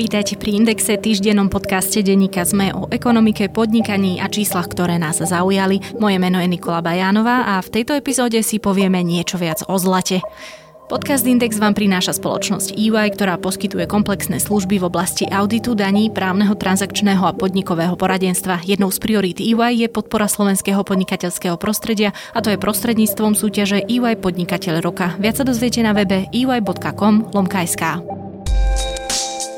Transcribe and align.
Vítajte 0.00 0.40
pri 0.40 0.56
Indexe, 0.56 0.96
týždennom 0.96 1.52
podcaste 1.52 2.00
denníka 2.00 2.48
ZME 2.48 2.72
o 2.72 2.88
ekonomike, 2.88 3.52
podnikaní 3.52 4.16
a 4.24 4.32
číslach, 4.32 4.72
ktoré 4.72 4.96
nás 4.96 5.20
zaujali. 5.20 5.84
Moje 6.00 6.16
meno 6.16 6.40
je 6.40 6.48
Nikola 6.48 6.80
Bajánová 6.80 7.44
a 7.52 7.60
v 7.60 7.68
tejto 7.68 7.92
epizóde 7.92 8.40
si 8.40 8.56
povieme 8.56 9.04
niečo 9.04 9.36
viac 9.36 9.60
o 9.68 9.76
zlate. 9.76 10.24
Podcast 10.88 11.28
Index 11.28 11.60
vám 11.60 11.76
prináša 11.76 12.16
spoločnosť 12.16 12.80
EY, 12.80 13.12
ktorá 13.12 13.36
poskytuje 13.36 13.84
komplexné 13.84 14.40
služby 14.40 14.80
v 14.80 14.88
oblasti 14.88 15.28
auditu, 15.28 15.76
daní, 15.76 16.08
právneho, 16.08 16.56
transakčného 16.56 17.20
a 17.20 17.36
podnikového 17.36 17.92
poradenstva. 17.92 18.64
Jednou 18.64 18.88
z 18.88 19.04
priorít 19.04 19.36
EY 19.36 19.84
je 19.84 19.88
podpora 19.92 20.32
slovenského 20.32 20.80
podnikateľského 20.80 21.60
prostredia 21.60 22.16
a 22.32 22.40
to 22.40 22.48
je 22.48 22.56
prostredníctvom 22.56 23.36
súťaže 23.36 23.84
EY 23.84 24.16
Podnikateľ 24.16 24.80
roka. 24.80 25.12
Viac 25.20 25.36
sa 25.36 25.44
dozviete 25.44 25.84
na 25.84 25.92
webe 25.92 26.24
ey.com. 26.32 27.28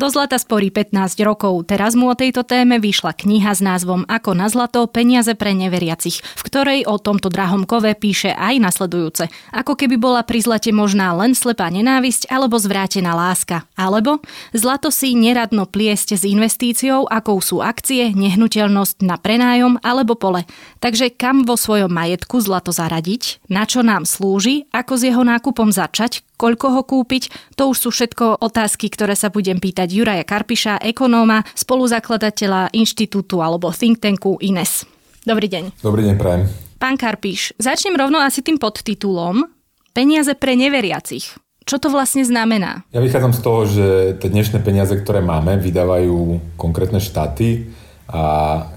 Do 0.00 0.08
zlata 0.08 0.40
sporí 0.40 0.72
15 0.72 1.20
rokov. 1.28 1.68
Teraz 1.68 1.92
mu 1.92 2.08
o 2.08 2.16
tejto 2.16 2.40
téme 2.40 2.80
vyšla 2.80 3.12
kniha 3.12 3.52
s 3.52 3.60
názvom 3.60 4.08
Ako 4.08 4.32
na 4.32 4.48
zlato 4.48 4.88
peniaze 4.88 5.36
pre 5.36 5.52
neveriacich, 5.52 6.24
v 6.24 6.42
ktorej 6.48 6.88
o 6.88 6.96
tomto 6.96 7.28
drahom 7.28 7.68
kove 7.68 7.92
píše 7.92 8.32
aj 8.32 8.64
nasledujúce. 8.64 9.28
Ako 9.52 9.76
keby 9.76 10.00
bola 10.00 10.24
pri 10.24 10.40
zlate 10.40 10.72
možná 10.72 11.12
len 11.12 11.36
slepá 11.36 11.68
nenávisť 11.68 12.32
alebo 12.32 12.56
zvrátená 12.56 13.12
láska. 13.12 13.68
Alebo 13.76 14.24
zlato 14.56 14.88
si 14.88 15.12
neradno 15.12 15.68
pliesť 15.68 16.16
s 16.16 16.24
investíciou, 16.24 17.04
akou 17.04 17.36
sú 17.44 17.60
akcie, 17.60 18.16
nehnuteľnosť 18.16 19.04
na 19.04 19.20
prenájom 19.20 19.84
alebo 19.84 20.16
pole. 20.16 20.48
Takže 20.80 21.12
kam 21.12 21.44
vo 21.44 21.60
svojom 21.60 21.92
majetku 21.92 22.40
zlato 22.40 22.72
zaradiť, 22.72 23.52
na 23.52 23.68
čo 23.68 23.84
nám 23.84 24.08
slúži, 24.08 24.64
ako 24.72 24.96
s 24.96 25.12
jeho 25.12 25.28
nákupom 25.28 25.68
začať, 25.68 26.24
koľko 26.40 26.66
ho 26.72 26.82
kúpiť, 26.88 27.52
to 27.60 27.68
už 27.68 27.76
sú 27.76 27.88
všetko 27.92 28.40
otázky, 28.40 28.88
ktoré 28.88 29.12
sa 29.12 29.28
budem 29.28 29.60
pýtať 29.60 29.92
Juraja 29.92 30.24
Karpiša, 30.24 30.80
ekonóma, 30.80 31.44
spoluzakladateľa 31.52 32.72
inštitútu 32.72 33.44
alebo 33.44 33.68
think 33.68 34.00
tanku 34.00 34.40
INES. 34.40 34.88
Dobrý 35.28 35.52
deň. 35.52 35.84
Dobrý 35.84 36.08
deň, 36.08 36.16
prajem. 36.16 36.48
Pán 36.80 36.96
Karpiš, 36.96 37.52
začnem 37.60 37.92
rovno 37.92 38.24
asi 38.24 38.40
tým 38.40 38.56
podtitulom 38.56 39.44
Peniaze 39.92 40.38
pre 40.38 40.56
neveriacich. 40.56 41.36
Čo 41.66 41.76
to 41.76 41.92
vlastne 41.92 42.24
znamená? 42.24 42.88
Ja 42.94 43.04
vychádzam 43.04 43.34
z 43.36 43.40
toho, 43.44 43.60
že 43.68 43.86
tie 44.22 44.32
dnešné 44.32 44.64
peniaze, 44.64 44.94
ktoré 44.96 45.20
máme, 45.20 45.60
vydávajú 45.60 46.40
konkrétne 46.56 47.02
štáty 47.02 47.68
a 48.06 48.22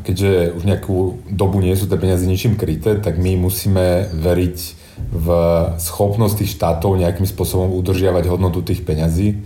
keďže 0.03 0.57
už 0.57 0.63
nejakú 0.67 1.21
dobu 1.31 1.61
nie 1.61 1.73
sú 1.77 1.85
tie 1.85 2.01
peniaze 2.01 2.25
ničím 2.27 2.57
kryté, 2.57 2.99
tak 2.99 3.21
my 3.21 3.39
musíme 3.39 4.09
veriť 4.13 4.57
v 4.97 5.27
schopnosť 5.77 6.43
tých 6.43 6.53
štátov 6.57 6.97
nejakým 6.97 7.25
spôsobom 7.25 7.73
udržiavať 7.77 8.29
hodnotu 8.29 8.61
tých 8.65 8.85
peňazí. 8.85 9.41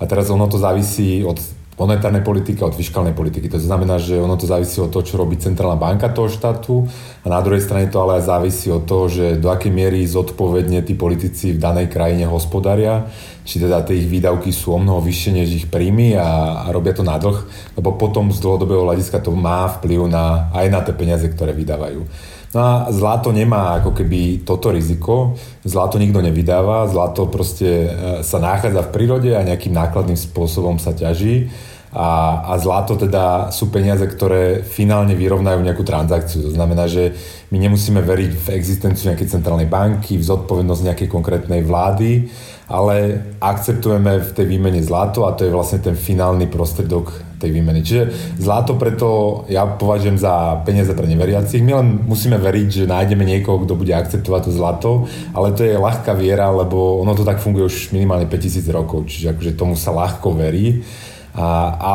A 0.00 0.08
teraz 0.08 0.32
ono 0.32 0.48
to 0.48 0.56
závisí 0.56 1.20
od 1.24 1.36
monetárnej 1.80 2.20
politiky, 2.20 2.60
od 2.60 2.76
fiskálnej 2.76 3.16
politiky. 3.16 3.48
To 3.48 3.56
znamená, 3.56 3.96
že 3.96 4.20
ono 4.20 4.36
to 4.36 4.44
závisí 4.44 4.84
od 4.84 4.92
toho, 4.92 5.00
čo 5.00 5.16
robí 5.16 5.40
centrálna 5.40 5.80
banka 5.80 6.12
toho 6.12 6.28
štátu 6.28 6.84
a 7.24 7.26
na 7.32 7.40
druhej 7.40 7.64
strane 7.64 7.88
to 7.88 8.04
ale 8.04 8.20
závisí 8.20 8.68
od 8.68 8.84
toho, 8.84 9.08
že 9.08 9.40
do 9.40 9.48
akej 9.48 9.72
miery 9.72 10.04
zodpovedne 10.04 10.84
tí 10.84 10.92
politici 10.92 11.56
v 11.56 11.62
danej 11.64 11.88
krajine 11.88 12.28
hospodária, 12.28 13.08
či 13.48 13.56
teda 13.64 13.80
tie 13.80 13.96
ich 13.96 14.12
výdavky 14.12 14.52
sú 14.52 14.76
o 14.76 14.78
mnoho 14.78 15.00
vyššie 15.00 15.32
než 15.40 15.48
ich 15.56 15.66
príjmy 15.72 16.20
a, 16.20 16.28
a 16.64 16.66
robia 16.68 16.92
to 16.92 17.00
na 17.00 17.16
dlh, 17.16 17.48
lebo 17.80 17.96
potom 17.96 18.28
z 18.28 18.44
dlhodobého 18.44 18.84
hľadiska 18.84 19.24
to 19.24 19.32
má 19.32 19.64
vplyv 19.80 20.04
na, 20.04 20.52
aj 20.52 20.66
na 20.68 20.84
tie 20.84 20.92
peniaze, 20.92 21.24
ktoré 21.32 21.56
vydávajú. 21.56 22.04
No 22.50 22.58
a 22.58 22.70
zlato 22.90 23.30
nemá 23.30 23.78
ako 23.78 23.94
keby 23.94 24.42
toto 24.42 24.74
riziko. 24.74 25.38
Zlato 25.62 26.02
nikto 26.02 26.18
nevydáva, 26.18 26.90
zlato 26.90 27.30
proste 27.30 27.86
e, 27.86 27.90
sa 28.26 28.42
nachádza 28.42 28.90
v 28.90 28.92
prírode 28.94 29.30
a 29.38 29.46
nejakým 29.46 29.70
nákladným 29.70 30.18
spôsobom 30.18 30.82
sa 30.82 30.90
ťaží. 30.90 31.46
A, 31.90 32.42
a 32.50 32.58
zlato 32.58 32.94
teda 32.94 33.50
sú 33.50 33.70
peniaze, 33.70 34.02
ktoré 34.02 34.62
finálne 34.62 35.14
vyrovnajú 35.14 35.62
nejakú 35.62 35.82
transakciu. 35.82 36.42
To 36.46 36.54
znamená, 36.54 36.90
že 36.90 37.14
my 37.54 37.58
nemusíme 37.58 38.02
veriť 38.02 38.30
v 38.34 38.46
existenciu 38.54 39.10
nejakej 39.10 39.30
centrálnej 39.30 39.66
banky, 39.66 40.18
v 40.18 40.26
zodpovednosť 40.26 40.86
nejakej 40.86 41.08
konkrétnej 41.10 41.62
vlády, 41.66 42.30
ale 42.70 43.26
akceptujeme 43.42 44.22
v 44.22 44.30
tej 44.30 44.46
výmene 44.46 44.82
zlato 44.82 45.26
a 45.26 45.34
to 45.34 45.46
je 45.46 45.54
vlastne 45.54 45.82
ten 45.82 45.98
finálny 45.98 46.46
prostredok 46.46 47.29
tej 47.40 47.50
výmeny. 47.56 47.80
Čiže 47.80 48.36
zlato 48.36 48.76
preto 48.76 49.42
ja 49.48 49.64
považujem 49.64 50.20
za 50.20 50.60
peniaze 50.68 50.92
pre 50.92 51.08
neveriacich. 51.08 51.64
My 51.64 51.80
len 51.80 52.04
musíme 52.04 52.36
veriť, 52.36 52.84
že 52.84 52.84
nájdeme 52.84 53.24
niekoho, 53.24 53.64
kto 53.64 53.72
bude 53.80 53.96
akceptovať 53.96 54.40
to 54.44 54.52
zlato, 54.52 54.90
ale 55.32 55.56
to 55.56 55.64
je 55.64 55.80
ľahká 55.80 56.12
viera, 56.12 56.52
lebo 56.52 57.00
ono 57.00 57.16
to 57.16 57.24
tak 57.24 57.40
funguje 57.40 57.64
už 57.64 57.96
minimálne 57.96 58.28
5000 58.28 58.68
rokov, 58.76 59.08
čiže 59.08 59.32
akože 59.32 59.56
tomu 59.56 59.72
sa 59.72 59.96
ľahko 59.96 60.36
verí. 60.36 60.84
A, 61.32 61.48
a 61.72 61.90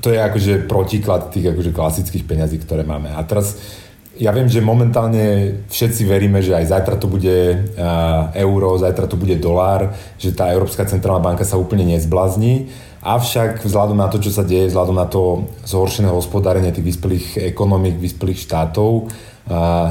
to 0.00 0.14
je 0.14 0.18
akože 0.18 0.52
protiklad 0.70 1.28
tých 1.34 1.52
akože 1.52 1.70
klasických 1.74 2.24
peňazí, 2.24 2.56
ktoré 2.62 2.86
máme. 2.86 3.12
A 3.12 3.20
teraz 3.26 3.58
ja 4.18 4.34
viem, 4.34 4.50
že 4.50 4.58
momentálne 4.58 5.58
všetci 5.70 6.02
veríme, 6.02 6.42
že 6.42 6.50
aj 6.50 6.74
zajtra 6.74 6.98
to 6.98 7.06
bude 7.06 7.70
euro, 8.34 8.74
zajtra 8.74 9.06
to 9.06 9.14
bude 9.14 9.38
dolár, 9.38 9.94
že 10.18 10.34
tá 10.34 10.50
Európska 10.50 10.82
centrálna 10.90 11.22
banka 11.22 11.46
sa 11.46 11.54
úplne 11.54 11.86
nezblazní. 11.86 12.66
Avšak 13.02 13.62
vzhľadom 13.62 13.98
na 13.98 14.10
to, 14.10 14.18
čo 14.18 14.34
sa 14.34 14.42
deje, 14.42 14.70
vzhľadom 14.70 14.96
na 14.98 15.06
to 15.06 15.46
zhoršené 15.64 16.10
hospodárenie 16.10 16.74
tých 16.74 16.96
vyspelých 16.96 17.26
ekonomik, 17.54 17.96
vyspelých 17.96 18.42
štátov, 18.42 19.10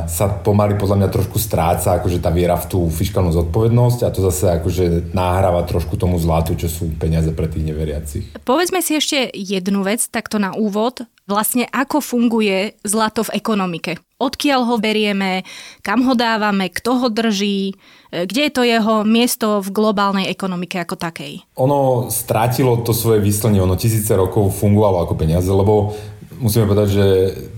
sa 0.06 0.26
pomaly 0.46 0.78
podľa 0.78 1.02
mňa 1.02 1.10
trošku 1.10 1.42
stráca 1.42 1.98
akože 1.98 2.22
tá 2.22 2.30
viera 2.30 2.54
v 2.54 2.70
tú 2.70 2.80
fiskálnu 2.94 3.34
zodpovednosť 3.34 4.06
a 4.06 4.14
to 4.14 4.22
zase 4.30 4.54
akože 4.62 5.18
nahráva 5.18 5.66
trošku 5.66 5.98
tomu 5.98 6.22
zlatu, 6.22 6.54
čo 6.54 6.70
sú 6.70 6.94
peniaze 7.02 7.34
pre 7.34 7.50
tých 7.50 7.66
neveriacich. 7.66 8.26
Povedzme 8.46 8.86
si 8.86 8.94
ešte 8.94 9.34
jednu 9.34 9.82
vec, 9.82 10.06
takto 10.14 10.38
na 10.38 10.54
úvod. 10.54 11.10
Vlastne 11.28 11.68
ako 11.68 12.00
funguje 12.00 12.80
zlato 12.88 13.20
v 13.28 13.36
ekonomike? 13.36 14.00
Odkiaľ 14.16 14.64
ho 14.64 14.76
berieme, 14.80 15.44
kam 15.84 16.08
ho 16.08 16.16
dávame, 16.16 16.72
kto 16.72 17.04
ho 17.04 17.08
drží, 17.12 17.76
kde 18.10 18.42
je 18.48 18.52
to 18.56 18.64
jeho 18.64 19.04
miesto 19.04 19.60
v 19.60 19.70
globálnej 19.76 20.32
ekonomike 20.32 20.80
ako 20.80 20.96
takej? 20.96 21.44
Ono 21.60 22.08
strátilo 22.08 22.80
to 22.80 22.96
svoje 22.96 23.20
výslenie, 23.20 23.60
ono 23.60 23.76
tisíce 23.76 24.16
rokov 24.16 24.56
fungovalo 24.56 25.04
ako 25.04 25.20
peniaze, 25.20 25.52
lebo 25.52 25.92
musíme 26.40 26.70
povedať, 26.70 26.90
že 26.96 27.06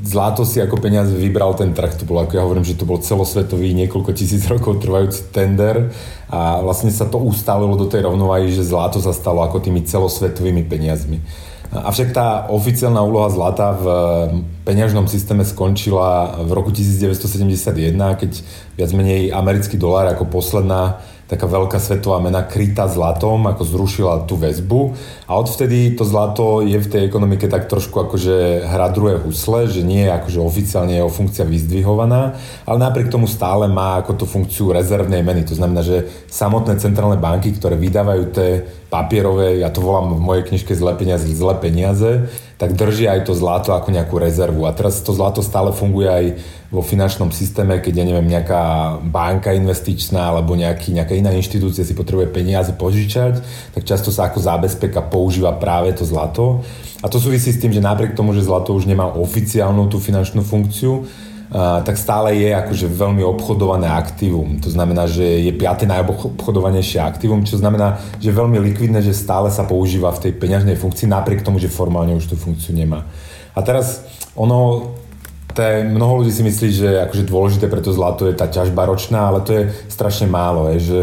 zlato 0.01 0.47
si 0.47 0.57
ako 0.57 0.80
peniaze 0.81 1.13
vybral 1.13 1.53
ten 1.53 1.69
trh. 1.69 2.00
To 2.01 2.09
bolo, 2.09 2.25
ako 2.25 2.34
ja 2.36 2.44
hovorím, 2.44 2.66
že 2.66 2.74
to 2.74 2.90
bol 2.90 2.97
celosvetový 2.97 3.75
niekoľko 3.86 4.12
tisíc 4.18 4.47
rokov 4.51 4.81
trvajúci 4.81 5.30
tender 5.30 5.94
a 6.25 6.63
vlastne 6.63 6.90
sa 6.90 7.06
to 7.06 7.22
ustalilo 7.22 7.78
do 7.78 7.86
tej 7.86 8.07
rovnováhy, 8.07 8.50
že 8.50 8.66
zlato 8.66 8.97
sa 8.97 9.13
stalo 9.13 9.46
ako 9.46 9.62
tými 9.62 9.86
celosvetovými 9.86 10.66
peniazmi. 10.66 11.22
Avšak 11.69 12.18
tá 12.18 12.50
oficiálna 12.50 12.97
úloha 13.06 13.30
zlata 13.30 13.78
v 13.78 13.85
peňažnom 14.66 15.06
systéme 15.06 15.46
skončila 15.46 16.41
v 16.41 16.50
roku 16.57 16.74
1971, 16.74 17.94
keď 17.94 18.31
viac 18.74 18.90
menej 18.97 19.30
americký 19.30 19.78
dolár 19.78 20.09
ako 20.09 20.25
posledná 20.34 20.98
taká 21.30 21.45
veľká 21.45 21.77
svetová 21.77 22.18
mena 22.18 22.42
krytá 22.42 22.89
zlatom, 22.89 23.45
ako 23.45 23.62
zrušila 23.62 24.25
tú 24.25 24.33
väzbu 24.33 24.98
a 25.30 25.38
odvtedy 25.38 25.94
to 25.94 26.01
zlato 26.01 26.66
je 26.66 26.74
v 26.74 26.89
tej 26.89 27.06
ekonomike 27.06 27.45
tak 27.45 27.69
trošku 27.69 28.01
akože 28.01 28.65
druhé 28.98 29.22
husle, 29.22 29.69
že 29.69 29.86
nie 29.86 30.10
je 30.10 30.15
akože 30.18 30.42
oficiálne 30.42 30.98
jeho 30.98 31.06
funkcia 31.13 31.45
vyzdvihovaná, 31.45 32.33
ale 32.65 32.77
napriek 32.81 33.13
tomu 33.13 33.30
stále 33.30 33.69
má 33.69 34.01
ako 34.01 34.18
tú 34.18 34.25
funkciu 34.25 34.74
rezervnej 34.74 35.22
meny. 35.22 35.45
To 35.45 35.54
znamená, 35.54 35.86
že 35.86 36.10
samotné 36.33 36.81
centrálne 36.81 37.22
banky, 37.22 37.54
ktoré 37.54 37.77
vydávajú 37.77 38.24
tie 38.33 38.50
papierové, 38.89 39.62
ja 39.62 39.69
to 39.69 39.86
volám 39.86 40.18
v 40.18 40.21
mojej 40.21 40.44
knižke 40.50 40.74
zlé 40.74 40.97
peniaze, 40.97 41.30
zlé 41.30 41.53
peniaze, 41.62 42.25
tak 42.57 42.74
drží 42.74 43.06
aj 43.06 43.30
to 43.30 43.38
zlato 43.38 43.71
ako 43.71 43.94
nejakú 43.94 44.18
rezervu. 44.18 44.65
A 44.65 44.74
teraz 44.74 45.00
to 45.06 45.13
zlato 45.13 45.45
stále 45.45 45.69
funguje 45.71 46.09
aj 46.09 46.25
vo 46.74 46.81
finančnom 46.81 47.30
systéme, 47.30 47.77
keď 47.81 48.01
ja 48.01 48.06
neviem, 48.06 48.25
nejaká 48.30 48.97
banka 49.06 49.53
investičná 49.53 50.33
alebo 50.33 50.57
nejaký, 50.57 50.94
nejaká 50.94 51.13
iná 51.13 51.30
inštitúcia 51.33 51.86
si 51.86 51.94
potrebuje 51.94 52.33
peniaze 52.33 52.74
požičať, 52.74 53.41
tak 53.77 53.86
často 53.86 54.09
sa 54.09 54.30
ako 54.30 54.41
zábezpeka 54.41 55.06
používa 55.06 55.53
práve 55.57 55.94
to 55.94 56.01
zlato. 56.06 56.65
A 57.00 57.07
to 57.07 57.21
súvisí 57.21 57.53
s 57.53 57.62
tým, 57.62 57.71
že 57.71 57.86
napriek 57.86 58.18
tomu, 58.18 58.33
že 58.33 58.44
zlato 58.44 58.74
už 58.74 58.89
nemá 58.89 59.06
oficiálnu 59.06 59.88
tú 59.88 60.01
finančnú 60.01 60.41
funkciu, 60.41 61.06
tak 61.50 61.98
stále 61.98 62.38
je 62.38 62.54
akože 62.54 62.86
veľmi 62.86 63.25
obchodované 63.25 63.90
aktívum. 63.90 64.62
To 64.62 64.69
znamená, 64.69 65.10
že 65.10 65.25
je 65.25 65.54
piaté 65.57 65.90
najobchodovanejšie 65.90 67.01
aktívum, 67.01 67.42
čo 67.42 67.57
znamená, 67.57 67.98
že 68.22 68.30
je 68.30 68.38
veľmi 68.38 68.62
likvidné, 68.69 69.01
že 69.01 69.18
stále 69.18 69.50
sa 69.50 69.66
používa 69.66 70.13
v 70.13 70.30
tej 70.30 70.31
peňažnej 70.38 70.78
funkcii, 70.78 71.10
napriek 71.10 71.42
tomu, 71.42 71.57
že 71.57 71.74
formálne 71.74 72.13
už 72.13 72.30
tú 72.30 72.38
funkciu 72.38 72.78
nemá. 72.78 73.10
A 73.57 73.66
teraz 73.66 74.06
ono 74.38 74.94
je, 75.57 75.84
mnoho 75.84 76.24
ľudí 76.24 76.31
si 76.31 76.46
myslí, 76.46 76.68
že 76.72 76.90
akože 77.10 77.28
dôležité 77.28 77.66
pre 77.68 77.81
to 77.84 77.92
zlato 77.92 78.30
je 78.30 78.38
tá 78.38 78.48
ťažba 78.48 78.88
ročná, 78.88 79.28
ale 79.28 79.44
to 79.44 79.51
je 79.51 79.63
strašne 79.92 80.30
málo. 80.30 80.72
Je, 80.72 80.80
že 80.80 81.00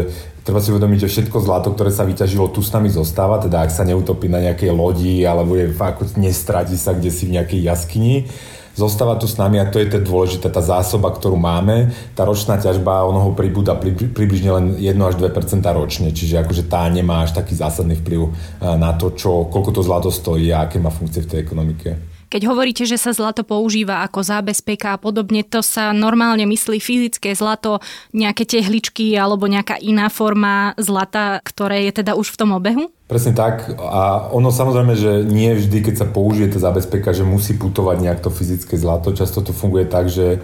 treba 0.47 0.63
si 0.63 0.71
uvedomiť, 0.71 1.05
že 1.05 1.11
všetko 1.11 1.43
zlato, 1.43 1.75
ktoré 1.75 1.91
sa 1.91 2.07
vyťažilo, 2.07 2.49
tu 2.49 2.63
s 2.63 2.71
nami 2.71 2.87
zostáva, 2.87 3.37
teda 3.37 3.67
ak 3.67 3.71
sa 3.75 3.83
neutopí 3.83 4.31
na 4.31 4.39
nejakej 4.39 4.71
lodi 4.71 5.27
alebo 5.27 5.59
je 5.59 5.75
fakt 5.75 6.15
nestratí 6.15 6.79
sa 6.79 6.95
kde 6.95 7.11
si 7.11 7.27
v 7.27 7.35
nejakej 7.35 7.67
jaskyni, 7.67 8.31
zostáva 8.77 9.17
tu 9.17 9.25
s 9.25 9.41
nami 9.41 9.57
a 9.57 9.65
to 9.65 9.81
je 9.81 9.89
to 9.89 10.05
dôležité, 10.05 10.53
tá 10.53 10.61
zásoba, 10.61 11.09
ktorú 11.09 11.33
máme. 11.33 11.89
Tá 12.13 12.29
ročná 12.29 12.61
ťažba 12.61 13.09
onoho 13.09 13.33
pribúda 13.33 13.73
približne 13.73 14.53
len 14.53 14.65
1 14.77 14.93
až 15.01 15.17
2% 15.17 15.33
ročne, 15.73 16.13
čiže 16.13 16.45
akože 16.45 16.69
tá 16.69 16.85
nemá 16.85 17.25
až 17.25 17.33
taký 17.33 17.57
zásadný 17.57 17.97
vplyv 17.97 18.29
na 18.61 18.93
to, 18.93 19.17
čo, 19.17 19.49
koľko 19.49 19.71
to 19.73 19.81
zlato 19.81 20.09
stojí 20.13 20.53
a 20.53 20.69
aké 20.69 20.77
má 20.77 20.93
funkcie 20.93 21.25
v 21.25 21.29
tej 21.33 21.39
ekonomike. 21.41 21.97
Keď 22.27 22.43
hovoríte, 22.43 22.83
že 22.83 22.99
sa 22.99 23.15
zlato 23.15 23.47
používa 23.47 24.03
ako 24.03 24.19
zábezpeka 24.19 24.99
a 24.99 24.99
podobne, 24.99 25.47
to 25.47 25.63
sa 25.63 25.95
normálne 25.95 26.43
myslí 26.43 26.75
fyzické 26.83 27.31
zlato, 27.31 27.79
nejaké 28.11 28.43
tehličky 28.43 29.15
alebo 29.15 29.47
nejaká 29.47 29.79
iná 29.79 30.11
forma 30.11 30.75
zlata, 30.75 31.39
ktoré 31.39 31.87
je 31.87 32.03
teda 32.03 32.19
už 32.19 32.35
v 32.35 32.39
tom 32.43 32.51
obehu? 32.51 32.91
Presne 33.07 33.31
tak. 33.31 33.71
A 33.79 34.27
ono 34.35 34.51
samozrejme, 34.51 34.91
že 34.99 35.23
nie 35.23 35.55
vždy, 35.55 35.79
keď 35.79 35.95
sa 35.95 36.07
použije 36.11 36.51
tá 36.51 36.59
zabezpeka, 36.59 37.15
že 37.15 37.23
musí 37.23 37.55
putovať 37.55 38.03
nejak 38.03 38.19
to 38.19 38.27
fyzické 38.27 38.75
zlato. 38.75 39.15
Často 39.15 39.39
to 39.39 39.55
funguje 39.55 39.87
tak, 39.87 40.11
že 40.11 40.43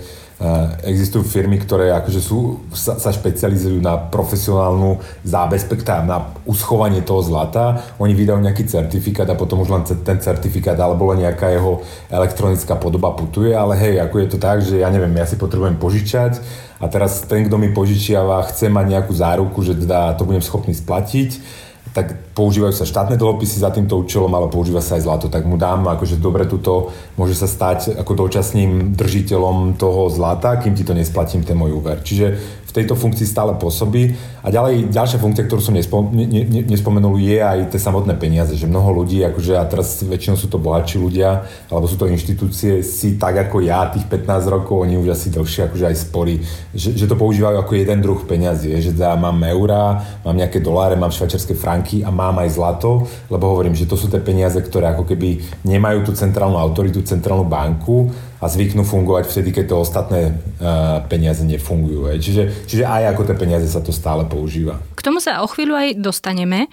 existujú 0.83 1.27
firmy, 1.27 1.59
ktoré 1.59 1.91
akože 1.91 2.21
sú, 2.23 2.63
sa, 2.71 2.95
sa 2.99 3.11
špecializujú 3.11 3.83
na 3.83 3.99
profesionálnu 3.99 4.99
zábezpek, 5.27 5.83
na 6.07 6.31
uschovanie 6.47 7.03
toho 7.03 7.19
zlata. 7.19 7.83
Oni 7.99 8.15
vydajú 8.15 8.39
nejaký 8.39 8.63
certifikát 8.67 9.27
a 9.27 9.39
potom 9.39 9.59
už 9.59 9.69
len 9.71 9.83
ten 9.83 10.23
certifikát 10.23 10.79
alebo 10.79 11.11
len 11.11 11.27
nejaká 11.27 11.51
jeho 11.51 11.83
elektronická 12.07 12.79
podoba 12.79 13.11
putuje. 13.11 13.51
Ale 13.51 13.75
hej, 13.75 13.99
ako 13.99 14.15
je 14.23 14.27
to 14.31 14.37
tak, 14.39 14.63
že 14.63 14.79
ja 14.79 14.87
neviem, 14.87 15.11
ja 15.19 15.27
si 15.27 15.35
potrebujem 15.35 15.75
požičať 15.75 16.39
a 16.79 16.87
teraz 16.87 17.27
ten, 17.27 17.43
kto 17.47 17.59
mi 17.59 17.75
požičiava, 17.75 18.47
chce 18.47 18.71
mať 18.71 18.85
nejakú 18.87 19.11
záruku, 19.11 19.59
že 19.63 19.75
teda 19.75 20.15
to 20.15 20.23
budem 20.23 20.43
schopný 20.43 20.71
splatiť 20.71 21.39
tak 21.93 22.33
používajú 22.33 22.73
sa 22.73 22.89
štátne 22.89 23.21
dlhopisy 23.21 23.61
za 23.61 23.69
týmto 23.69 24.01
účelom, 24.01 24.33
ale 24.33 24.49
používa 24.49 24.81
sa 24.81 24.97
aj 24.97 25.05
zlato. 25.05 25.25
Tak 25.29 25.45
mu 25.45 25.61
dám, 25.61 25.85
akože 25.85 26.17
dobre, 26.17 26.49
tuto 26.49 26.89
môže 27.15 27.37
sa 27.37 27.45
stať 27.45 28.01
ako 28.01 28.25
dočasným 28.25 28.97
držiteľom 28.97 29.77
toho 29.77 30.09
zlata, 30.09 30.57
kým 30.57 30.73
ti 30.73 30.81
to 30.81 30.97
nesplatím 30.97 31.45
ten 31.45 31.53
môj 31.53 31.77
úver. 31.77 32.01
Čiže 32.01 32.41
tejto 32.73 32.97
funkcii 32.97 33.29
stále 33.29 33.53
pôsobí. 33.55 34.17
A 34.41 34.49
ďalej, 34.49 34.89
ďalšia 34.89 35.21
funkcia, 35.21 35.45
ktorú 35.45 35.61
som 35.61 35.77
nespo, 35.77 36.09
ne, 36.09 36.25
ne, 36.25 36.65
nespomenul, 36.65 37.21
je 37.21 37.37
aj 37.39 37.69
tie 37.69 37.79
samotné 37.79 38.17
peniaze, 38.17 38.57
že 38.57 38.65
mnoho 38.65 39.05
ľudí, 39.05 39.21
akože 39.23 39.53
a 39.55 39.63
teraz 39.69 40.01
väčšinou 40.01 40.35
sú 40.35 40.49
to 40.49 40.57
bohatší 40.57 40.97
ľudia, 40.99 41.45
alebo 41.69 41.85
sú 41.85 41.95
to 41.95 42.09
inštitúcie, 42.09 42.81
si 42.81 43.15
tak 43.21 43.37
ako 43.37 43.61
ja, 43.61 43.87
tých 43.93 44.09
15 44.09 44.49
rokov, 44.49 44.83
oni 44.83 44.97
už 44.97 45.13
asi 45.13 45.29
dlhšie 45.29 45.69
akože 45.69 45.85
aj 45.85 45.95
sporí, 45.95 46.41
že, 46.73 46.97
že 46.97 47.05
to 47.05 47.15
používajú 47.15 47.61
ako 47.61 47.73
jeden 47.77 48.01
druh 48.01 48.19
peniazy, 48.25 48.73
že 48.81 48.91
teda 48.91 49.15
mám 49.15 49.37
eurá, 49.45 50.01
mám 50.25 50.35
nejaké 50.35 50.57
doláre, 50.59 50.97
mám 50.97 51.13
švajčiarske 51.13 51.53
franky 51.53 52.01
a 52.01 52.09
mám 52.09 52.41
aj 52.41 52.57
zlato, 52.57 53.05
lebo 53.29 53.53
hovorím, 53.53 53.77
že 53.77 53.85
to 53.85 53.93
sú 53.93 54.09
tie 54.09 54.19
peniaze, 54.19 54.57
ktoré 54.57 54.91
ako 54.91 55.05
keby 55.05 55.61
nemajú 55.63 56.09
tú 56.09 56.11
centrálnu 56.17 56.57
autoritu, 56.57 57.05
centrálnu 57.05 57.45
banku, 57.45 58.09
a 58.43 58.51
zvyknú 58.51 58.83
fungovať 58.83 59.31
vtedy, 59.31 59.49
keď 59.55 59.65
to 59.71 59.75
ostatné 59.79 60.21
uh, 60.35 60.99
peniaze 61.07 61.39
nefungujú. 61.47 62.11
Aj. 62.11 62.19
Čiže, 62.19 62.67
čiže 62.67 62.83
aj 62.83 63.15
ako 63.15 63.31
tie 63.31 63.35
peniaze 63.39 63.67
sa 63.71 63.79
to 63.79 63.95
stále 63.95 64.27
používa. 64.27 64.83
K 64.99 65.01
tomu 65.01 65.23
sa 65.23 65.39
o 65.39 65.47
chvíľu 65.47 65.79
aj 65.79 65.87
dostaneme. 66.03 66.67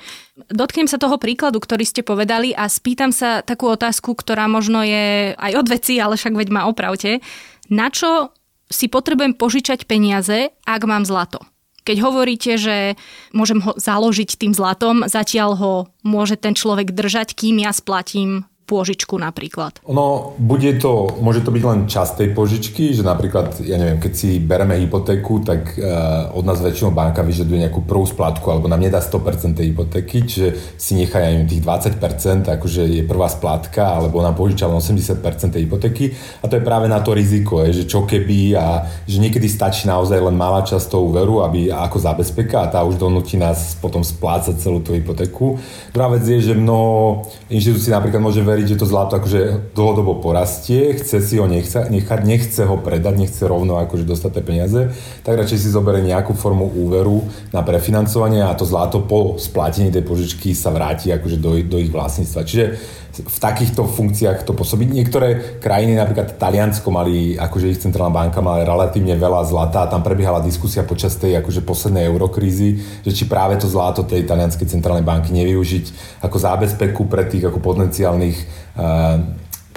Dotknem 0.50 0.90
sa 0.90 0.99
toho 0.99 1.14
príkladu, 1.22 1.62
ktorý 1.62 1.87
ste 1.87 2.02
povedali 2.02 2.50
a 2.50 2.67
spýtam 2.67 3.14
sa 3.14 3.46
takú 3.46 3.70
otázku, 3.70 4.19
ktorá 4.19 4.50
možno 4.50 4.82
je 4.82 5.38
aj 5.38 5.52
od 5.55 5.67
veci, 5.70 6.02
ale 6.02 6.19
však 6.19 6.34
veď 6.34 6.49
ma 6.50 6.67
opravte. 6.67 7.22
Na 7.70 7.87
čo 7.87 8.34
si 8.67 8.90
potrebujem 8.90 9.38
požičať 9.38 9.87
peniaze, 9.87 10.50
ak 10.67 10.82
mám 10.90 11.06
zlato? 11.06 11.38
Keď 11.87 11.96
hovoríte, 12.02 12.58
že 12.61 12.99
môžem 13.32 13.62
ho 13.62 13.72
založiť 13.78 14.37
tým 14.37 14.52
zlatom, 14.52 15.06
zatiaľ 15.06 15.50
ho 15.56 15.72
môže 16.02 16.34
ten 16.34 16.52
človek 16.52 16.93
držať, 16.93 17.32
kým 17.34 17.62
ja 17.62 17.72
splatím 17.72 18.50
pôžičku 18.70 19.19
napríklad? 19.19 19.82
Ono, 19.90 20.38
bude 20.38 20.78
to, 20.78 21.19
môže 21.19 21.43
to 21.43 21.50
byť 21.50 21.64
len 21.67 21.81
časť 21.90 22.12
tej 22.22 22.28
požičky, 22.31 22.94
že 22.94 23.02
napríklad, 23.02 23.58
ja 23.67 23.75
neviem, 23.75 23.99
keď 23.99 24.12
si 24.14 24.38
bereme 24.38 24.78
hypotéku, 24.78 25.43
tak 25.43 25.75
uh, 25.75 26.31
od 26.31 26.46
nás 26.46 26.62
väčšinou 26.62 26.94
banka 26.94 27.26
vyžaduje 27.26 27.67
nejakú 27.67 27.82
prvú 27.82 28.06
splátku, 28.06 28.46
alebo 28.46 28.70
nám 28.70 28.78
nedá 28.78 29.02
100% 29.02 29.58
tej 29.58 29.75
hypotéky, 29.75 30.22
čiže 30.22 30.78
si 30.78 30.94
nechá 30.94 31.19
aj 31.19 31.50
tých 31.50 31.62
20%, 31.67 32.46
akože 32.46 32.82
je 32.87 33.02
prvá 33.02 33.26
splátka, 33.26 33.99
alebo 33.99 34.22
nám 34.22 34.38
požiča 34.38 34.70
len 34.70 34.78
80% 34.78 35.50
tej 35.50 35.67
hypotéky. 35.67 36.14
A 36.40 36.46
to 36.46 36.61
je 36.61 36.62
práve 36.62 36.87
na 36.87 37.02
to 37.02 37.11
riziko, 37.11 37.67
je, 37.67 37.82
že 37.82 37.84
čo 37.90 38.06
keby 38.06 38.55
a 38.55 38.87
že 39.08 39.19
niekedy 39.19 39.50
stačí 39.50 39.90
naozaj 39.90 40.22
len 40.22 40.38
malá 40.38 40.62
časť 40.62 40.87
toho 40.87 41.11
úveru, 41.11 41.43
aby 41.43 41.72
ako 41.72 41.99
zabezpeka 41.99 42.69
a 42.69 42.70
tá 42.70 42.87
už 42.87 43.00
donúti 43.00 43.34
nás 43.40 43.75
potom 43.81 44.05
splácať 44.05 44.61
celú 44.61 44.84
tú 44.84 44.94
hypotéku. 44.94 45.56
Druhá 45.90 46.12
vec 46.12 46.22
je, 46.28 46.38
že 46.38 46.55
mnoho 46.55 47.26
inštitúcií 47.49 47.90
napríklad 47.90 48.20
môže 48.20 48.44
veriť, 48.44 48.60
veriť, 48.61 48.77
že 48.77 48.81
to 48.85 48.85
zlato 48.85 49.17
akože 49.17 49.73
dlhodobo 49.73 50.21
porastie, 50.21 50.93
chce 51.01 51.25
si 51.25 51.41
ho 51.41 51.49
nechce, 51.49 51.89
nechať, 51.89 52.21
nechce 52.29 52.69
ho 52.69 52.77
predať, 52.77 53.17
nechce 53.17 53.41
rovno 53.49 53.81
akože 53.81 54.05
dostať 54.05 54.31
tie 54.37 54.45
peniaze, 54.45 54.81
tak 55.25 55.41
radšej 55.41 55.65
si 55.65 55.73
zoberie 55.73 56.05
nejakú 56.05 56.37
formu 56.37 56.69
úveru 56.69 57.25
na 57.57 57.65
prefinancovanie 57.65 58.45
a 58.45 58.53
to 58.53 58.69
zlato 58.69 59.01
po 59.01 59.41
splatení 59.41 59.89
tej 59.89 60.05
požičky 60.05 60.53
sa 60.53 60.69
vráti 60.69 61.09
akože 61.09 61.41
do, 61.41 61.57
do 61.65 61.81
ich 61.81 61.89
vlastníctva. 61.89 62.41
Čiže 62.45 62.65
v 63.11 63.39
takýchto 63.43 63.91
funkciách 63.91 64.47
to 64.47 64.55
pôsobí. 64.55 64.87
Niektoré 64.87 65.59
krajiny, 65.59 65.99
napríklad 65.99 66.39
Taliansko, 66.39 66.89
mali, 66.95 67.35
akože 67.35 67.67
ich 67.67 67.83
centrálna 67.83 68.15
banka 68.15 68.39
mala 68.39 68.63
relatívne 68.63 69.19
veľa 69.19 69.43
zlata 69.51 69.85
a 69.85 69.91
tam 69.91 70.06
prebiehala 70.06 70.39
diskusia 70.39 70.87
počas 70.87 71.19
tej 71.19 71.43
akože 71.43 71.67
poslednej 71.67 72.06
eurokrízy, 72.06 72.79
že 73.03 73.11
či 73.11 73.27
práve 73.27 73.59
to 73.59 73.67
zlato 73.67 74.06
tej 74.06 74.25
talianskej 74.31 74.71
centrálnej 74.71 75.03
banky 75.03 75.35
nevyužiť 75.35 75.85
ako 76.23 76.37
zábezpeku 76.39 77.03
pre 77.11 77.27
tých 77.27 77.51
ako 77.51 77.59
potenciálnych 77.59 78.39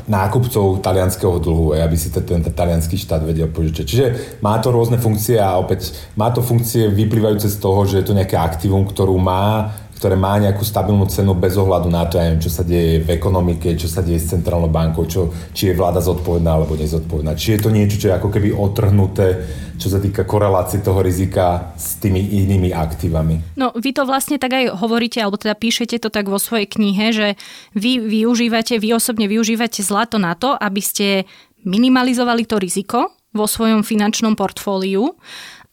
nákupcov 0.03 0.83
talianského 0.83 1.39
dlhu, 1.39 1.79
aby 1.79 1.95
si 1.95 2.11
ten, 2.11 2.43
talianský 2.43 2.99
štát 2.99 3.23
vedel 3.23 3.47
požičať. 3.47 3.85
Čiže 3.87 4.05
má 4.43 4.59
to 4.59 4.75
rôzne 4.75 4.99
funkcie 4.99 5.39
a 5.39 5.55
opäť 5.55 5.95
má 6.19 6.27
to 6.35 6.43
funkcie 6.43 6.91
vyplývajúce 6.91 7.47
z 7.47 7.57
toho, 7.59 7.87
že 7.87 8.03
je 8.03 8.05
to 8.11 8.17
nejaké 8.17 8.35
aktivum, 8.35 8.83
ktorú 8.83 9.15
má 9.15 9.71
ktoré 10.03 10.19
má 10.19 10.36
nejakú 10.36 10.67
stabilnú 10.67 11.07
cenu 11.07 11.31
bez 11.31 11.55
ohľadu 11.55 11.88
na 11.88 12.03
to, 12.03 12.19
neviem, 12.19 12.43
čo 12.43 12.51
sa 12.51 12.67
deje 12.67 13.07
v 13.07 13.15
ekonomike, 13.15 13.72
čo 13.79 13.88
sa 13.88 14.03
deje 14.03 14.19
s 14.19 14.36
centrálnou 14.36 14.67
bankou, 14.67 15.07
čo, 15.07 15.31
či 15.55 15.72
je 15.72 15.79
vláda 15.79 16.03
zodpovedná 16.03 16.60
alebo 16.60 16.75
nezodpovedná. 16.75 17.39
Či 17.39 17.55
je 17.55 17.60
to 17.63 17.72
niečo, 17.72 17.95
čo 17.95 18.12
je 18.12 18.17
ako 18.19 18.27
keby 18.27 18.51
otrhnuté, 18.51 19.48
čo 19.79 19.88
sa 19.88 20.03
týka 20.03 20.27
korelácie 20.27 20.83
toho 20.83 21.00
rizika 21.00 21.72
s 21.79 22.03
tými 22.03 22.19
inými 22.19 22.75
aktívami. 22.75 23.55
No 23.55 23.72
vy 23.79 23.95
to 23.95 24.03
vlastne 24.03 24.36
tak 24.36 24.51
aj 24.51 24.75
hovoríte, 24.75 25.24
alebo 25.24 25.39
teda 25.39 25.55
píšete 25.55 26.03
to 26.03 26.12
tak 26.12 26.27
vo 26.27 26.36
svojej 26.36 26.67
knihe, 26.67 27.15
že 27.15 27.39
vy 27.72 28.03
využívate, 28.03 28.83
vy 28.83 29.00
osobne 29.00 29.31
využívate 29.31 29.79
zlato 29.88 30.19
na 30.19 30.36
to, 30.36 30.51
aby 30.51 30.83
ste 30.83 31.24
minimalizovali 31.63 32.43
to 32.43 32.60
riziko 32.60 33.07
vo 33.31 33.48
svojom 33.48 33.88
finančnom 33.88 34.36
portfóliu 34.36 35.15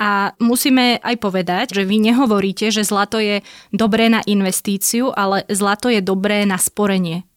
a 0.00 0.33
musíme 0.40 0.97
aj 1.04 1.16
povedať, 1.21 1.76
že 1.76 1.85
vy 1.85 2.00
nehovoríte, 2.00 2.73
že 2.73 2.88
zlato 2.88 3.21
je 3.21 3.45
dobré 3.69 4.09
na 4.09 4.25
investíciu, 4.25 5.12
ale 5.12 5.45
zlato 5.52 5.92
je 5.92 6.00
dobré 6.00 6.49
na 6.49 6.57
sporenie. 6.57 7.28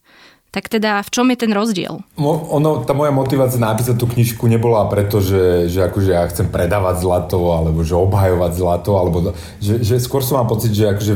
Tak 0.53 0.70
teda 0.70 1.01
v 1.01 1.10
čom 1.10 1.27
je 1.34 1.38
ten 1.43 1.51
rozdiel? 1.51 2.00
Mo, 2.15 2.32
ono, 2.53 2.86
tá 2.86 2.93
moja 2.93 3.10
motivácia 3.10 3.58
napísať 3.58 3.98
tú 3.98 4.05
knižku 4.05 4.46
nebola 4.46 4.86
preto, 4.86 5.17
že, 5.17 5.65
že 5.65 5.82
akože 5.82 6.10
ja 6.13 6.29
chcem 6.29 6.48
predávať 6.48 7.03
zlato, 7.03 7.41
alebo 7.51 7.82
že 7.82 7.98
obhajovať 7.98 8.51
zlato, 8.53 8.91
alebo 8.96 9.34
že, 9.58 9.82
že 9.82 9.98
skôr 9.98 10.22
som 10.22 10.39
mám 10.39 10.48
pocit, 10.53 10.72
že 10.72 10.93
akože 10.93 11.13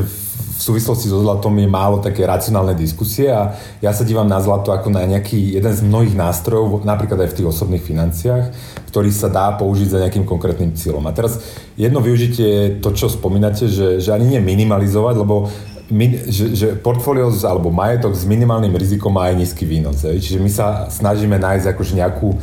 v 0.58 0.60
súvislosti 0.60 1.06
so 1.06 1.22
zlatom 1.22 1.54
je 1.54 1.70
málo 1.70 2.02
také 2.02 2.26
racionálne 2.26 2.74
diskusie 2.74 3.30
a 3.30 3.54
ja 3.78 3.94
sa 3.94 4.02
dívam 4.02 4.26
na 4.26 4.42
zlato 4.42 4.74
ako 4.74 4.90
na 4.90 5.06
nejaký 5.06 5.54
jeden 5.54 5.70
z 5.70 5.86
mnohých 5.86 6.18
nástrojov, 6.18 6.82
napríklad 6.82 7.22
aj 7.22 7.30
v 7.30 7.36
tých 7.38 7.48
osobných 7.48 7.86
financiách, 7.86 8.44
ktorý 8.88 9.12
sa 9.12 9.28
dá 9.28 9.52
použiť 9.52 9.88
za 9.92 9.98
nejakým 10.00 10.24
konkrétnym 10.24 10.72
cieľom. 10.72 11.04
A 11.04 11.12
teraz 11.12 11.44
jedno 11.76 12.00
využitie 12.00 12.46
je 12.48 12.64
to, 12.80 12.96
čo 12.96 13.12
spomínate, 13.12 13.68
že, 13.68 14.00
že 14.00 14.10
ani 14.16 14.36
nie 14.36 14.40
minimalizovať, 14.40 15.14
lebo 15.20 15.52
min, 15.92 16.20
že, 16.28 16.52
že 16.52 16.66
portfólio 16.76 17.32
alebo 17.44 17.72
majetok 17.72 18.12
s 18.12 18.24
minimálnym 18.28 18.72
rizikom 18.76 19.12
má 19.12 19.32
aj 19.32 19.36
nízky 19.40 19.64
výnos. 19.64 20.04
Čiže 20.04 20.38
my 20.40 20.50
sa 20.52 20.66
snažíme 20.88 21.36
nájsť 21.36 21.76
akože 21.76 21.92
nejakú 21.96 22.36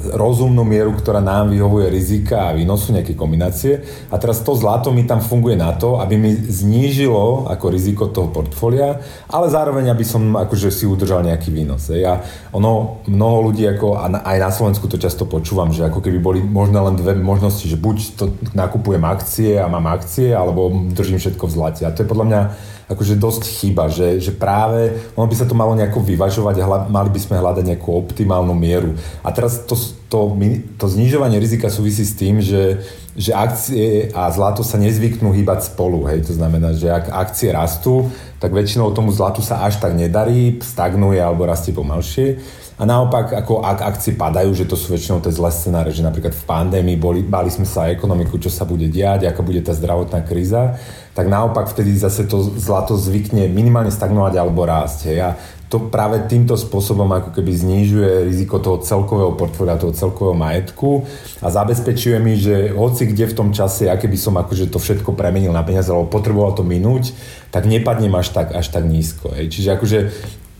rozumnú 0.00 0.64
mieru, 0.64 0.96
ktorá 0.96 1.20
nám 1.20 1.52
vyhovuje 1.52 1.92
rizika 1.92 2.48
a 2.48 2.56
výnosu, 2.56 2.96
nejaké 2.96 3.12
kombinácie. 3.12 3.84
A 4.08 4.16
teraz 4.16 4.40
to 4.40 4.56
zlato 4.56 4.88
mi 4.90 5.04
tam 5.04 5.20
funguje 5.20 5.54
na 5.54 5.76
to, 5.76 6.00
aby 6.00 6.16
mi 6.16 6.32
znížilo 6.32 7.46
ako 7.52 7.66
riziko 7.68 8.08
toho 8.08 8.32
portfólia, 8.32 8.98
ale 9.28 9.52
zároveň, 9.52 9.92
aby 9.92 10.04
som 10.04 10.22
akože 10.32 10.72
si 10.72 10.88
udržal 10.88 11.20
nejaký 11.26 11.52
výnos. 11.52 11.92
Ja, 11.92 12.24
ono, 12.56 13.04
mnoho 13.04 13.52
ľudí, 13.52 13.68
ako, 13.68 14.00
a 14.00 14.08
aj 14.24 14.38
na 14.40 14.50
Slovensku 14.50 14.88
to 14.88 14.96
často 14.96 15.28
počúvam, 15.28 15.70
že 15.70 15.84
ako 15.84 16.00
keby 16.00 16.18
boli 16.18 16.40
možno 16.40 16.80
len 16.88 16.96
dve 16.96 17.12
možnosti, 17.14 17.68
že 17.68 17.76
buď 17.76 17.96
to 18.16 18.24
nakupujem 18.56 19.04
akcie 19.04 19.60
a 19.60 19.68
mám 19.68 19.86
akcie, 19.92 20.32
alebo 20.32 20.72
držím 20.96 21.20
všetko 21.20 21.44
v 21.46 21.54
zlate. 21.54 21.82
A 21.84 21.92
to 21.92 22.02
je 22.02 22.10
podľa 22.10 22.26
mňa 22.26 22.42
akože 22.90 23.14
dosť 23.14 23.42
chyba, 23.46 23.86
že, 23.86 24.18
že 24.18 24.34
práve 24.34 24.90
ono 25.14 25.30
by 25.30 25.36
sa 25.38 25.46
to 25.46 25.54
malo 25.54 25.78
nejako 25.78 26.02
vyvažovať 26.02 26.56
a 26.58 26.66
hľad, 26.66 26.82
mali 26.90 27.10
by 27.14 27.20
sme 27.22 27.38
hľadať 27.38 27.64
nejakú 27.70 27.88
optimálnu 27.94 28.50
mieru. 28.50 28.98
A 29.22 29.30
teraz 29.30 29.62
to 29.62 29.78
to, 30.10 30.34
to 30.74 30.86
znižovanie 30.90 31.38
rizika 31.38 31.70
súvisí 31.70 32.02
s 32.02 32.18
tým, 32.18 32.42
že, 32.42 32.82
že 33.14 33.30
akcie 33.30 34.10
a 34.10 34.26
zlato 34.34 34.66
sa 34.66 34.74
nezvyknú 34.74 35.30
hýbať 35.30 35.70
spolu. 35.70 36.02
Hej. 36.10 36.26
To 36.26 36.34
znamená, 36.34 36.74
že 36.74 36.90
ak 36.90 37.14
akcie 37.14 37.54
rastú, 37.54 38.10
tak 38.42 38.50
väčšinou 38.50 38.90
tomu 38.90 39.14
zlatu 39.14 39.38
sa 39.38 39.62
až 39.62 39.78
tak 39.78 39.94
nedarí, 39.94 40.58
stagnuje 40.58 41.22
alebo 41.22 41.46
rastie 41.46 41.70
pomalšie. 41.70 42.42
A 42.80 42.88
naopak, 42.88 43.36
ako 43.36 43.60
ak 43.60 43.84
akcie 43.84 44.16
padajú, 44.16 44.56
že 44.56 44.64
to 44.64 44.72
sú 44.72 44.96
väčšinou 44.96 45.20
tie 45.20 45.28
zlé 45.28 45.52
scenáre, 45.52 45.92
že 45.92 46.00
napríklad 46.00 46.32
v 46.32 46.44
pandémii 46.48 46.96
boli, 46.96 47.20
báli 47.20 47.52
sme 47.52 47.68
sa 47.68 47.92
ekonomiku, 47.92 48.40
čo 48.40 48.48
sa 48.48 48.64
bude 48.64 48.88
diať, 48.88 49.28
aká 49.28 49.44
bude 49.44 49.60
tá 49.60 49.76
zdravotná 49.76 50.24
kríza, 50.24 50.80
tak 51.12 51.28
naopak 51.28 51.68
vtedy 51.68 51.92
zase 51.92 52.24
to 52.24 52.40
zlato 52.40 52.96
zvykne 52.96 53.52
minimálne 53.52 53.92
stagnovať 53.92 54.34
alebo 54.40 54.64
rásť. 54.64 55.12
Hej. 55.12 55.18
A 55.20 55.30
to 55.70 55.92
práve 55.92 56.24
týmto 56.26 56.56
spôsobom 56.56 57.06
ako 57.12 57.36
keby 57.36 57.52
znižuje 57.52 58.26
riziko 58.26 58.58
toho 58.58 58.80
celkového 58.80 59.36
portfólia, 59.36 59.78
toho 59.78 59.94
celkového 59.94 60.34
majetku 60.34 61.04
a 61.44 61.52
zabezpečuje 61.52 62.16
mi, 62.16 62.34
že 62.40 62.74
hoci 62.74 63.06
kde 63.06 63.30
v 63.30 63.36
tom 63.36 63.48
čase, 63.52 63.86
aké 63.92 64.08
by 64.08 64.18
som 64.18 64.34
akože 64.40 64.72
to 64.72 64.82
všetko 64.82 65.14
premenil 65.14 65.54
na 65.54 65.62
peniaze, 65.62 65.92
alebo 65.92 66.10
potreboval 66.10 66.56
to 66.58 66.66
minúť, 66.66 67.14
tak 67.54 67.70
nepadnem 67.70 68.10
až 68.16 68.34
tak, 68.34 68.50
až 68.50 68.66
tak 68.72 68.88
nízko. 68.88 69.30
Hej. 69.36 69.52
Čiže 69.52 69.68
akože 69.78 69.98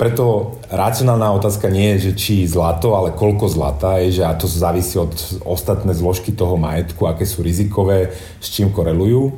preto 0.01 0.57
racionálna 0.73 1.29
otázka 1.37 1.69
nie 1.69 2.01
je, 2.01 2.09
že 2.09 2.13
či 2.17 2.35
zlato, 2.49 2.97
ale 2.97 3.13
koľko 3.13 3.53
zlata 3.53 4.01
je, 4.01 4.17
že 4.17 4.23
a 4.25 4.33
to 4.33 4.49
závisí 4.49 4.97
od 4.97 5.13
ostatné 5.45 5.93
zložky 5.93 6.33
toho 6.33 6.57
majetku, 6.57 7.05
aké 7.05 7.29
sú 7.29 7.45
rizikové, 7.45 8.09
s 8.41 8.49
čím 8.49 8.73
korelujú. 8.73 9.37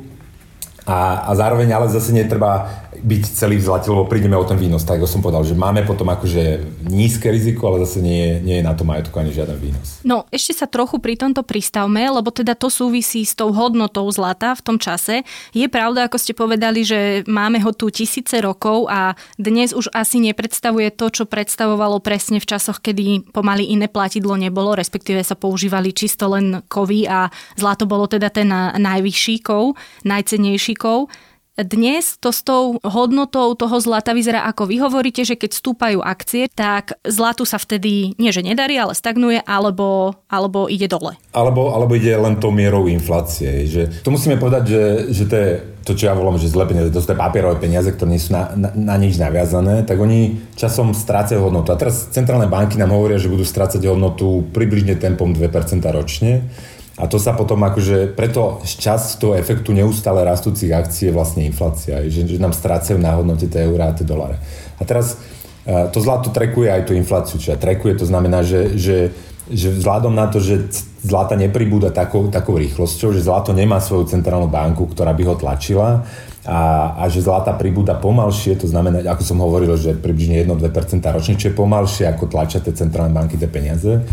A, 0.87 1.27
a 1.27 1.31
zároveň 1.35 1.67
ale 1.75 1.91
zase 1.91 2.15
netreba 2.15 2.82
byť 2.99 3.23
celý 3.33 3.57
v 3.57 3.65
zlate, 3.65 3.89
lebo 3.89 4.05
prídeme 4.05 4.37
o 4.37 4.45
ten 4.45 4.59
výnos. 4.59 4.85
Tak 4.85 5.01
som 5.09 5.23
povedal, 5.23 5.47
že 5.47 5.57
máme 5.57 5.81
potom 5.87 6.05
akože 6.11 6.61
nízke 6.89 7.31
riziko, 7.31 7.71
ale 7.71 7.87
zase 7.87 8.03
nie, 8.03 8.37
nie 8.43 8.59
je 8.59 8.67
na 8.67 8.77
to 8.77 8.85
majetku 8.85 9.15
ani 9.17 9.33
žiaden 9.33 9.57
výnos. 9.57 10.03
No, 10.05 10.29
ešte 10.29 10.53
sa 10.53 10.67
trochu 10.69 10.99
pri 10.99 11.17
tomto 11.17 11.41
pristavme, 11.41 12.05
lebo 12.05 12.29
teda 12.29 12.53
to 12.53 12.69
súvisí 12.69 13.25
s 13.25 13.33
tou 13.33 13.49
hodnotou 13.55 14.05
zlata 14.11 14.53
v 14.53 14.61
tom 14.61 14.77
čase. 14.77 15.25
Je 15.55 15.65
pravda, 15.65 16.05
ako 16.05 16.17
ste 16.19 16.37
povedali, 16.37 16.85
že 16.85 17.23
máme 17.25 17.63
ho 17.63 17.71
tu 17.73 17.89
tisíce 17.89 18.37
rokov 18.43 18.91
a 18.91 19.17
dnes 19.39 19.71
už 19.73 19.89
asi 19.95 20.19
nepredstavuje 20.21 20.91
to, 20.93 21.09
čo 21.09 21.23
predstavovalo 21.25 22.03
presne 22.03 22.37
v 22.37 22.49
časoch, 22.49 22.83
kedy 22.83 23.31
pomaly 23.31 23.71
iné 23.71 23.87
platidlo 23.87 24.35
nebolo, 24.35 24.75
respektíve 24.75 25.23
sa 25.23 25.39
používali 25.39 25.95
čisto 25.95 26.29
len 26.29 26.61
kovy 26.67 27.07
a 27.07 27.31
zlato 27.55 27.87
bolo 27.87 28.05
teda 28.09 28.29
ten 28.33 28.49
najvyšší 28.51 29.35
kov, 29.45 29.77
najcenejší 30.03 30.75
kov. 30.75 31.07
Dnes 31.53 32.17
to 32.17 32.33
s 32.33 32.41
tou 32.41 32.81
hodnotou 32.81 33.53
toho 33.53 33.77
zlata 33.77 34.17
vyzerá 34.17 34.49
ako 34.49 34.65
vy 34.65 34.81
hovoríte, 34.81 35.21
že 35.21 35.37
keď 35.37 35.53
stúpajú 35.53 36.01
akcie, 36.01 36.49
tak 36.49 36.97
zlatu 37.05 37.45
sa 37.45 37.61
vtedy 37.61 38.17
nie 38.17 38.33
že 38.33 38.41
nedarí, 38.41 38.73
ale 38.73 38.97
stagnuje, 38.97 39.37
alebo, 39.45 40.17
alebo 40.25 40.65
ide 40.65 40.89
dole. 40.89 41.13
Alebo, 41.29 41.69
alebo 41.77 41.93
ide 41.93 42.17
len 42.17 42.41
tou 42.41 42.49
mierou 42.49 42.89
inflácie. 42.89 43.69
Že, 43.69 44.01
to 44.01 44.09
musíme 44.09 44.41
povedať, 44.41 44.63
že, 44.65 44.83
že 45.13 45.23
to 45.29 45.35
je 45.37 45.49
to, 45.83 45.93
čo 45.93 46.09
ja 46.09 46.17
volám, 46.17 46.39
že 46.39 46.49
zlé 46.49 46.65
peniaze, 46.65 46.89
to 46.89 47.03
sú 47.03 47.11
tie 47.11 47.19
papierové 47.19 47.59
peniaze, 47.59 47.91
ktoré 47.91 48.15
nie 48.15 48.23
sú 48.23 48.33
na, 48.33 48.55
na, 48.55 48.73
na 48.73 48.95
nič 48.97 49.19
naviazané, 49.19 49.83
tak 49.83 49.99
oni 49.99 50.39
časom 50.55 50.95
strácajú 50.95 51.43
hodnotu. 51.43 51.69
A 51.69 51.77
teraz 51.77 52.09
centrálne 52.09 52.47
banky 52.49 52.79
nám 52.79 52.95
hovoria, 52.95 53.21
že 53.21 53.29
budú 53.29 53.45
strácať 53.45 53.83
hodnotu 53.85 54.47
približne 54.55 54.97
tempom 54.97 55.35
2% 55.35 55.43
ročne. 55.91 56.49
A 56.93 57.09
to 57.09 57.17
sa 57.17 57.33
potom 57.33 57.57
akože, 57.65 58.13
preto 58.13 58.61
časť 58.61 59.17
toho 59.17 59.33
efektu 59.33 59.73
neustále 59.73 60.21
rastúcich 60.21 60.69
akcií 60.69 61.09
je 61.09 61.17
vlastne 61.17 61.41
inflácia, 61.41 62.05
že, 62.05 62.21
že 62.29 62.37
nám 62.37 62.53
strácajú 62.53 63.01
na 63.01 63.17
hodnote 63.17 63.49
tie 63.49 63.65
eurá 63.65 63.89
a 63.89 63.97
tie 63.97 64.05
dolare. 64.05 64.37
A 64.77 64.85
teraz 64.85 65.17
e, 65.65 65.89
to 65.89 65.97
zlato 65.97 66.29
trekuje 66.29 66.69
aj 66.69 66.85
tú 66.85 66.93
infláciu, 66.93 67.41
čiže 67.41 67.57
trekuje, 67.57 67.97
to 67.97 68.05
znamená, 68.05 68.45
že, 68.45 68.77
že, 68.77 69.09
že 69.49 69.73
vzhľadom 69.73 70.13
na 70.13 70.29
to, 70.29 70.37
že 70.37 70.69
zlata 71.01 71.33
nepribúda 71.33 71.89
takou, 71.89 72.29
takou 72.29 72.61
rýchlosťou, 72.61 73.09
že 73.09 73.25
zlato 73.25 73.57
nemá 73.57 73.81
svoju 73.81 74.13
centrálnu 74.13 74.45
banku, 74.45 74.85
ktorá 74.85 75.17
by 75.17 75.23
ho 75.25 75.33
tlačila 75.33 76.05
a, 76.45 76.93
a 76.93 77.09
že 77.09 77.25
zlata 77.25 77.57
pribúda 77.57 77.97
pomalšie, 77.97 78.53
to 78.53 78.69
znamená, 78.69 79.01
ako 79.01 79.23
som 79.25 79.41
hovoril, 79.41 79.73
že 79.81 79.97
približne 79.97 80.45
1-2% 80.45 81.01
ročne, 81.09 81.41
čo 81.41 81.49
je 81.49 81.57
pomalšie, 81.57 82.05
ako 82.05 82.29
tlačia 82.29 82.61
tie 82.61 82.77
centrálne 82.77 83.17
banky 83.17 83.33
tie 83.33 83.49
peniaze 83.49 84.05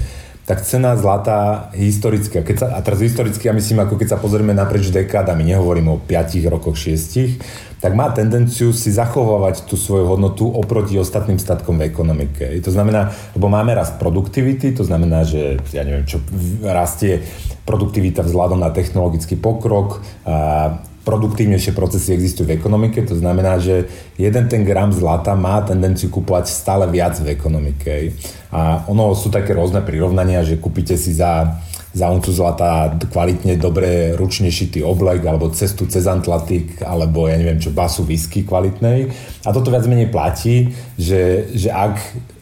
tak 0.51 0.67
cena 0.67 0.99
zlata 0.99 1.71
historicky, 1.79 2.43
keď 2.43 2.57
sa, 2.59 2.67
a 2.75 2.83
teraz 2.83 2.99
historicky 2.99 3.47
ja 3.47 3.55
myslím, 3.55 3.87
ako 3.87 3.95
keď 3.95 4.09
sa 4.11 4.19
pozrieme 4.19 4.51
naprieč 4.51 4.91
dekádami, 4.91 5.47
nehovorím 5.47 5.95
o 5.95 6.03
5 6.03 6.43
rokoch, 6.51 6.75
6, 6.75 7.79
tak 7.79 7.95
má 7.95 8.11
tendenciu 8.11 8.75
si 8.75 8.91
zachovávať 8.91 9.71
tú 9.71 9.79
svoju 9.79 10.11
hodnotu 10.11 10.51
oproti 10.51 10.99
ostatným 10.99 11.39
statkom 11.39 11.79
v 11.79 11.95
ekonomike. 11.95 12.51
To 12.67 12.71
znamená, 12.75 13.15
lebo 13.39 13.47
máme 13.47 13.79
rast 13.79 14.03
produktivity, 14.03 14.75
to 14.75 14.83
znamená, 14.83 15.23
že 15.23 15.63
ja 15.71 15.87
neviem, 15.87 16.03
čo 16.03 16.19
rastie 16.67 17.23
produktivita 17.63 18.27
vzhľadom 18.27 18.59
na 18.59 18.75
technologický 18.75 19.39
pokrok, 19.39 20.03
a 20.27 20.83
produktívnejšie 21.01 21.73
procesy 21.73 22.13
existujú 22.13 22.53
v 22.53 22.61
ekonomike, 22.61 23.01
to 23.09 23.17
znamená, 23.17 23.57
že 23.57 23.89
jeden 24.21 24.45
ten 24.53 24.63
gram 24.69 24.93
zlata 24.93 25.33
má 25.33 25.65
tendenciu 25.65 26.13
kúpovať 26.13 26.53
stále 26.53 26.85
viac 26.93 27.17
v 27.19 27.33
ekonomike. 27.33 28.15
A 28.53 28.85
ono 28.85 29.17
sú 29.17 29.33
také 29.33 29.57
rôzne 29.57 29.81
prirovnania, 29.81 30.45
že 30.45 30.61
kúpite 30.61 31.01
si 31.01 31.17
za, 31.17 31.57
za 31.97 32.07
uncu 32.13 32.29
zlata 32.29 32.93
kvalitne 33.01 33.57
dobre 33.57 34.13
ručne 34.13 34.53
šitý 34.53 34.85
oblek, 34.85 35.25
alebo 35.25 35.49
cestu 35.57 35.89
cez 35.89 36.05
Atlantik, 36.05 36.85
alebo 36.85 37.27
ja 37.27 37.41
neviem 37.41 37.57
čo, 37.57 37.73
basu 37.73 38.05
whisky 38.05 38.45
kvalitnej. 38.45 39.09
A 39.47 39.57
toto 39.57 39.73
viac 39.73 39.89
menej 39.89 40.13
platí, 40.13 40.77
že, 41.01 41.49
že 41.57 41.73
ak 41.73 41.97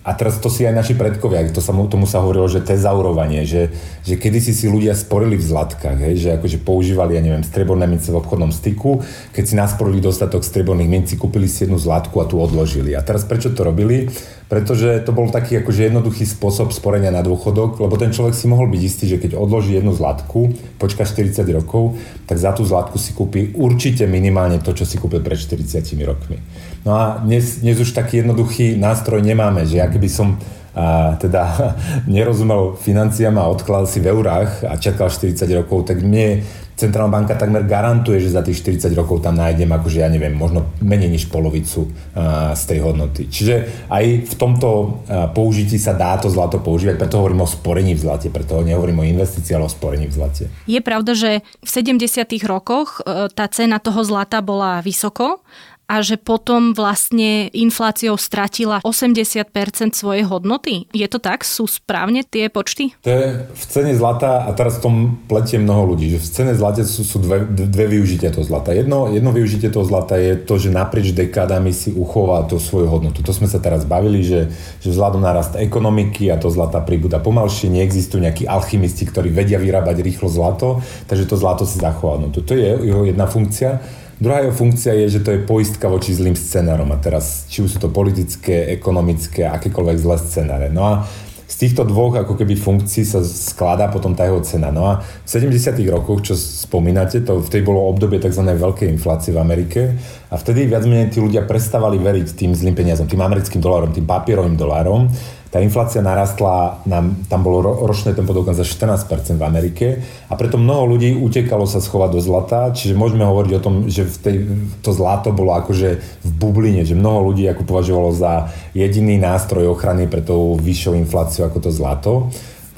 a 0.09 0.17
teraz 0.17 0.41
to 0.41 0.49
si 0.49 0.65
aj 0.65 0.73
naši 0.73 0.97
predkovia, 0.97 1.45
to 1.53 1.61
sa, 1.61 1.77
tomu 1.77 2.09
sa 2.09 2.25
hovorilo, 2.25 2.49
že 2.49 2.65
tezaurovanie, 2.65 3.45
že, 3.45 3.69
že 4.01 4.17
kedysi 4.17 4.57
si 4.57 4.65
ľudia 4.65 4.97
sporili 4.97 5.37
v 5.37 5.45
zlatkách, 5.45 6.01
hej, 6.01 6.15
že 6.17 6.29
akože 6.41 6.65
používali, 6.65 7.21
ja 7.21 7.21
neviem, 7.21 7.45
streborné 7.45 7.85
mince 7.85 8.09
v 8.09 8.17
obchodnom 8.17 8.49
styku, 8.49 9.05
keď 9.37 9.45
si 9.45 9.53
nasporili 9.53 10.01
dostatok 10.01 10.41
streborných 10.41 10.89
mincí, 10.89 11.21
kúpili 11.21 11.45
si 11.45 11.69
jednu 11.69 11.77
zlatku 11.77 12.25
a 12.25 12.29
tu 12.29 12.41
odložili. 12.41 12.97
A 12.97 13.05
teraz 13.05 13.29
prečo 13.29 13.53
to 13.53 13.69
robili? 13.69 14.09
Pretože 14.49 15.05
to 15.05 15.13
bol 15.13 15.29
taký 15.29 15.61
akože 15.61 15.93
jednoduchý 15.93 16.25
spôsob 16.25 16.73
sporenia 16.73 17.13
na 17.13 17.21
dôchodok, 17.21 17.85
lebo 17.85 17.95
ten 18.01 18.11
človek 18.17 18.33
si 18.33 18.49
mohol 18.49 18.73
byť 18.73 18.83
istý, 18.83 19.05
že 19.05 19.21
keď 19.21 19.37
odloží 19.37 19.77
jednu 19.77 19.93
zlatku, 19.93 20.57
počka 20.81 21.05
40 21.05 21.45
rokov, 21.53 22.01
tak 22.25 22.41
za 22.41 22.57
tú 22.57 22.65
zlatku 22.65 22.97
si 22.97 23.13
kúpi 23.13 23.53
určite 23.53 24.09
minimálne 24.09 24.57
to, 24.65 24.73
čo 24.73 24.89
si 24.89 24.97
kúpil 24.97 25.21
pred 25.21 25.37
40 25.37 25.85
rokmi. 26.09 26.41
No 26.89 26.97
a 26.97 27.21
dnes, 27.21 27.61
dnes 27.61 27.77
už 27.77 27.93
taký 27.93 28.25
jednoduchý 28.25 28.81
nástroj 28.81 29.21
nemáme, 29.21 29.69
že 29.69 29.85
ak 29.85 30.01
by 30.01 30.09
som 30.09 30.41
a 30.79 31.19
teda 31.19 31.43
nerozumel 32.07 32.79
financiám 32.79 33.35
a 33.43 33.51
odkladal 33.51 33.91
si 33.91 33.99
v 33.99 34.15
eurách 34.15 34.63
a 34.63 34.79
čakal 34.79 35.11
40 35.11 35.43
rokov, 35.59 35.91
tak 35.91 36.07
mne 36.07 36.47
centrálna 36.79 37.11
banka 37.11 37.35
takmer 37.35 37.67
garantuje, 37.67 38.23
že 38.23 38.31
za 38.31 38.47
tých 38.47 38.63
40 38.63 38.95
rokov 38.95 39.19
tam 39.27 39.35
nájdem 39.35 39.67
akože 39.67 39.99
ja 39.99 40.07
neviem, 40.07 40.31
možno 40.31 40.71
menej 40.79 41.11
než 41.11 41.27
polovicu 41.27 41.91
uh, 41.91 42.55
z 42.55 42.63
tej 42.71 42.79
hodnoty. 42.87 43.27
Čiže 43.27 43.55
aj 43.91 44.05
v 44.31 44.35
tomto 44.39 44.69
uh, 44.71 45.27
použití 45.35 45.75
sa 45.75 45.99
dá 45.99 46.15
to 46.23 46.31
zlato 46.31 46.63
používať, 46.63 46.95
preto 46.95 47.19
hovorím 47.19 47.43
o 47.43 47.51
sporení 47.51 47.99
v 47.99 48.07
zlate, 48.07 48.31
preto 48.31 48.63
nehovorím 48.63 49.03
o 49.03 49.09
investícii, 49.11 49.59
ale 49.59 49.67
o 49.67 49.73
sporení 49.73 50.07
v 50.07 50.15
zlate. 50.15 50.45
Je 50.71 50.79
pravda, 50.79 51.19
že 51.19 51.43
v 51.43 51.69
70. 51.69 51.99
rokoch 52.47 53.03
uh, 53.03 53.27
tá 53.27 53.51
cena 53.51 53.83
toho 53.83 54.07
zlata 54.07 54.39
bola 54.39 54.79
vysoko 54.79 55.43
a 55.89 56.05
že 56.05 56.21
potom 56.21 56.77
vlastne 56.77 57.49
infláciou 57.57 58.21
stratila 58.21 58.85
80% 58.85 59.49
svojej 59.97 60.29
hodnoty. 60.29 60.85
Je 60.93 61.09
to 61.09 61.17
tak? 61.17 61.49
Sú 61.49 61.65
správne 61.65 62.29
tie 62.29 62.53
počty? 62.53 62.93
To 63.01 63.09
je 63.09 63.25
v 63.49 63.65
cene 63.65 63.97
zlata, 63.97 64.45
a 64.45 64.53
teraz 64.53 64.79
v 64.79 64.85
tom 64.85 64.95
pletie 65.25 65.57
mnoho 65.57 65.97
ľudí, 65.97 66.13
že 66.13 66.21
v 66.21 66.29
cene 66.29 66.53
zlata 66.53 66.85
sú, 66.85 67.09
sú 67.09 67.25
dve, 67.25 67.49
dve 67.49 67.89
využitia 67.89 68.29
toho 68.29 68.45
zlata. 68.45 68.77
Jedno, 68.77 69.09
jedno 69.09 69.33
využitie 69.33 69.73
toho 69.73 69.89
zlata 69.89 70.21
je 70.21 70.37
to, 70.37 70.61
že 70.61 70.69
naprieč 70.69 71.17
dekádami 71.17 71.73
si 71.73 71.97
uchová 71.97 72.45
tú 72.45 72.61
svoju 72.61 72.93
hodnotu. 72.93 73.25
To 73.25 73.33
sme 73.33 73.49
sa 73.49 73.57
teraz 73.57 73.89
bavili, 73.89 74.21
že, 74.21 74.53
že 74.85 74.93
vzhľadom 74.93 75.25
na 75.25 75.33
rast 75.33 75.57
ekonomiky 75.57 76.29
a 76.29 76.37
to 76.37 76.53
zlata 76.53 76.85
pribúda 76.85 77.17
pomalšie, 77.17 77.73
neexistujú 77.73 78.21
nejakí 78.21 78.45
alchymisti, 78.45 79.09
ktorí 79.09 79.33
vedia 79.33 79.57
vyrábať 79.57 80.05
rýchlo 80.05 80.29
zlato, 80.29 80.85
takže 81.09 81.25
to 81.25 81.41
zlato 81.41 81.65
si 81.65 81.81
zachová. 81.81 82.21
No, 82.21 82.29
to, 82.29 82.45
je 82.53 82.77
jeho 82.77 83.09
jedna 83.09 83.25
funkcia. 83.25 83.81
Druhá 84.19 84.43
jeho 84.43 84.51
funkcia 84.51 84.99
je, 84.99 85.19
že 85.19 85.21
to 85.23 85.31
je 85.31 85.47
poistka 85.47 85.87
voči 85.87 86.11
zlým 86.11 86.35
scenárom. 86.35 86.91
A 86.91 86.99
teraz, 86.99 87.47
či 87.47 87.63
už 87.63 87.75
sú 87.75 87.79
to 87.79 87.87
politické, 87.87 88.67
ekonomické, 88.75 89.47
akékoľvek 89.47 89.97
zlé 90.03 90.17
scenáre. 90.19 90.67
No 90.75 90.83
a 90.83 91.07
z 91.49 91.55
týchto 91.65 91.89
dvoch 91.89 92.13
ako 92.13 92.37
keby 92.37 92.61
funkcií 92.61 93.09
sa 93.09 93.25
skladá 93.25 93.89
potom 93.89 94.13
tá 94.13 94.29
jeho 94.29 94.45
cena. 94.45 94.69
No 94.69 94.85
a 94.85 95.01
v 95.01 95.29
70. 95.33 95.81
rokoch, 95.89 96.21
čo 96.21 96.35
spomínate, 96.37 97.25
to 97.25 97.41
vtedy 97.41 97.65
bolo 97.65 97.89
obdobie 97.89 98.21
tzv. 98.21 98.45
veľkej 98.45 98.91
inflácie 98.93 99.33
v 99.33 99.41
Amerike 99.41 99.97
a 100.29 100.37
vtedy 100.37 100.69
viac 100.69 100.85
menej 100.85 101.09
tí 101.09 101.25
ľudia 101.25 101.49
prestávali 101.49 101.97
veriť 101.97 102.37
tým 102.37 102.53
zlým 102.53 102.77
peniazom, 102.77 103.09
tým 103.09 103.25
americkým 103.25 103.65
dolárom, 103.65 103.97
tým 103.97 104.05
papierovým 104.05 104.61
dolárom 104.61 105.09
tá 105.49 105.65
inflácia 105.65 106.05
narastla, 106.05 106.85
nám, 106.85 107.25
tam 107.25 107.41
bolo 107.41 107.65
ro, 107.65 107.73
ročné 107.89 108.13
tempo 108.13 108.37
dokonca 108.37 108.61
14% 108.61 109.41
v 109.41 109.45
Amerike 109.45 109.87
a 110.29 110.37
preto 110.37 110.61
mnoho 110.61 110.97
ľudí 110.97 111.17
utekalo 111.17 111.65
sa 111.65 111.81
schovať 111.81 112.11
do 112.13 112.21
zlata, 112.21 112.69
čiže 112.77 112.93
môžeme 112.93 113.25
hovoriť 113.25 113.53
o 113.57 113.65
tom, 113.65 113.75
že 113.89 114.05
v 114.05 114.17
tej, 114.21 114.37
to 114.85 114.93
zlato 114.93 115.33
bolo 115.33 115.57
akože 115.57 115.89
v 116.21 116.31
bubline, 116.37 116.85
že 116.85 116.93
mnoho 116.93 117.33
ľudí 117.33 117.49
ako 117.49 117.65
považovalo 117.65 118.13
za 118.13 118.53
jediný 118.77 119.17
nástroj 119.17 119.73
ochrany 119.73 120.05
pre 120.05 120.21
tou 120.21 120.61
vyššou 120.61 120.93
infláciou 121.01 121.49
ako 121.49 121.59
to 121.65 121.71
zlato. 121.73 122.13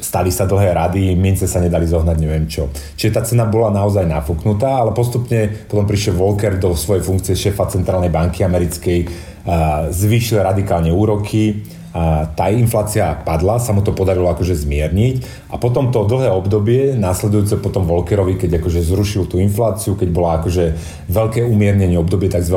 Stali 0.00 0.32
sa 0.32 0.48
dlhé 0.48 0.72
rady, 0.72 1.12
mince 1.12 1.44
sa 1.44 1.60
nedali 1.60 1.84
zohnať, 1.84 2.16
neviem 2.16 2.48
čo. 2.48 2.72
Čiže 2.72 3.12
tá 3.12 3.20
cena 3.20 3.44
bola 3.44 3.68
naozaj 3.68 4.08
nafúknutá, 4.08 4.80
ale 4.80 4.96
postupne 4.96 5.52
potom 5.68 5.84
prišiel 5.84 6.16
Volker 6.16 6.56
do 6.56 6.72
svojej 6.72 7.04
funkcie 7.04 7.36
šéfa 7.36 7.68
Centrálnej 7.68 8.08
banky 8.08 8.40
americkej, 8.40 9.04
zvýšil 9.92 10.40
radikálne 10.40 10.88
úroky, 10.88 11.60
a 11.90 12.30
tá 12.30 12.54
inflácia 12.54 13.18
padla, 13.26 13.58
sa 13.58 13.74
mu 13.74 13.82
to 13.82 13.90
podarilo 13.90 14.30
akože 14.30 14.54
zmierniť 14.54 15.50
a 15.50 15.58
potom 15.58 15.90
to 15.90 16.06
dlhé 16.06 16.30
obdobie, 16.30 16.94
následujúce 16.94 17.58
potom 17.58 17.82
Volkerovi, 17.82 18.38
keď 18.38 18.62
akože 18.62 18.80
zrušil 18.86 19.26
tú 19.26 19.42
infláciu, 19.42 19.98
keď 19.98 20.08
bola 20.14 20.38
akože 20.38 20.64
veľké 21.10 21.42
umiernenie, 21.42 21.98
obdobie 21.98 22.30
tzv. 22.30 22.54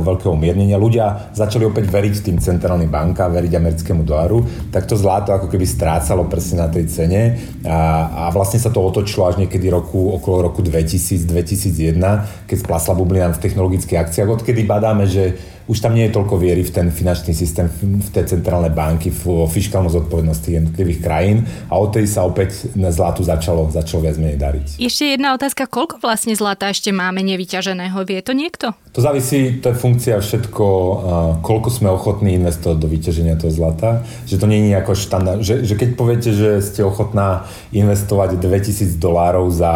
veľkého 0.00 0.32
umiernenia, 0.32 0.80
ľudia 0.80 1.36
začali 1.36 1.68
opäť 1.68 1.92
veriť 1.92 2.14
tým 2.24 2.40
centrálnym 2.40 2.88
bankám, 2.88 3.36
veriť 3.36 3.52
americkému 3.52 4.00
dolaru, 4.00 4.40
tak 4.72 4.88
to 4.88 4.96
zlato 4.96 5.36
ako 5.36 5.52
keby 5.52 5.68
strácalo 5.68 6.24
presne 6.24 6.64
na 6.64 6.68
tej 6.72 6.88
cene 6.88 7.36
a, 7.68 8.08
a 8.08 8.22
vlastne 8.32 8.56
sa 8.56 8.72
to 8.72 8.80
otočilo 8.80 9.28
až 9.28 9.44
niekedy 9.44 9.68
roku, 9.68 10.16
okolo 10.16 10.48
roku 10.48 10.64
2000-2001, 10.64 12.48
keď 12.48 12.56
splasla 12.56 12.96
bublina 12.96 13.28
v 13.28 13.42
technologických 13.44 14.00
akciách, 14.08 14.40
odkedy 14.40 14.64
badáme, 14.64 15.04
že 15.04 15.53
už 15.64 15.80
tam 15.80 15.96
nie 15.96 16.04
je 16.08 16.12
toľko 16.12 16.36
viery 16.36 16.60
v 16.60 16.72
ten 16.72 16.86
finančný 16.92 17.32
systém, 17.32 17.66
v 17.80 18.08
tie 18.12 18.24
centrálne 18.28 18.68
banky, 18.68 19.08
v 19.08 19.48
fiskálnu 19.48 19.88
zodpovednosť 19.88 20.42
jednotlivých 20.60 21.00
krajín 21.00 21.48
a 21.72 21.80
odtedy 21.80 22.04
sa 22.04 22.28
opäť 22.28 22.68
na 22.76 22.92
zlatu 22.92 23.24
začalo, 23.24 23.72
začalo 23.72 24.04
viac 24.04 24.20
menej 24.20 24.36
dariť. 24.36 24.66
Ešte 24.76 25.16
jedna 25.16 25.32
otázka, 25.32 25.64
koľko 25.64 26.04
vlastne 26.04 26.36
zlata 26.36 26.68
ešte 26.68 26.92
máme 26.92 27.24
nevyťaženého? 27.24 27.96
Vie 28.04 28.20
to 28.20 28.36
niekto? 28.36 28.76
To 28.92 29.00
závisí, 29.00 29.58
to 29.58 29.72
je 29.72 29.80
funkcia 29.80 30.20
všetko, 30.20 30.66
koľko 31.40 31.68
sme 31.72 31.88
ochotní 31.90 32.36
investovať 32.36 32.76
do 32.78 32.86
vyťaženia 32.86 33.34
toho 33.40 33.50
zlata. 33.50 34.06
Že 34.28 34.36
to 34.38 34.46
nie 34.46 34.70
je 34.70 34.76
ako 34.78 34.92
štandard, 34.94 35.40
že, 35.40 35.64
že 35.64 35.74
keď 35.74 35.88
poviete, 35.96 36.30
že 36.30 36.60
ste 36.60 36.84
ochotná 36.84 37.48
investovať 37.74 38.38
2000 38.38 39.00
dolárov 39.00 39.50
za 39.50 39.72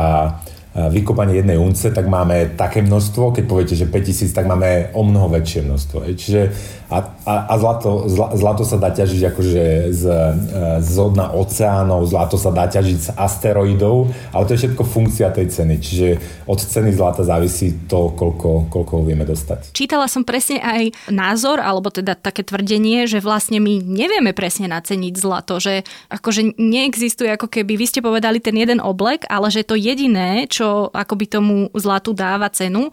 vykopanie 0.87 1.43
jednej 1.43 1.59
unce, 1.59 1.91
tak 1.91 2.07
máme 2.07 2.55
také 2.55 2.83
množstvo, 2.87 3.35
keď 3.35 3.45
poviete, 3.51 3.75
že 3.75 3.91
5000, 3.91 4.31
tak 4.31 4.47
máme 4.47 4.95
o 4.95 5.03
mnoho 5.03 5.27
väčšie 5.35 5.67
množstvo. 5.67 6.07
Čiže 6.15 6.41
a, 6.89 7.05
a, 7.29 7.35
a 7.53 7.55
zlato, 7.61 8.09
zla, 8.09 8.33
zlato 8.33 8.65
sa 8.65 8.81
dá 8.81 8.89
ťažiť 8.89 9.21
akože 9.29 9.65
z, 9.93 10.03
e, 10.09 10.61
z 10.81 10.97
dna 11.13 11.37
oceánov, 11.37 12.09
zlato 12.09 12.41
sa 12.41 12.49
dá 12.49 12.65
ťažiť 12.65 12.99
z 12.99 13.09
asteroidov, 13.13 14.09
ale 14.33 14.43
to 14.49 14.57
je 14.57 14.61
všetko 14.65 14.83
funkcia 14.89 15.29
tej 15.29 15.53
ceny. 15.53 15.75
Čiže 15.85 16.09
od 16.49 16.57
ceny 16.57 16.97
zlata 16.97 17.29
závisí 17.29 17.85
to, 17.85 18.17
koľko, 18.17 18.73
koľko 18.73 18.93
ho 19.01 19.03
vieme 19.05 19.29
dostať. 19.29 19.77
Čítala 19.77 20.09
som 20.09 20.25
presne 20.25 20.65
aj 20.65 21.13
názor, 21.13 21.61
alebo 21.61 21.93
teda 21.93 22.17
také 22.17 22.41
tvrdenie, 22.41 23.05
že 23.05 23.21
vlastne 23.21 23.61
my 23.61 23.85
nevieme 23.85 24.33
presne 24.33 24.73
naceniť 24.73 25.15
zlato, 25.21 25.61
že 25.61 25.85
akože 26.09 26.57
neexistuje 26.57 27.29
ako 27.37 27.53
keby, 27.53 27.77
vy 27.77 27.87
ste 27.87 28.01
povedali 28.01 28.41
ten 28.41 28.57
jeden 28.57 28.81
oblek, 28.81 29.29
ale 29.29 29.53
že 29.53 29.61
to 29.61 29.77
jediné, 29.77 30.49
čo 30.49 30.89
akoby 30.89 31.29
tomu 31.29 31.69
zlatu 31.77 32.17
dáva 32.17 32.49
cenu, 32.49 32.89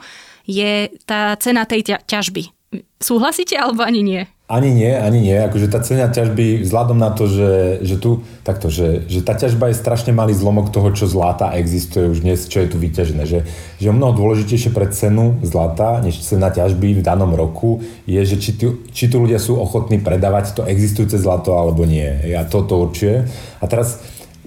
je 0.45 0.91
tá 1.09 1.33
cena 1.41 1.65
tej 1.65 1.97
ťažby. 2.05 2.54
Súhlasíte 3.00 3.55
alebo 3.55 3.86
ani 3.86 4.01
nie? 4.01 4.22
Ani 4.45 4.69
nie, 4.69 4.93
ani 4.93 5.25
nie. 5.25 5.34
Akože 5.41 5.74
tá 5.74 5.81
cena 5.81 6.05
ťažby 6.05 6.62
vzhľadom 6.62 7.01
na 7.01 7.10
to, 7.10 7.25
že, 7.25 7.81
že 7.81 7.98
tu, 7.98 8.22
takto, 8.45 8.69
že, 8.69 9.01
že 9.10 9.25
tá 9.25 9.34
ťažba 9.34 9.74
je 9.74 9.81
strašne 9.81 10.13
malý 10.13 10.38
zlomok 10.38 10.69
toho, 10.69 10.93
čo 10.93 11.10
zlata 11.10 11.57
existuje 11.57 12.05
už 12.05 12.22
dnes, 12.22 12.45
čo 12.45 12.62
je 12.62 12.69
tu 12.69 12.77
vyťažené. 12.77 13.25
Že, 13.25 13.39
že 13.81 13.89
mnoho 13.89 14.13
dôležitejšie 14.13 14.69
pre 14.69 14.86
cenu 14.93 15.41
zlata, 15.41 15.98
než 16.05 16.22
cena 16.22 16.53
ťažby 16.53 16.93
v 16.93 17.01
danom 17.01 17.34
roku, 17.34 17.81
je, 18.05 18.21
že 18.21 18.38
či 18.38 18.54
tu, 18.54 18.86
či 18.93 19.10
tu 19.10 19.17
ľudia 19.17 19.41
sú 19.41 19.58
ochotní 19.58 19.97
predávať 19.97 20.54
to 20.54 20.62
existujúce 20.69 21.17
zlato 21.17 21.58
alebo 21.58 21.82
nie. 21.89 22.06
Ja 22.30 22.45
toto 22.45 22.78
určuje. 22.78 23.25
A 23.58 23.65
teraz 23.65 23.97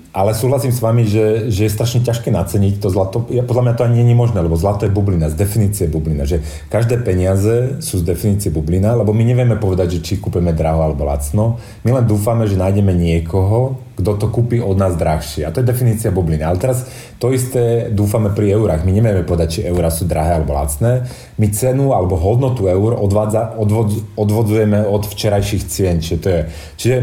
ale 0.08 0.32
súhlasím 0.32 0.72
s 0.72 0.80
vami, 0.80 1.04
že, 1.04 1.52
že 1.52 1.68
je 1.68 1.74
strašne 1.74 2.00
ťažké 2.00 2.32
naceniť 2.32 2.80
to 2.80 2.88
zlato. 2.88 3.28
Ja, 3.28 3.44
podľa 3.44 3.68
mňa 3.68 3.74
to 3.76 3.84
ani 3.84 4.00
nie 4.00 4.16
je 4.16 4.20
možné, 4.20 4.40
lebo 4.40 4.56
zlato 4.56 4.88
je 4.88 4.92
bublina, 4.92 5.28
z 5.28 5.36
definície 5.36 5.84
bublina. 5.84 6.24
Že 6.24 6.40
každé 6.72 7.04
peniaze 7.04 7.76
sú 7.84 8.00
z 8.00 8.08
definície 8.08 8.48
bublina, 8.48 8.96
lebo 8.96 9.12
my 9.12 9.20
nevieme 9.20 9.60
povedať, 9.60 10.00
že 10.00 10.04
či 10.04 10.14
kúpeme 10.16 10.56
draho 10.56 10.80
alebo 10.80 11.04
lacno. 11.04 11.60
My 11.84 11.92
len 11.92 12.08
dúfame, 12.08 12.48
že 12.48 12.56
nájdeme 12.56 12.96
niekoho, 12.96 13.84
kto 14.00 14.16
to 14.16 14.26
kúpi 14.32 14.64
od 14.64 14.80
nás 14.80 14.96
drahšie. 14.96 15.44
A 15.44 15.52
to 15.52 15.60
je 15.60 15.68
definícia 15.68 16.08
bubliny. 16.08 16.40
Ale 16.40 16.56
teraz 16.56 16.88
to 17.20 17.28
isté 17.28 17.92
dúfame 17.92 18.32
pri 18.32 18.56
eurách. 18.56 18.88
My 18.88 18.96
nevieme 18.96 19.28
povedať, 19.28 19.60
či 19.60 19.60
eurá 19.68 19.92
sú 19.92 20.08
drahé 20.08 20.40
alebo 20.40 20.56
lacné. 20.56 21.04
My 21.36 21.52
cenu 21.52 21.92
alebo 21.92 22.16
hodnotu 22.16 22.64
eur 22.64 22.96
odvádza, 22.96 23.60
odvod, 23.60 23.92
odvodzujeme 24.16 24.88
od 24.88 25.04
včerajších 25.04 25.62
cien. 25.68 26.00
Čiže 26.00 26.18
to 26.18 26.28
je, 26.32 26.40
čiže 26.80 26.96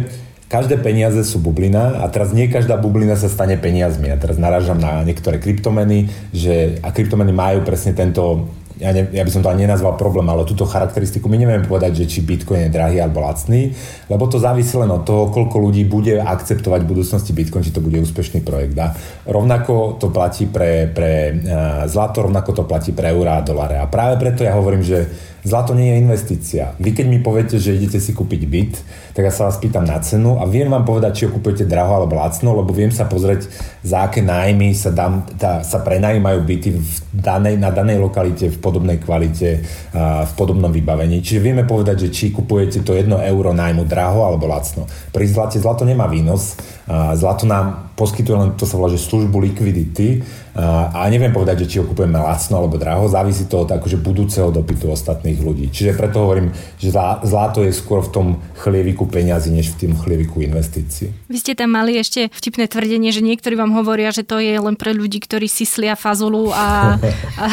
každé 0.56 0.80
peniaze 0.80 1.20
sú 1.28 1.44
bublina 1.44 2.00
a 2.00 2.08
teraz 2.08 2.32
nie 2.32 2.48
každá 2.48 2.80
bublina 2.80 3.20
sa 3.20 3.28
stane 3.28 3.60
peniazmi. 3.60 4.08
A 4.08 4.16
teraz 4.16 4.40
narážam 4.40 4.80
na 4.80 5.04
niektoré 5.04 5.36
kryptomeny, 5.36 6.08
že 6.32 6.80
a 6.80 6.96
kryptomeny 6.96 7.36
majú 7.36 7.68
presne 7.68 7.92
tento 7.92 8.48
ja, 8.76 8.92
ne, 8.92 9.08
ja 9.08 9.24
by 9.24 9.32
som 9.32 9.40
to 9.40 9.48
ani 9.48 9.64
nenazval 9.64 9.96
problém, 9.96 10.28
ale 10.28 10.44
túto 10.44 10.68
charakteristiku 10.68 11.32
my 11.32 11.40
nevieme 11.40 11.64
povedať, 11.64 12.04
že 12.04 12.12
či 12.12 12.20
Bitcoin 12.28 12.68
je 12.68 12.76
drahý 12.76 13.00
alebo 13.00 13.24
lacný, 13.24 13.72
lebo 14.12 14.28
to 14.28 14.36
závisí 14.36 14.76
len 14.76 14.92
od 14.92 15.08
toho, 15.08 15.32
koľko 15.32 15.64
ľudí 15.64 15.88
bude 15.88 16.20
akceptovať 16.20 16.84
v 16.84 16.92
budúcnosti 16.92 17.32
Bitcoin, 17.32 17.64
či 17.64 17.72
to 17.72 17.80
bude 17.80 17.96
úspešný 18.04 18.44
projekt. 18.44 18.76
A 18.76 18.92
rovnako 19.32 19.96
to 19.96 20.12
platí 20.12 20.44
pre, 20.52 20.92
pre 20.92 21.40
zlato, 21.88 22.28
rovnako 22.28 22.52
to 22.52 22.64
platí 22.68 22.92
pre 22.92 23.16
eurá 23.16 23.40
a 23.40 23.48
doláre. 23.48 23.80
A 23.80 23.88
práve 23.88 24.20
preto 24.20 24.44
ja 24.44 24.52
hovorím, 24.60 24.84
že 24.84 25.08
Zlato 25.46 25.78
nie 25.78 25.94
je 25.94 26.02
investícia. 26.02 26.74
Vy 26.82 26.98
keď 26.98 27.06
mi 27.06 27.22
poviete, 27.22 27.62
že 27.62 27.78
idete 27.78 28.02
si 28.02 28.18
kúpiť 28.18 28.42
byt, 28.50 28.74
tak 29.14 29.30
ja 29.30 29.34
sa 29.34 29.46
vás 29.46 29.62
pýtam 29.62 29.86
na 29.86 30.02
cenu 30.02 30.42
a 30.42 30.50
viem 30.50 30.66
vám 30.66 30.82
povedať, 30.82 31.22
či 31.22 31.24
ho 31.30 31.38
kúpujete 31.38 31.70
draho 31.70 32.02
alebo 32.02 32.18
lacno, 32.18 32.58
lebo 32.58 32.74
viem 32.74 32.90
sa 32.90 33.06
pozrieť, 33.06 33.46
za 33.86 34.10
aké 34.10 34.26
nájmy 34.26 34.74
sa, 34.74 34.90
dám, 34.90 35.22
tá, 35.38 35.62
sa 35.62 35.86
prenajímajú 35.86 36.42
byty 36.42 36.70
v 36.74 36.90
danej, 37.14 37.62
na 37.62 37.70
danej 37.70 38.02
lokalite, 38.02 38.50
v 38.50 38.58
podobnej 38.58 38.98
kvalite, 38.98 39.62
v 39.94 40.34
podobnom 40.34 40.74
vybavení. 40.74 41.22
Čiže 41.22 41.46
vieme 41.46 41.62
povedať, 41.62 42.10
že 42.10 42.10
či 42.10 42.34
kupujete 42.34 42.82
to 42.82 42.98
1 42.98 43.06
euro 43.30 43.54
nájmu 43.54 43.86
draho 43.86 44.26
alebo 44.26 44.50
lacno. 44.50 44.90
Pri 45.14 45.30
zlate 45.30 45.62
zlato 45.62 45.86
nemá 45.86 46.10
výnos. 46.10 46.58
Zlato 46.90 47.46
nám 47.46 47.85
poskytuje 47.96 48.36
len, 48.36 48.50
to 48.60 48.68
sa 48.68 48.76
volá, 48.76 48.92
že 48.92 49.00
službu 49.00 49.40
likvidity, 49.40 50.24
a 50.56 51.04
neviem 51.12 51.36
povedať, 51.36 51.68
že 51.68 51.70
či 51.76 51.76
ho 51.84 51.86
kupujeme 51.86 52.16
lacno 52.16 52.64
alebo 52.64 52.80
draho, 52.80 53.12
závisí 53.12 53.44
to 53.52 53.68
od 53.68 53.76
akože 53.76 54.00
budúceho 54.00 54.56
dopytu 54.56 54.88
ostatných 54.88 55.36
ľudí. 55.44 55.68
Čiže 55.68 56.00
preto 56.00 56.24
hovorím, 56.24 56.56
že 56.80 56.96
zlato 57.28 57.60
je 57.60 57.76
skôr 57.76 58.00
v 58.00 58.12
tom 58.16 58.28
chlieviku 58.64 59.04
peňazí, 59.04 59.52
než 59.52 59.76
v 59.76 59.84
tým 59.84 59.92
chlieviku 60.00 60.40
investícií. 60.48 61.12
Vy 61.28 61.38
ste 61.44 61.60
tam 61.60 61.76
mali 61.76 62.00
ešte 62.00 62.32
vtipné 62.32 62.72
tvrdenie, 62.72 63.12
že 63.12 63.20
niektorí 63.20 63.60
vám 63.60 63.76
hovoria, 63.76 64.16
že 64.16 64.24
to 64.24 64.40
je 64.40 64.56
len 64.56 64.80
pre 64.80 64.96
ľudí, 64.96 65.20
ktorí 65.20 65.52
si 65.52 65.68
slia 65.68 66.00
fazulu 66.00 66.56
a, 66.56 66.96
a 67.44 67.46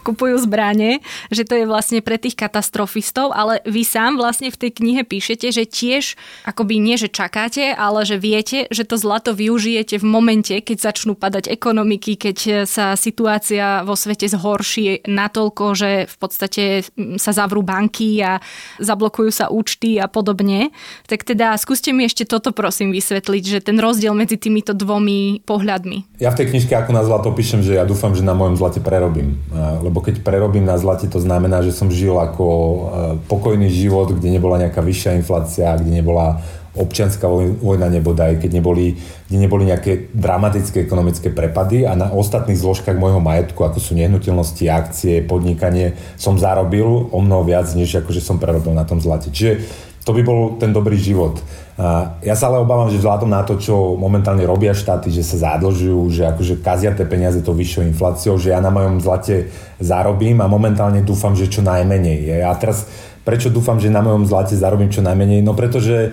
kupujú 0.00 0.40
zbranie, 0.40 1.04
že 1.28 1.44
to 1.44 1.60
je 1.60 1.68
vlastne 1.68 2.00
pre 2.00 2.16
tých 2.16 2.40
katastrofistov, 2.40 3.36
ale 3.36 3.60
vy 3.68 3.84
sám 3.84 4.16
vlastne 4.16 4.48
v 4.48 4.60
tej 4.64 4.70
knihe 4.80 5.04
píšete, 5.04 5.52
že 5.52 5.68
tiež 5.68 6.16
akoby 6.48 6.80
nie, 6.80 6.96
že 6.96 7.12
čakáte, 7.12 7.76
ale 7.76 8.08
že 8.08 8.16
viete, 8.16 8.64
že 8.72 8.88
to 8.88 8.96
zlato 8.96 9.36
využijete 9.54 10.02
v 10.02 10.06
momente, 10.10 10.50
keď 10.58 10.90
začnú 10.90 11.14
padať 11.14 11.46
ekonomiky, 11.46 12.18
keď 12.18 12.66
sa 12.66 12.98
situácia 12.98 13.86
vo 13.86 13.94
svete 13.94 14.26
zhorší 14.26 15.06
natoľko, 15.06 15.64
že 15.78 15.90
v 16.10 16.16
podstate 16.18 16.82
sa 17.22 17.30
zavrú 17.30 17.62
banky 17.62 18.18
a 18.18 18.42
zablokujú 18.82 19.30
sa 19.30 19.46
účty 19.54 20.02
a 20.02 20.10
podobne. 20.10 20.74
Tak 21.06 21.22
teda 21.22 21.54
skúste 21.54 21.94
mi 21.94 22.10
ešte 22.10 22.26
toto 22.26 22.50
prosím 22.50 22.90
vysvetliť, 22.90 23.42
že 23.46 23.58
ten 23.62 23.78
rozdiel 23.78 24.10
medzi 24.18 24.34
týmito 24.34 24.74
dvomi 24.74 25.46
pohľadmi. 25.46 26.18
Ja 26.18 26.34
v 26.34 26.42
tej 26.42 26.50
knižke 26.50 26.74
ako 26.74 26.90
na 26.90 27.06
zlato 27.06 27.30
píšem, 27.30 27.62
že 27.62 27.78
ja 27.78 27.86
dúfam, 27.86 28.10
že 28.10 28.26
na 28.26 28.34
mojom 28.34 28.58
zlate 28.58 28.82
prerobím. 28.82 29.38
Lebo 29.54 30.02
keď 30.02 30.26
prerobím 30.26 30.66
na 30.66 30.74
zlate, 30.82 31.06
to 31.06 31.22
znamená, 31.22 31.62
že 31.62 31.70
som 31.70 31.94
žil 31.94 32.18
ako 32.18 32.46
pokojný 33.30 33.70
život, 33.70 34.10
kde 34.10 34.34
nebola 34.34 34.58
nejaká 34.66 34.82
vyššia 34.82 35.14
inflácia, 35.14 35.78
kde 35.78 36.02
nebola 36.02 36.42
občianská 36.74 37.30
vojna 37.62 37.86
nebodaj, 37.86 38.42
keď 38.42 38.50
neboli, 38.50 38.98
kde 39.30 39.38
neboli 39.38 39.70
nejaké 39.70 40.10
dramatické 40.10 40.82
ekonomické 40.82 41.30
prepady 41.30 41.86
a 41.86 41.94
na 41.94 42.10
ostatných 42.10 42.58
zložkách 42.58 42.98
môjho 42.98 43.22
majetku, 43.22 43.62
ako 43.62 43.78
sú 43.78 43.94
nehnuteľnosti, 43.94 44.64
akcie, 44.66 45.22
podnikanie, 45.22 45.94
som 46.18 46.34
zarobil 46.34 46.86
o 47.14 47.18
mnoho 47.22 47.46
viac, 47.46 47.70
než 47.78 48.02
akože 48.02 48.18
som 48.18 48.42
prerobil 48.42 48.74
na 48.74 48.82
tom 48.82 48.98
zlate. 48.98 49.30
Čiže 49.30 49.62
to 50.04 50.12
by 50.12 50.20
bol 50.20 50.60
ten 50.60 50.68
dobrý 50.68 51.00
život. 51.00 51.40
A 51.74 52.20
ja 52.20 52.36
sa 52.36 52.52
ale 52.52 52.60
obávam, 52.60 52.92
že 52.92 53.00
vzhľadom 53.00 53.32
na 53.32 53.40
to, 53.42 53.56
čo 53.56 53.96
momentálne 53.96 54.44
robia 54.44 54.76
štáty, 54.76 55.08
že 55.08 55.24
sa 55.24 55.56
zadlžujú, 55.56 56.12
že 56.12 56.28
akože 56.28 56.60
kazia 56.60 56.92
tie 56.92 57.08
peniaze 57.08 57.40
to 57.40 57.56
vyššou 57.56 57.88
infláciou, 57.88 58.36
že 58.36 58.52
ja 58.52 58.60
na 58.60 58.68
mojom 58.68 59.00
zlate 59.00 59.48
zarobím 59.80 60.44
a 60.44 60.46
momentálne 60.46 61.02
dúfam, 61.02 61.32
že 61.32 61.48
čo 61.48 61.64
najmenej. 61.64 62.44
A 62.44 62.52
teraz 62.60 62.86
prečo 63.24 63.48
dúfam, 63.48 63.80
že 63.80 63.88
na 63.88 64.04
mojom 64.04 64.28
zlate 64.28 64.54
zarobím 64.54 64.92
čo 64.92 65.00
najmenej? 65.00 65.40
No 65.40 65.56
pretože 65.56 66.12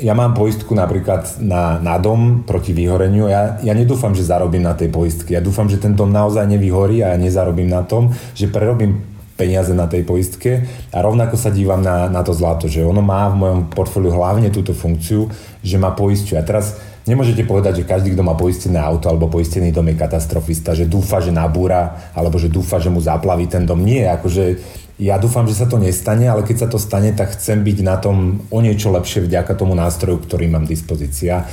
ja 0.00 0.16
mám 0.16 0.32
poistku 0.32 0.72
napríklad 0.72 1.38
na, 1.44 1.76
na 1.78 2.00
dom 2.00 2.42
proti 2.48 2.72
vyhoreniu. 2.72 3.28
Ja, 3.28 3.60
ja 3.60 3.76
nedúfam, 3.76 4.16
že 4.16 4.24
zarobím 4.24 4.64
na 4.64 4.72
tej 4.72 4.88
poistke. 4.88 5.36
Ja 5.36 5.44
dúfam, 5.44 5.68
že 5.68 5.76
ten 5.76 5.92
dom 5.92 6.08
naozaj 6.08 6.48
nevyhorí 6.48 7.04
a 7.04 7.14
ja 7.14 7.18
nezarobím 7.20 7.68
na 7.68 7.84
tom, 7.84 8.10
že 8.32 8.48
prerobím 8.48 9.04
peniaze 9.36 9.72
na 9.72 9.88
tej 9.88 10.04
poistke 10.04 10.68
a 10.92 11.00
rovnako 11.00 11.40
sa 11.40 11.48
dívam 11.48 11.80
na, 11.80 12.12
na 12.12 12.20
to 12.20 12.36
zlato, 12.36 12.68
že 12.68 12.84
ono 12.84 13.00
má 13.00 13.32
v 13.32 13.40
mojom 13.40 13.60
portfóliu 13.72 14.12
hlavne 14.12 14.52
túto 14.52 14.76
funkciu, 14.76 15.32
že 15.64 15.80
ma 15.80 15.96
poistuje. 15.96 16.36
A 16.36 16.44
teraz 16.44 16.76
nemôžete 17.08 17.48
povedať, 17.48 17.80
že 17.80 17.88
každý, 17.88 18.12
kto 18.12 18.20
má 18.20 18.36
poistené 18.36 18.76
auto 18.76 19.08
alebo 19.08 19.32
poistený 19.32 19.72
dom 19.72 19.88
je 19.88 19.96
katastrofista, 19.96 20.76
že 20.76 20.84
dúfa, 20.84 21.24
že 21.24 21.32
nabúra, 21.32 22.12
alebo 22.12 22.36
že 22.36 22.52
dúfa, 22.52 22.76
že 22.76 22.92
mu 22.92 23.00
zaplaví 23.00 23.48
ten 23.48 23.64
dom. 23.64 23.80
Nie, 23.80 24.12
akože 24.12 24.60
ja 25.00 25.16
dúfam, 25.16 25.48
že 25.48 25.56
sa 25.56 25.64
to 25.64 25.80
nestane, 25.80 26.28
ale 26.28 26.44
keď 26.44 26.56
sa 26.62 26.68
to 26.68 26.76
stane, 26.76 27.16
tak 27.16 27.32
chcem 27.32 27.64
byť 27.64 27.78
na 27.80 27.96
tom 27.96 28.44
o 28.52 28.58
niečo 28.60 28.92
lepšie 28.92 29.24
vďaka 29.24 29.56
tomu 29.56 29.72
nástroju, 29.72 30.20
ktorý 30.20 30.52
mám 30.52 30.68
dispozícia 30.68 31.48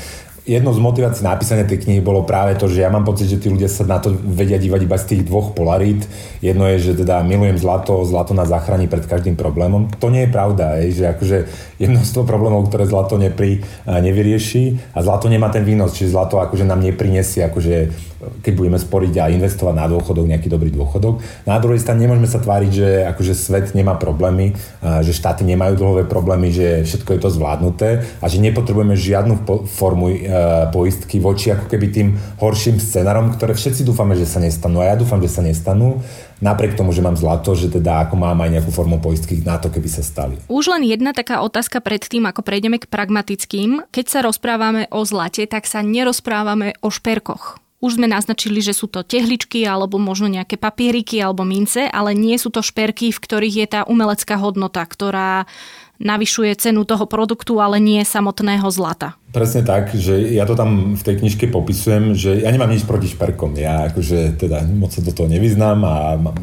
jednou 0.48 0.72
z 0.72 0.80
motivácií 0.80 1.28
napísania 1.28 1.68
tej 1.68 1.84
knihy 1.84 2.00
bolo 2.00 2.24
práve 2.24 2.56
to, 2.56 2.72
že 2.72 2.82
ja 2.82 2.90
mám 2.90 3.04
pocit, 3.04 3.28
že 3.28 3.36
tí 3.36 3.52
ľudia 3.52 3.68
sa 3.68 3.84
na 3.84 4.00
to 4.00 4.16
vedia 4.16 4.56
dívať 4.56 4.82
iba 4.88 4.96
z 4.96 5.06
tých 5.12 5.22
dvoch 5.28 5.52
polarít. 5.52 6.08
Jedno 6.40 6.64
je, 6.72 6.80
že 6.80 7.04
teda 7.04 7.20
milujem 7.28 7.60
zlato, 7.60 8.08
zlato 8.08 8.32
nás 8.32 8.48
zachráni 8.48 8.88
pred 8.88 9.04
každým 9.04 9.36
problémom. 9.36 9.92
To 10.00 10.08
nie 10.08 10.24
je 10.24 10.32
pravda, 10.32 10.80
je, 10.80 11.04
že 11.04 11.12
akože 11.12 11.38
z 11.84 12.12
toho 12.16 12.24
problémov, 12.24 12.72
ktoré 12.72 12.88
zlato 12.88 13.20
nepri, 13.20 13.62
nevyrieši 13.86 14.96
a 14.96 15.04
zlato 15.04 15.28
nemá 15.28 15.52
ten 15.52 15.68
výnos, 15.68 15.92
čiže 15.94 16.16
zlato 16.16 16.40
akože 16.40 16.64
nám 16.64 16.80
neprinesie 16.80 17.44
akože 17.46 18.08
keď 18.18 18.54
budeme 18.58 18.82
sporiť 18.82 19.14
a 19.22 19.30
investovať 19.30 19.78
na 19.78 19.86
dôchodok, 19.86 20.26
nejaký 20.26 20.50
dobrý 20.50 20.74
dôchodok. 20.74 21.22
Na 21.46 21.62
druhej 21.62 21.78
strane 21.78 22.02
nemôžeme 22.02 22.26
sa 22.26 22.42
tváriť, 22.42 22.72
že 22.74 22.90
akože 23.14 23.34
svet 23.38 23.78
nemá 23.78 23.94
problémy, 23.94 24.58
že 25.06 25.14
štáty 25.14 25.46
nemajú 25.46 25.78
dlhové 25.78 26.04
problémy, 26.10 26.50
že 26.50 26.82
všetko 26.82 27.14
je 27.14 27.20
to 27.22 27.30
zvládnuté 27.30 27.90
a 28.18 28.26
že 28.26 28.42
nepotrebujeme 28.42 28.98
žiadnu 28.98 29.46
formu 29.70 30.10
poistky 30.72 31.22
voči 31.22 31.54
ako 31.54 31.66
keby 31.70 31.88
tým 31.90 32.08
horším 32.40 32.78
scenárom, 32.78 33.34
ktoré 33.36 33.54
všetci 33.54 33.86
dúfame, 33.86 34.18
že 34.18 34.30
sa 34.30 34.42
nestanú. 34.42 34.82
A 34.84 34.92
ja 34.92 34.96
dúfam, 34.96 35.22
že 35.22 35.32
sa 35.32 35.46
nestanú 35.46 36.02
napriek 36.38 36.78
tomu, 36.78 36.94
že 36.94 37.02
mám 37.02 37.18
zlato, 37.18 37.58
že 37.58 37.70
teda 37.70 38.06
ako 38.06 38.16
mám 38.18 38.38
aj 38.46 38.60
nejakú 38.60 38.70
formu 38.70 39.02
poistky 39.02 39.42
na 39.42 39.58
to, 39.58 39.74
keby 39.74 39.90
sa 39.90 40.06
stali. 40.06 40.38
Už 40.50 40.70
len 40.70 40.86
jedna 40.86 41.14
taká 41.14 41.42
otázka 41.42 41.82
pred 41.82 42.02
tým, 42.02 42.30
ako 42.30 42.46
prejdeme 42.46 42.78
k 42.78 42.90
pragmatickým. 42.90 43.90
Keď 43.90 44.06
sa 44.06 44.20
rozprávame 44.22 44.86
o 44.94 45.02
zlate, 45.02 45.50
tak 45.50 45.66
sa 45.66 45.82
nerozprávame 45.82 46.78
o 46.86 46.94
šperkoch. 46.94 47.58
Už 47.78 48.02
sme 48.02 48.10
naznačili, 48.10 48.58
že 48.58 48.74
sú 48.74 48.90
to 48.90 49.06
tehličky 49.06 49.62
alebo 49.62 50.02
možno 50.02 50.26
nejaké 50.26 50.58
papieriky 50.58 51.22
alebo 51.22 51.46
mince, 51.46 51.86
ale 51.86 52.18
nie 52.18 52.34
sú 52.42 52.50
to 52.50 52.66
šperky, 52.66 53.14
v 53.14 53.22
ktorých 53.22 53.56
je 53.62 53.68
tá 53.70 53.82
umelecká 53.86 54.34
hodnota, 54.42 54.82
ktorá 54.82 55.46
navyšuje 55.98 56.54
cenu 56.58 56.86
toho 56.86 57.06
produktu, 57.10 57.58
ale 57.58 57.82
nie 57.82 58.02
samotného 58.06 58.70
zlata. 58.70 59.18
Presne 59.34 59.62
tak, 59.62 59.94
že 59.94 60.18
ja 60.34 60.48
to 60.48 60.58
tam 60.58 60.98
v 60.98 61.04
tej 61.04 61.22
knižke 61.22 61.52
popisujem, 61.52 62.18
že 62.18 62.42
ja 62.42 62.50
nemám 62.50 62.74
nič 62.74 62.88
proti 62.88 63.12
šperkom. 63.12 63.54
Ja 63.60 63.92
akože 63.92 64.40
teda 64.40 64.66
moc 64.66 64.94
sa 64.96 65.04
do 65.04 65.14
toho 65.14 65.30
nevyznám 65.30 65.80
a 65.84 65.96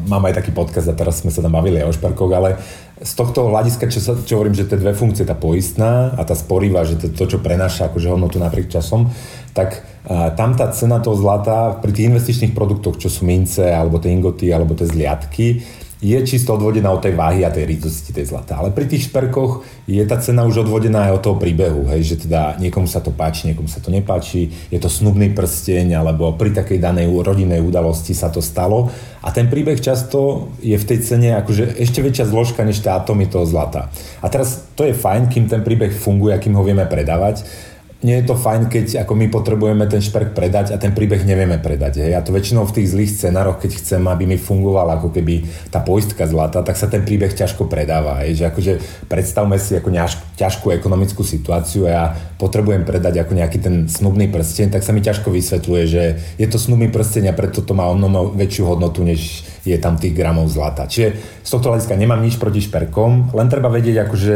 mám 0.07 0.23
aj 0.29 0.43
taký 0.43 0.51
podcast 0.55 0.87
a 0.87 0.95
teraz 0.95 1.23
sme 1.23 1.33
sa 1.33 1.43
tam 1.43 1.55
bavili 1.55 1.81
aj 1.81 1.91
o 1.91 1.95
šperkoch, 1.97 2.31
ale 2.31 2.55
z 2.95 3.11
tohto 3.11 3.51
hľadiska, 3.51 3.91
čo, 3.91 3.99
sa, 3.99 4.15
čo 4.15 4.39
hovorím, 4.39 4.55
že 4.55 4.71
tie 4.71 4.79
dve 4.79 4.95
funkcie, 4.95 5.27
tá 5.27 5.35
poistná 5.35 6.15
a 6.15 6.23
tá 6.23 6.31
sporivá, 6.31 6.87
že 6.87 6.95
to, 6.95 7.11
to 7.11 7.35
čo 7.35 7.43
prenáša 7.43 7.91
akože 7.91 8.07
hodnotu 8.07 8.39
napriek 8.39 8.71
časom, 8.71 9.11
tak 9.51 9.83
a, 10.07 10.31
tam 10.31 10.55
tá 10.55 10.71
cena 10.71 11.03
toho 11.03 11.19
zlata 11.19 11.75
pri 11.83 11.91
tých 11.91 12.07
investičných 12.07 12.55
produktoch, 12.55 12.95
čo 12.95 13.11
sú 13.11 13.27
mince, 13.27 13.67
alebo 13.67 13.99
tie 13.99 14.15
ingoty, 14.15 14.47
alebo 14.55 14.71
tie 14.79 14.87
zliadky, 14.87 15.59
je 16.03 16.17
čisto 16.27 16.53
odvodená 16.55 16.91
od 16.91 16.99
tej 16.99 17.15
váhy 17.15 17.47
a 17.47 17.53
tej 17.53 17.65
rítosti 17.71 18.11
tej 18.11 18.27
zlata. 18.27 18.59
Ale 18.59 18.75
pri 18.75 18.85
tých 18.85 19.07
šperkoch 19.07 19.63
je 19.87 20.03
tá 20.03 20.19
cena 20.19 20.43
už 20.43 20.67
odvodená 20.67 21.07
aj 21.07 21.15
od 21.17 21.21
toho 21.23 21.37
príbehu, 21.39 21.87
hej, 21.95 22.15
že 22.15 22.27
teda 22.27 22.59
niekomu 22.59 22.87
sa 22.87 22.99
to 22.99 23.15
páči, 23.15 23.51
niekomu 23.51 23.71
sa 23.71 23.79
to 23.79 23.89
nepáči, 23.89 24.51
je 24.67 24.79
to 24.79 24.91
snubný 24.91 25.31
prsteň, 25.31 25.95
alebo 25.95 26.35
pri 26.35 26.51
takej 26.51 26.83
danej 26.83 27.07
rodinnej 27.11 27.63
udalosti 27.63 28.11
sa 28.11 28.27
to 28.27 28.43
stalo. 28.43 28.91
A 29.23 29.31
ten 29.31 29.47
príbeh 29.47 29.79
často 29.79 30.51
je 30.61 30.75
v 30.75 30.87
tej 30.87 30.99
cene 31.01 31.33
akože 31.39 31.79
ešte 31.79 32.03
väčšia 32.03 32.29
zložka 32.29 32.61
než 32.61 32.83
tie 32.83 32.93
atómy 32.93 33.25
toho 33.31 33.47
zlata. 33.47 33.89
A 34.21 34.27
teraz 34.27 34.67
to 34.75 34.85
je 34.85 34.93
fajn, 34.93 35.31
kým 35.31 35.47
ten 35.47 35.63
príbeh 35.63 35.95
funguje 35.95 36.35
a 36.35 36.41
kým 36.41 36.53
ho 36.53 36.61
vieme 36.61 36.85
predávať, 36.85 37.47
nie 38.05 38.21
je 38.21 38.29
to 38.29 38.37
fajn, 38.37 38.69
keď 38.69 39.01
ako 39.01 39.17
my 39.17 39.33
potrebujeme 39.33 39.89
ten 39.89 39.97
šperk 39.97 40.37
predať 40.37 40.71
a 40.71 40.77
ten 40.77 40.93
príbeh 40.93 41.25
nevieme 41.25 41.57
predať. 41.57 42.05
Ja 42.05 42.21
to 42.21 42.29
väčšinou 42.29 42.69
v 42.69 42.75
tých 42.77 42.93
zlých 42.93 43.11
scenároch, 43.17 43.57
keď 43.57 43.81
chcem, 43.81 44.05
aby 44.05 44.29
mi 44.29 44.37
fungovala 44.37 45.01
ako 45.01 45.09
keby 45.09 45.49
tá 45.73 45.81
poistka 45.81 46.29
zlata, 46.29 46.61
tak 46.61 46.77
sa 46.77 46.85
ten 46.85 47.01
príbeh 47.01 47.33
ťažko 47.33 47.65
predáva. 47.65 48.21
Hej. 48.21 48.37
Že 48.37 48.43
akože 48.53 48.73
predstavme 49.09 49.57
si 49.57 49.73
ako 49.73 49.89
ťažkú 50.37 50.69
ekonomickú 50.69 51.25
situáciu 51.25 51.89
a 51.89 51.89
ja 51.89 52.05
potrebujem 52.37 52.85
predať 52.85 53.25
ako 53.25 53.33
nejaký 53.33 53.57
ten 53.57 53.75
snubný 53.89 54.29
prsteň, 54.29 54.69
tak 54.69 54.85
sa 54.85 54.93
mi 54.93 55.01
ťažko 55.01 55.33
vysvetľuje, 55.33 55.83
že 55.89 56.03
je 56.37 56.47
to 56.51 56.61
snubný 56.61 56.93
prsteň 56.93 57.33
a 57.33 57.33
preto 57.33 57.65
to 57.65 57.73
má 57.73 57.89
o 57.89 57.97
mnoho 57.97 58.37
väčšiu 58.37 58.69
hodnotu, 58.69 59.01
než 59.01 59.41
je 59.65 59.77
tam 59.81 59.97
tých 59.97 60.13
gramov 60.13 60.45
zlata. 60.53 60.85
Čiže 60.85 61.41
z 61.41 61.49
tohto 61.49 61.73
hľadiska 61.73 61.97
nemám 61.97 62.21
nič 62.21 62.37
proti 62.37 62.61
šperkom, 62.61 63.33
len 63.33 63.47
treba 63.49 63.73
vedieť, 63.73 64.05
akože, 64.05 64.35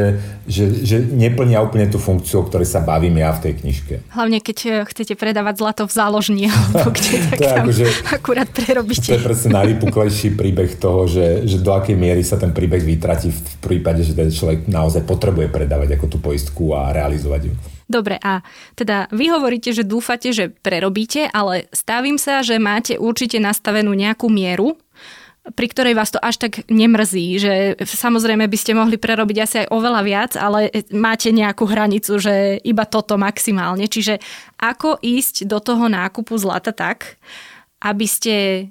že, 0.50 0.66
že 0.82 0.98
neplnia 1.06 1.62
úplne 1.62 1.86
tú 1.86 2.02
funkciu, 2.02 2.42
o 2.42 2.48
ktorej 2.50 2.66
sa 2.66 2.82
bavím 2.82 3.22
ja 3.22 3.30
v 3.38 3.50
tej 3.50 3.54
knižke. 3.62 3.94
Hlavne 4.10 4.42
keď 4.42 4.58
eh, 4.66 4.74
chcete 4.90 5.14
predávať 5.14 5.62
zlato 5.62 5.84
v 5.86 5.94
záložni, 5.94 6.44
alebo 6.54 6.90
kde 6.90 7.14
tak 7.30 7.38
to 7.38 7.44
je 7.46 7.50
tam 7.54 7.66
akože, 7.70 7.86
akurát 8.10 8.50
prerobíte. 8.50 9.14
To 9.14 9.18
je 9.22 9.28
presne 9.30 9.50
najvypuklejší 9.54 10.34
príbeh 10.34 10.82
toho, 10.82 11.06
že, 11.06 11.46
že 11.46 11.62
do 11.62 11.72
akej 11.78 11.94
miery 11.94 12.26
sa 12.26 12.42
ten 12.42 12.50
príbeh 12.50 12.82
vytratí 12.82 13.30
v 13.30 13.40
prípade, 13.62 14.02
že 14.02 14.18
ten 14.18 14.34
človek 14.34 14.66
naozaj 14.66 15.06
potrebuje 15.06 15.54
predávať 15.54 15.94
ako 15.96 16.06
tú 16.10 16.18
poistku 16.18 16.74
a 16.74 16.90
realizovať 16.90 17.54
ju. 17.54 17.56
Dobre, 17.90 18.22
a 18.22 18.46
teda 18.78 19.10
vy 19.10 19.34
hovoríte, 19.34 19.74
že 19.74 19.82
dúfate, 19.82 20.30
že 20.30 20.54
prerobíte, 20.54 21.26
ale 21.34 21.66
stavím 21.74 22.22
sa, 22.22 22.46
že 22.46 22.62
máte 22.62 23.02
určite 23.02 23.42
nastavenú 23.42 23.98
nejakú 23.98 24.30
mieru, 24.30 24.78
pri 25.56 25.68
ktorej 25.70 25.94
vás 25.98 26.14
to 26.14 26.20
až 26.22 26.42
tak 26.42 26.66
nemrzí, 26.70 27.40
že 27.42 27.54
samozrejme 27.82 28.46
by 28.46 28.58
ste 28.60 28.78
mohli 28.78 28.98
prerobiť 29.00 29.38
asi 29.42 29.56
aj 29.66 29.72
oveľa 29.72 30.02
viac, 30.06 30.32
ale 30.38 30.70
máte 30.94 31.30
nejakú 31.34 31.66
hranicu, 31.66 32.20
že 32.22 32.60
iba 32.62 32.86
toto 32.86 33.16
maximálne. 33.16 33.88
Čiže 33.88 34.20
ako 34.60 35.00
ísť 35.00 35.50
do 35.50 35.58
toho 35.62 35.88
nákupu 35.88 36.36
zlata 36.38 36.76
tak, 36.76 37.18
aby 37.80 38.06
ste 38.08 38.68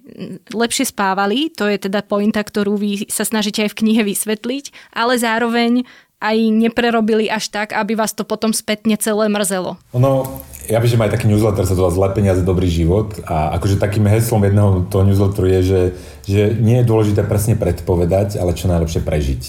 lepšie 0.52 0.92
spávali, 0.92 1.48
to 1.48 1.64
je 1.64 1.88
teda 1.88 2.04
pointa, 2.04 2.44
ktorú 2.44 2.76
vy 2.76 3.08
sa 3.08 3.24
snažíte 3.24 3.64
aj 3.64 3.72
v 3.72 3.78
knihe 3.84 4.02
vysvetliť, 4.04 4.92
ale 4.92 5.16
zároveň 5.16 5.88
aj 6.18 6.36
neprerobili 6.50 7.30
až 7.30 7.50
tak, 7.50 7.74
aby 7.74 7.94
vás 7.94 8.10
to 8.10 8.26
potom 8.26 8.50
spätne 8.50 8.98
celé 8.98 9.30
mrzelo. 9.30 9.78
Ono, 9.94 10.42
ja 10.66 10.82
že 10.82 10.98
aj 10.98 11.14
taký 11.14 11.30
newsletter 11.30 11.64
sa 11.64 11.78
to 11.78 11.80
volá 11.80 11.94
Zlé 11.94 12.08
peniaze, 12.12 12.42
dobrý 12.42 12.66
život 12.66 13.16
a 13.24 13.54
akože 13.56 13.80
takým 13.80 14.04
heslom 14.10 14.42
jedného 14.42 14.84
toho 14.90 15.06
newsletteru 15.06 15.46
je, 15.48 15.60
že, 15.62 15.80
že 16.26 16.42
nie 16.58 16.82
je 16.82 16.88
dôležité 16.90 17.22
presne 17.24 17.54
predpovedať, 17.54 18.36
ale 18.36 18.52
čo 18.52 18.68
najlepšie 18.68 19.00
prežiť. 19.00 19.42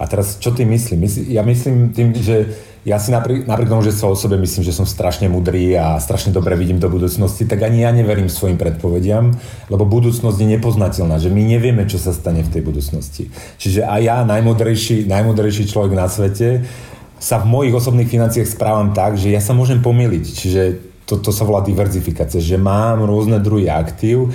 A 0.00 0.08
teraz, 0.08 0.40
čo 0.40 0.52
ty 0.56 0.64
myslím? 0.64 1.04
Ja 1.28 1.44
myslím 1.44 1.92
tým, 1.92 2.16
že 2.16 2.56
ja 2.80 2.96
si 2.96 3.12
napriek, 3.12 3.44
napriek 3.44 3.68
tomu, 3.68 3.84
že 3.84 3.92
sa 3.92 4.08
o 4.08 4.16
sebe 4.16 4.40
myslím, 4.40 4.64
že 4.64 4.72
som 4.72 4.88
strašne 4.88 5.28
mudrý 5.28 5.76
a 5.76 6.00
strašne 6.00 6.32
dobre 6.32 6.56
vidím 6.56 6.80
do 6.80 6.88
budúcnosti, 6.88 7.44
tak 7.44 7.60
ani 7.60 7.84
ja 7.84 7.92
neverím 7.92 8.32
svojim 8.32 8.56
predpovediam, 8.56 9.36
lebo 9.68 9.84
budúcnosť 9.84 10.38
je 10.40 10.48
nepoznateľná, 10.56 11.20
že 11.20 11.28
my 11.28 11.42
nevieme, 11.44 11.84
čo 11.84 12.00
sa 12.00 12.16
stane 12.16 12.40
v 12.40 12.48
tej 12.48 12.62
budúcnosti. 12.64 13.28
Čiže 13.60 13.84
aj 13.84 14.00
ja, 14.00 14.16
najmudrejší, 14.24 15.04
najmudrejší 15.04 15.68
človek 15.68 15.92
na 15.92 16.08
svete, 16.08 16.64
sa 17.20 17.36
v 17.36 17.52
mojich 17.52 17.76
osobných 17.76 18.08
financiách 18.08 18.48
správam 18.48 18.96
tak, 18.96 19.20
že 19.20 19.28
ja 19.28 19.44
sa 19.44 19.52
môžem 19.52 19.84
pomýliť. 19.84 20.24
Čiže 20.24 20.62
to, 21.04 21.20
to 21.20 21.36
sa 21.36 21.44
volá 21.44 21.60
diverzifikácia, 21.60 22.40
že 22.40 22.56
mám 22.56 23.04
rôzne 23.04 23.36
druhy 23.44 23.68
aktív, 23.68 24.32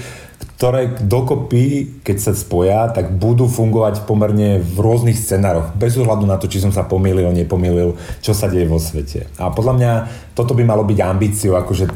ktoré 0.56 0.96
dokopy, 1.04 2.00
keď 2.00 2.18
sa 2.20 2.32
spoja, 2.32 2.88
tak 2.88 3.12
budú 3.20 3.52
fungovať 3.52 4.08
pomerne 4.08 4.64
v 4.64 4.78
rôznych 4.80 5.20
scenároch, 5.20 5.76
bez 5.76 6.00
ohľadu 6.00 6.24
na 6.24 6.40
to, 6.40 6.48
či 6.48 6.64
som 6.64 6.72
sa 6.72 6.88
pomýlil, 6.88 7.28
nepomýlil, 7.36 8.00
čo 8.24 8.32
sa 8.32 8.48
deje 8.48 8.64
vo 8.64 8.80
svete. 8.80 9.28
A 9.36 9.52
podľa 9.52 9.74
mňa 9.76 9.92
toto 10.32 10.56
by 10.56 10.64
malo 10.64 10.88
byť 10.88 11.00
ambíciou, 11.04 11.60
akože 11.60 11.92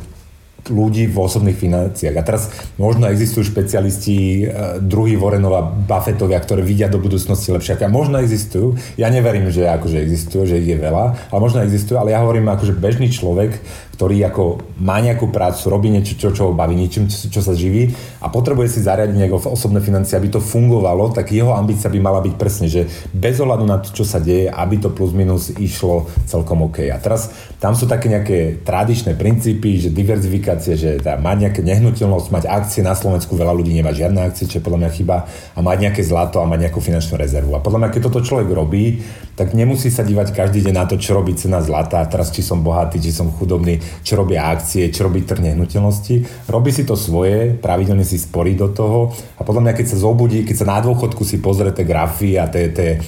ľudí 0.70 1.10
v 1.10 1.18
osobných 1.18 1.58
financiách. 1.58 2.16
A 2.20 2.26
teraz 2.28 2.52
možno 2.76 3.10
existujú 3.10 3.48
špecialisti 3.48 4.46
uh, 4.46 4.78
druhý 4.78 5.18
Warrenova 5.18 5.64
Buffettovia, 5.66 6.38
ktoré 6.40 6.62
vidia 6.62 6.92
do 6.92 7.02
budúcnosti 7.02 7.56
lepšie. 7.56 7.80
A 7.82 7.92
možno 7.92 8.22
existujú. 8.22 8.78
Ja 9.00 9.10
neverím, 9.10 9.50
že 9.50 9.66
akože 9.66 9.98
existujú, 10.04 10.46
že 10.46 10.62
ich 10.62 10.70
je 10.70 10.78
veľa, 10.78 11.32
ale 11.32 11.40
možno 11.40 11.66
existujú, 11.66 11.98
ale 11.98 12.14
ja 12.14 12.22
hovorím 12.22 12.52
akože 12.52 12.78
bežný 12.78 13.10
človek, 13.10 13.58
ktorý 14.00 14.32
ako 14.32 14.64
má 14.80 15.04
nejakú 15.04 15.28
prácu, 15.28 15.68
robí 15.68 15.92
niečo, 15.92 16.16
čo, 16.16 16.32
čo 16.32 16.48
ho 16.48 16.52
baví, 16.56 16.72
niečím, 16.72 17.12
čo, 17.12 17.28
čo 17.28 17.44
sa 17.44 17.52
živí 17.52 17.92
a 18.24 18.32
potrebuje 18.32 18.72
si 18.72 18.80
zariadiť 18.80 19.12
nejaké 19.12 19.36
osobné 19.36 19.84
financie, 19.84 20.16
aby 20.16 20.32
to 20.32 20.40
fungovalo, 20.40 21.12
tak 21.12 21.36
jeho 21.36 21.52
ambícia 21.52 21.92
by 21.92 22.00
mala 22.00 22.24
byť 22.24 22.34
presne, 22.40 22.72
že 22.72 22.88
bez 23.12 23.44
ohľadu 23.44 23.68
na 23.68 23.84
to, 23.84 23.92
čo 23.92 24.08
sa 24.08 24.24
deje, 24.24 24.48
aby 24.48 24.80
to 24.80 24.88
plus 24.96 25.12
minus 25.12 25.52
išlo 25.52 26.08
celkom 26.24 26.64
OK. 26.72 26.88
A 26.88 26.96
teraz 26.96 27.28
tam 27.60 27.76
sú 27.76 27.92
také 27.92 28.08
nejaké 28.08 28.64
tradičné 28.64 29.20
princípy, 29.20 29.84
že 29.84 29.92
diverzifikácie, 29.92 30.80
že 30.80 31.04
tá, 31.04 31.20
mať 31.20 31.52
nejaké 31.52 31.62
nehnuteľnosť, 31.68 32.32
mať 32.32 32.44
akcie 32.48 32.80
na 32.80 32.96
Slovensku, 32.96 33.36
veľa 33.36 33.52
ľudí 33.52 33.76
nemá 33.76 33.92
žiadne 33.92 34.32
akcie, 34.32 34.48
čo 34.48 34.64
je 34.64 34.66
podľa 34.66 34.88
mňa 34.88 34.92
chyba, 34.96 35.28
a 35.28 35.60
mať 35.60 35.78
nejaké 35.92 36.08
zlato 36.08 36.40
a 36.40 36.48
mať 36.48 36.72
nejakú 36.72 36.80
finančnú 36.80 37.20
rezervu. 37.20 37.52
A 37.52 37.60
podľa 37.60 37.84
mňa, 37.84 37.92
keď 37.92 38.02
toto 38.08 38.24
človek 38.24 38.48
robí, 38.48 39.04
tak 39.40 39.56
nemusí 39.56 39.88
sa 39.88 40.04
dívať 40.04 40.36
každý 40.36 40.68
deň 40.68 40.76
na 40.76 40.84
to, 40.84 41.00
čo 41.00 41.16
robí 41.16 41.32
cena 41.32 41.64
zlata, 41.64 42.04
teraz 42.12 42.28
či 42.28 42.44
som 42.44 42.60
bohatý, 42.60 43.00
či 43.00 43.16
som 43.16 43.32
chudobný, 43.32 43.80
čo 44.04 44.20
robia 44.20 44.50
akcie, 44.52 44.90
čo 44.90 45.06
robí 45.06 45.24
trh 45.24 45.42
nehnuteľnosti. 45.42 46.46
Robí 46.50 46.70
si 46.74 46.84
to 46.84 46.98
svoje, 46.98 47.56
pravidelne 47.58 48.04
si 48.04 48.18
sporí 48.18 48.54
do 48.58 48.72
toho 48.72 49.14
a 49.38 49.42
potom 49.46 49.62
mňa, 49.66 49.76
keď 49.76 49.88
sa 49.96 49.98
zobudí, 50.02 50.46
keď 50.46 50.56
sa 50.62 50.70
na 50.70 50.80
dôchodku 50.84 51.22
si 51.26 51.44
pozrie 51.44 51.72
tie 51.76 51.86
grafy 51.86 52.40
a 52.40 52.50
tie, 52.50 52.72
tie, 52.74 53.02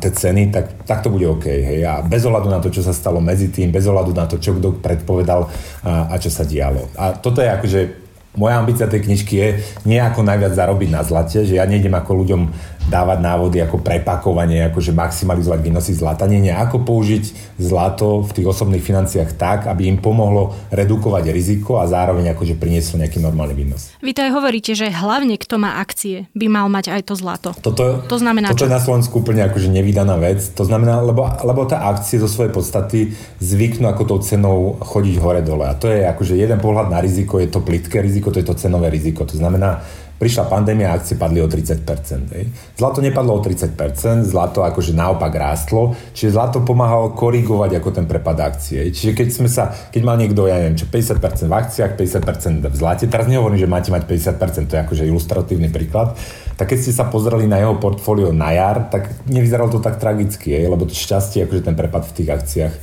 tie 0.00 0.10
ceny, 0.10 0.50
tak, 0.50 0.86
tak 0.88 1.02
to 1.02 1.12
bude 1.12 1.26
OK. 1.26 1.46
Hej. 1.46 1.80
A 1.86 2.02
bez 2.02 2.24
ohľadu 2.26 2.48
na 2.50 2.62
to, 2.62 2.72
čo 2.72 2.80
sa 2.82 2.96
stalo 2.96 3.18
medzi 3.18 3.48
tým, 3.52 3.70
bez 3.70 3.86
ohľadu 3.86 4.12
na 4.14 4.26
to, 4.26 4.36
čo 4.40 4.56
kto 4.56 4.78
predpovedal 4.82 5.46
a, 5.84 6.12
a 6.12 6.14
čo 6.20 6.30
sa 6.32 6.46
dialo. 6.46 6.90
A 6.96 7.16
toto 7.16 7.44
je 7.44 7.48
akože 7.48 7.80
moja 8.36 8.60
ambícia 8.60 8.84
tej 8.84 9.08
knižky 9.08 9.34
je 9.40 9.48
nejako 9.88 10.20
najviac 10.20 10.52
zarobiť 10.52 10.88
na 10.92 11.00
zlate, 11.02 11.48
že 11.48 11.56
ja 11.56 11.64
nejdem 11.64 11.96
ako 11.96 12.12
ľuďom 12.22 12.42
dávať 12.86 13.18
návody 13.18 13.58
ako 13.62 13.82
prepakovanie, 13.82 14.62
akože 14.70 14.94
maximalizovať 14.94 15.60
výnosy 15.60 15.92
zlata. 15.92 16.30
Nie, 16.30 16.38
nie, 16.38 16.54
ako 16.54 16.86
použiť 16.86 17.56
zlato 17.58 18.22
v 18.22 18.30
tých 18.30 18.46
osobných 18.46 18.82
financiách 18.82 19.34
tak, 19.34 19.66
aby 19.66 19.90
im 19.90 19.98
pomohlo 19.98 20.54
redukovať 20.70 21.34
riziko 21.34 21.82
a 21.82 21.90
zároveň 21.90 22.32
akože 22.32 22.54
prinieslo 22.54 23.02
nejaký 23.02 23.18
normálny 23.18 23.54
výnos. 23.58 23.90
Vy 23.98 24.14
to 24.14 24.22
aj 24.22 24.32
hovoríte, 24.32 24.72
že 24.78 24.86
hlavne 24.90 25.34
kto 25.34 25.58
má 25.58 25.82
akcie, 25.82 26.30
by 26.32 26.46
mal 26.46 26.66
mať 26.70 26.94
aj 26.94 27.02
to 27.10 27.14
zlato. 27.18 27.50
Toto, 27.58 28.06
to 28.06 28.16
znamená 28.22 28.54
toto 28.54 28.64
čo? 28.64 28.70
je 28.70 28.76
na 28.78 28.82
Slovensku 28.82 29.18
úplne 29.18 29.42
akože 29.50 29.66
nevydaná 29.66 30.14
vec. 30.22 30.46
To 30.54 30.62
znamená, 30.62 31.02
lebo, 31.02 31.26
lebo 31.42 31.66
tá 31.66 31.90
akcie 31.90 32.22
zo 32.22 32.30
svojej 32.30 32.54
podstaty 32.54 33.10
zvyknú 33.42 33.90
ako 33.90 34.02
tou 34.06 34.18
cenou 34.22 34.78
chodiť 34.78 35.18
hore-dole. 35.18 35.66
A 35.66 35.74
to 35.74 35.90
je 35.90 36.06
akože 36.06 36.38
jeden 36.38 36.62
pohľad 36.62 36.86
na 36.86 37.02
riziko, 37.02 37.42
je 37.42 37.50
to 37.50 37.66
plitké 37.66 37.98
riziko, 37.98 38.30
to 38.30 38.38
je 38.38 38.46
to 38.46 38.54
cenové 38.54 38.94
riziko. 38.94 39.26
To 39.26 39.34
znamená, 39.34 39.82
prišla 40.16 40.48
pandémia 40.48 40.92
a 40.92 40.96
akcie 40.96 41.16
padli 41.20 41.44
o 41.44 41.48
30%. 41.48 42.32
Hej. 42.32 42.44
Zlato 42.76 43.04
nepadlo 43.04 43.36
o 43.36 43.40
30%, 43.44 44.24
zlato 44.24 44.64
akože 44.64 44.96
naopak 44.96 45.32
rástlo, 45.36 45.92
čiže 46.16 46.32
zlato 46.32 46.64
pomáhalo 46.64 47.12
korigovať 47.12 47.80
ako 47.80 47.88
ten 47.92 48.06
prepad 48.08 48.40
akcie. 48.40 48.88
Čiže 48.88 49.12
keď 49.12 49.28
sme 49.28 49.48
sa, 49.52 49.68
keď 49.92 50.02
mal 50.02 50.16
niekto, 50.16 50.48
ja 50.48 50.56
neviem, 50.56 50.80
čo 50.80 50.88
50% 50.88 51.48
v 51.48 51.54
akciách, 51.54 51.92
50% 52.00 52.64
v 52.64 52.76
zlate, 52.76 53.04
teraz 53.12 53.28
nehovorím, 53.28 53.60
že 53.60 53.68
máte 53.68 53.92
mať 53.92 54.08
50%, 54.08 54.72
to 54.72 54.74
je 54.76 54.80
akože 54.88 55.02
ilustratívny 55.04 55.68
príklad, 55.68 56.16
tak 56.56 56.72
keď 56.72 56.78
ste 56.80 56.92
sa 56.96 57.04
pozreli 57.06 57.44
na 57.44 57.60
jeho 57.60 57.76
portfólio 57.76 58.32
na 58.32 58.50
jar, 58.56 58.88
tak 58.88 59.12
nevyzeralo 59.28 59.68
to 59.68 59.80
tak 59.84 60.00
tragicky, 60.00 60.56
je, 60.56 60.64
lebo 60.64 60.88
to 60.88 60.96
šťastie, 60.96 61.44
akože 61.44 61.62
ten 61.68 61.76
prepad 61.76 62.08
v 62.08 62.14
tých 62.16 62.28
akciách 62.32 62.74
a, 62.74 62.80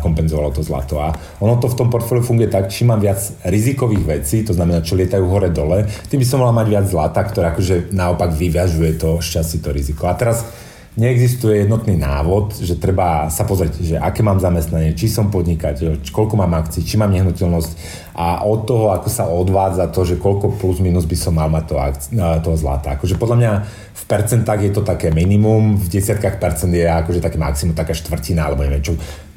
kompenzovalo 0.00 0.48
to 0.56 0.64
zlato. 0.64 0.96
A 1.04 1.12
ono 1.44 1.60
to 1.60 1.68
v 1.68 1.76
tom 1.76 1.92
portfóliu 1.92 2.24
funguje 2.24 2.48
tak, 2.48 2.72
čím 2.72 2.96
mám 2.96 3.04
viac 3.04 3.20
rizikových 3.44 4.04
vecí, 4.04 4.40
to 4.40 4.56
znamená, 4.56 4.80
čo 4.80 4.96
lietajú 4.96 5.24
hore-dole, 5.28 5.84
tým 6.08 6.20
by 6.24 6.26
som 6.26 6.40
mal 6.40 6.56
mať 6.56 6.66
viac 6.72 6.86
zlata, 6.88 7.20
ktoré 7.28 7.52
akože 7.52 7.92
naopak 7.92 8.32
vyviažuje 8.32 8.96
to 8.96 9.20
šťastie, 9.20 9.60
to 9.60 9.70
riziko. 9.70 10.08
A 10.08 10.16
teraz 10.16 10.48
neexistuje 10.94 11.66
jednotný 11.66 11.98
návod, 11.98 12.54
že 12.62 12.78
treba 12.78 13.26
sa 13.26 13.42
pozrieť, 13.42 13.72
že 13.82 13.96
aké 13.98 14.22
mám 14.22 14.38
zamestnanie, 14.38 14.94
či 14.94 15.10
som 15.10 15.26
podnikateľ, 15.26 15.98
či 15.98 16.10
koľko 16.14 16.38
mám 16.38 16.54
akcií, 16.54 16.86
či 16.86 16.94
mám 16.94 17.10
nehnuteľnosť 17.10 17.70
a 18.14 18.46
od 18.46 18.62
toho, 18.62 18.94
ako 18.94 19.08
sa 19.10 19.26
odvádza 19.26 19.90
to, 19.90 20.06
že 20.06 20.22
koľko 20.22 20.54
plus 20.54 20.78
minus 20.78 21.02
by 21.02 21.18
som 21.18 21.34
mal 21.34 21.50
mať 21.50 21.64
to 21.66 21.76
akci- 21.82 22.10
toho 22.14 22.54
zlata. 22.54 22.94
Akože 22.94 23.18
podľa 23.18 23.36
mňa 23.42 23.52
v 23.90 24.04
percentách 24.06 24.60
je 24.62 24.70
to 24.70 24.82
také 24.86 25.10
minimum, 25.10 25.74
v 25.82 25.86
desiatkách 25.90 26.38
percent 26.38 26.70
je 26.70 26.86
akože 26.86 27.18
také 27.18 27.42
maximum, 27.42 27.74
taká 27.74 27.90
štvrtina, 27.90 28.46
alebo 28.46 28.62
neviem 28.62 28.86
čo. 28.86 28.94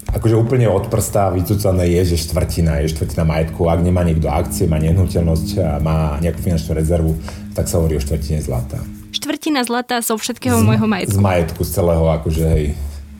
Akože 0.07 0.37
úplne 0.37 0.69
od 0.71 0.87
prsta 0.87 1.33
vycúcané 1.33 1.89
je, 1.99 2.15
že 2.15 2.31
štvrtina 2.31 2.85
je 2.85 2.93
štvrtina 2.95 3.27
majetku. 3.27 3.67
Ak 3.67 3.83
nemá 3.83 4.07
niekto 4.07 4.29
akcie, 4.31 4.69
má 4.69 4.79
nehnuteľnosť 4.79 5.81
má 5.83 6.21
nejakú 6.23 6.39
finančnú 6.39 6.71
rezervu, 6.77 7.17
tak 7.57 7.65
sa 7.65 7.81
hovorí 7.81 7.97
o 7.97 8.03
štvrtine 8.03 8.39
zlata 8.39 8.79
štvrtina 9.11 9.63
zlata 9.63 10.01
zo 10.03 10.15
všetkého 10.17 10.59
z, 10.59 10.65
môjho 10.65 10.87
majetku. 10.87 11.17
Z 11.17 11.21
majetku, 11.21 11.61
z 11.63 11.71
celého, 11.71 12.05
akože 12.07 12.43
hej. 12.57 12.65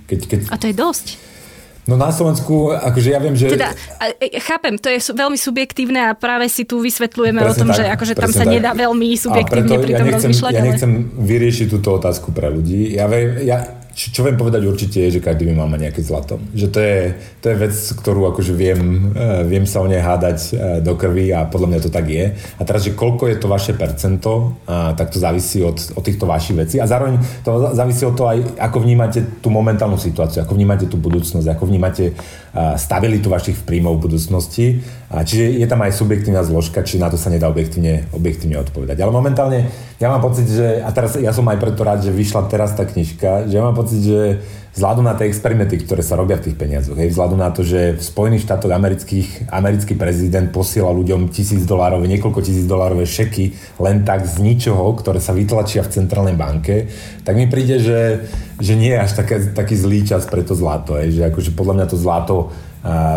Keď, 0.08 0.20
keď... 0.28 0.40
A 0.52 0.56
to 0.56 0.66
je 0.72 0.76
dosť. 0.76 1.08
No 1.88 1.96
na 1.96 2.12
Slovensku, 2.12 2.76
akože 2.76 3.16
ja 3.16 3.20
viem, 3.24 3.32
že... 3.40 3.48
Teda, 3.48 3.72
e, 4.20 4.44
chápem, 4.44 4.76
to 4.76 4.92
je 4.92 5.00
veľmi 5.00 5.40
subjektívne 5.40 6.12
a 6.12 6.20
práve 6.20 6.52
si 6.52 6.68
tu 6.68 6.84
vysvetľujeme 6.84 7.40
presne 7.40 7.56
o 7.56 7.60
tom, 7.64 7.70
tak, 7.72 7.80
že 7.80 7.84
akože 7.96 8.14
tam 8.20 8.32
sa 8.36 8.44
tak. 8.44 8.60
nedá 8.60 8.76
veľmi 8.76 9.08
subjektívne 9.16 9.80
pri 9.80 9.92
tom 9.96 10.04
ja 10.04 10.12
nechcem, 10.12 10.16
rozmýšľať. 10.20 10.52
Ja 10.52 10.64
nechcem 10.68 10.92
ale... 10.92 11.24
vyriešiť 11.24 11.68
túto 11.72 11.96
otázku 11.96 12.36
pre 12.36 12.52
ľudí. 12.52 12.92
Ja, 12.92 13.08
viem, 13.08 13.40
ja, 13.48 13.87
čo, 13.98 14.14
čo 14.14 14.22
viem 14.22 14.38
povedať 14.38 14.62
určite 14.62 15.10
je, 15.10 15.18
že 15.18 15.26
každý 15.26 15.50
by 15.50 15.54
mal 15.58 15.66
mať 15.74 15.90
nejaké 15.90 16.06
zlato. 16.06 16.38
Že 16.54 16.68
to 16.70 16.80
je, 16.86 17.00
to 17.42 17.46
je 17.50 17.56
vec, 17.58 17.74
ktorú 17.74 18.30
akože 18.30 18.54
viem, 18.54 19.10
uh, 19.10 19.42
viem 19.42 19.66
sa 19.66 19.82
o 19.82 19.90
nej 19.90 19.98
hádať 19.98 20.40
uh, 20.54 20.54
do 20.86 20.94
krvi 20.94 21.34
a 21.34 21.50
podľa 21.50 21.68
mňa 21.74 21.80
to 21.82 21.90
tak 21.90 22.06
je. 22.06 22.38
A 22.38 22.62
teraz, 22.62 22.86
že 22.86 22.94
koľko 22.94 23.26
je 23.26 23.42
to 23.42 23.50
vaše 23.50 23.74
percento, 23.74 24.54
uh, 24.70 24.94
tak 24.94 25.10
to 25.10 25.18
závisí 25.18 25.66
od, 25.66 25.82
od 25.98 26.04
týchto 26.06 26.30
vašich 26.30 26.54
vecí. 26.54 26.78
A 26.78 26.86
zároveň 26.86 27.18
to 27.42 27.74
závisí 27.74 28.06
od 28.06 28.14
toho 28.14 28.38
aj, 28.38 28.40
ako 28.62 28.78
vnímate 28.86 29.42
tú 29.42 29.50
momentálnu 29.50 29.98
situáciu, 29.98 30.46
ako 30.46 30.54
vnímate 30.54 30.86
tú 30.86 31.02
budúcnosť, 31.02 31.58
ako 31.58 31.66
vnímate 31.66 32.14
uh, 32.14 32.78
stabilitu 32.78 33.34
vašich 33.34 33.66
príjmov 33.66 33.98
v 33.98 34.14
budúcnosti. 34.14 34.66
A 35.10 35.26
čiže 35.26 35.58
je 35.58 35.66
tam 35.66 35.82
aj 35.82 35.98
subjektívna 35.98 36.46
zložka, 36.46 36.86
či 36.86 37.00
na 37.00 37.08
to 37.10 37.16
sa 37.18 37.32
nedá 37.32 37.48
objektívne, 37.48 38.12
objektívne 38.14 38.60
odpovedať. 38.62 39.00
Ale 39.02 39.10
momentálne 39.10 39.88
ja 39.98 40.12
mám 40.12 40.20
pocit, 40.20 40.52
že, 40.52 40.84
a 40.84 40.92
teraz 40.92 41.16
ja 41.16 41.32
som 41.32 41.48
aj 41.48 41.64
preto 41.64 41.88
rád, 41.88 42.04
že 42.04 42.12
vyšla 42.12 42.52
teraz 42.52 42.76
tá 42.76 42.84
knižka, 42.84 43.48
že 43.48 43.56
ja 43.56 43.64
mám 43.64 43.72
pocit, 43.72 43.87
pocit, 43.88 44.04
že 44.04 44.44
vzhľadom 44.76 45.08
na 45.08 45.16
tie 45.16 45.32
experimenty, 45.32 45.80
ktoré 45.80 46.04
sa 46.04 46.20
robia 46.20 46.36
v 46.36 46.52
tých 46.52 46.60
peniazoch, 46.60 47.00
hej, 47.00 47.10
vzhľadom 47.16 47.40
na 47.40 47.50
to, 47.56 47.64
že 47.64 47.96
v 47.96 48.04
Spojených 48.04 48.44
štátoch 48.44 48.70
amerických, 48.70 49.48
americký 49.50 49.96
prezident 49.96 50.52
posiela 50.52 50.92
ľuďom 50.92 51.32
tisíc 51.32 51.64
dolárov, 51.64 52.04
niekoľko 52.04 52.44
tisíc 52.44 52.68
dolárové 52.68 53.08
šeky 53.08 53.56
len 53.80 54.04
tak 54.04 54.28
z 54.28 54.44
ničoho, 54.44 54.92
ktoré 55.00 55.24
sa 55.24 55.32
vytlačia 55.32 55.82
v 55.88 56.04
centrálnej 56.04 56.36
banke, 56.36 56.92
tak 57.24 57.40
mi 57.40 57.48
príde, 57.48 57.80
že, 57.80 58.28
že 58.60 58.76
nie 58.76 58.92
je 58.92 59.00
až 59.00 59.16
také, 59.16 59.40
taký 59.56 59.74
zlý 59.80 60.04
čas 60.06 60.30
pre 60.30 60.44
to 60.44 60.54
zlato. 60.54 61.00
Hej, 61.00 61.16
že 61.16 61.24
akože 61.32 61.56
podľa 61.56 61.74
mňa 61.82 61.88
to 61.88 61.98
zlato 61.98 62.36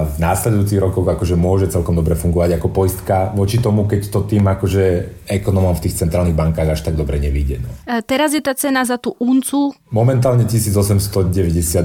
v 0.06 0.16
následujúcich 0.18 0.80
rokoch 0.82 1.06
akože 1.06 1.38
môže 1.38 1.70
celkom 1.70 1.94
dobre 1.94 2.18
fungovať 2.18 2.58
ako 2.58 2.68
poistka 2.74 3.30
voči 3.32 3.62
tomu, 3.62 3.86
keď 3.86 4.10
to 4.10 4.26
tým 4.26 4.44
akože 4.46 4.84
ekonomom 5.30 5.76
v 5.78 5.82
tých 5.86 5.98
centrálnych 6.00 6.34
bankách 6.34 6.74
až 6.74 6.80
tak 6.82 6.98
dobre 6.98 7.22
nevíde. 7.22 7.62
No. 7.62 7.70
teraz 8.02 8.34
je 8.34 8.42
tá 8.42 8.56
cena 8.58 8.82
za 8.82 8.98
tú 8.98 9.14
uncu? 9.22 9.70
Momentálne 9.94 10.46
1890 10.48 11.30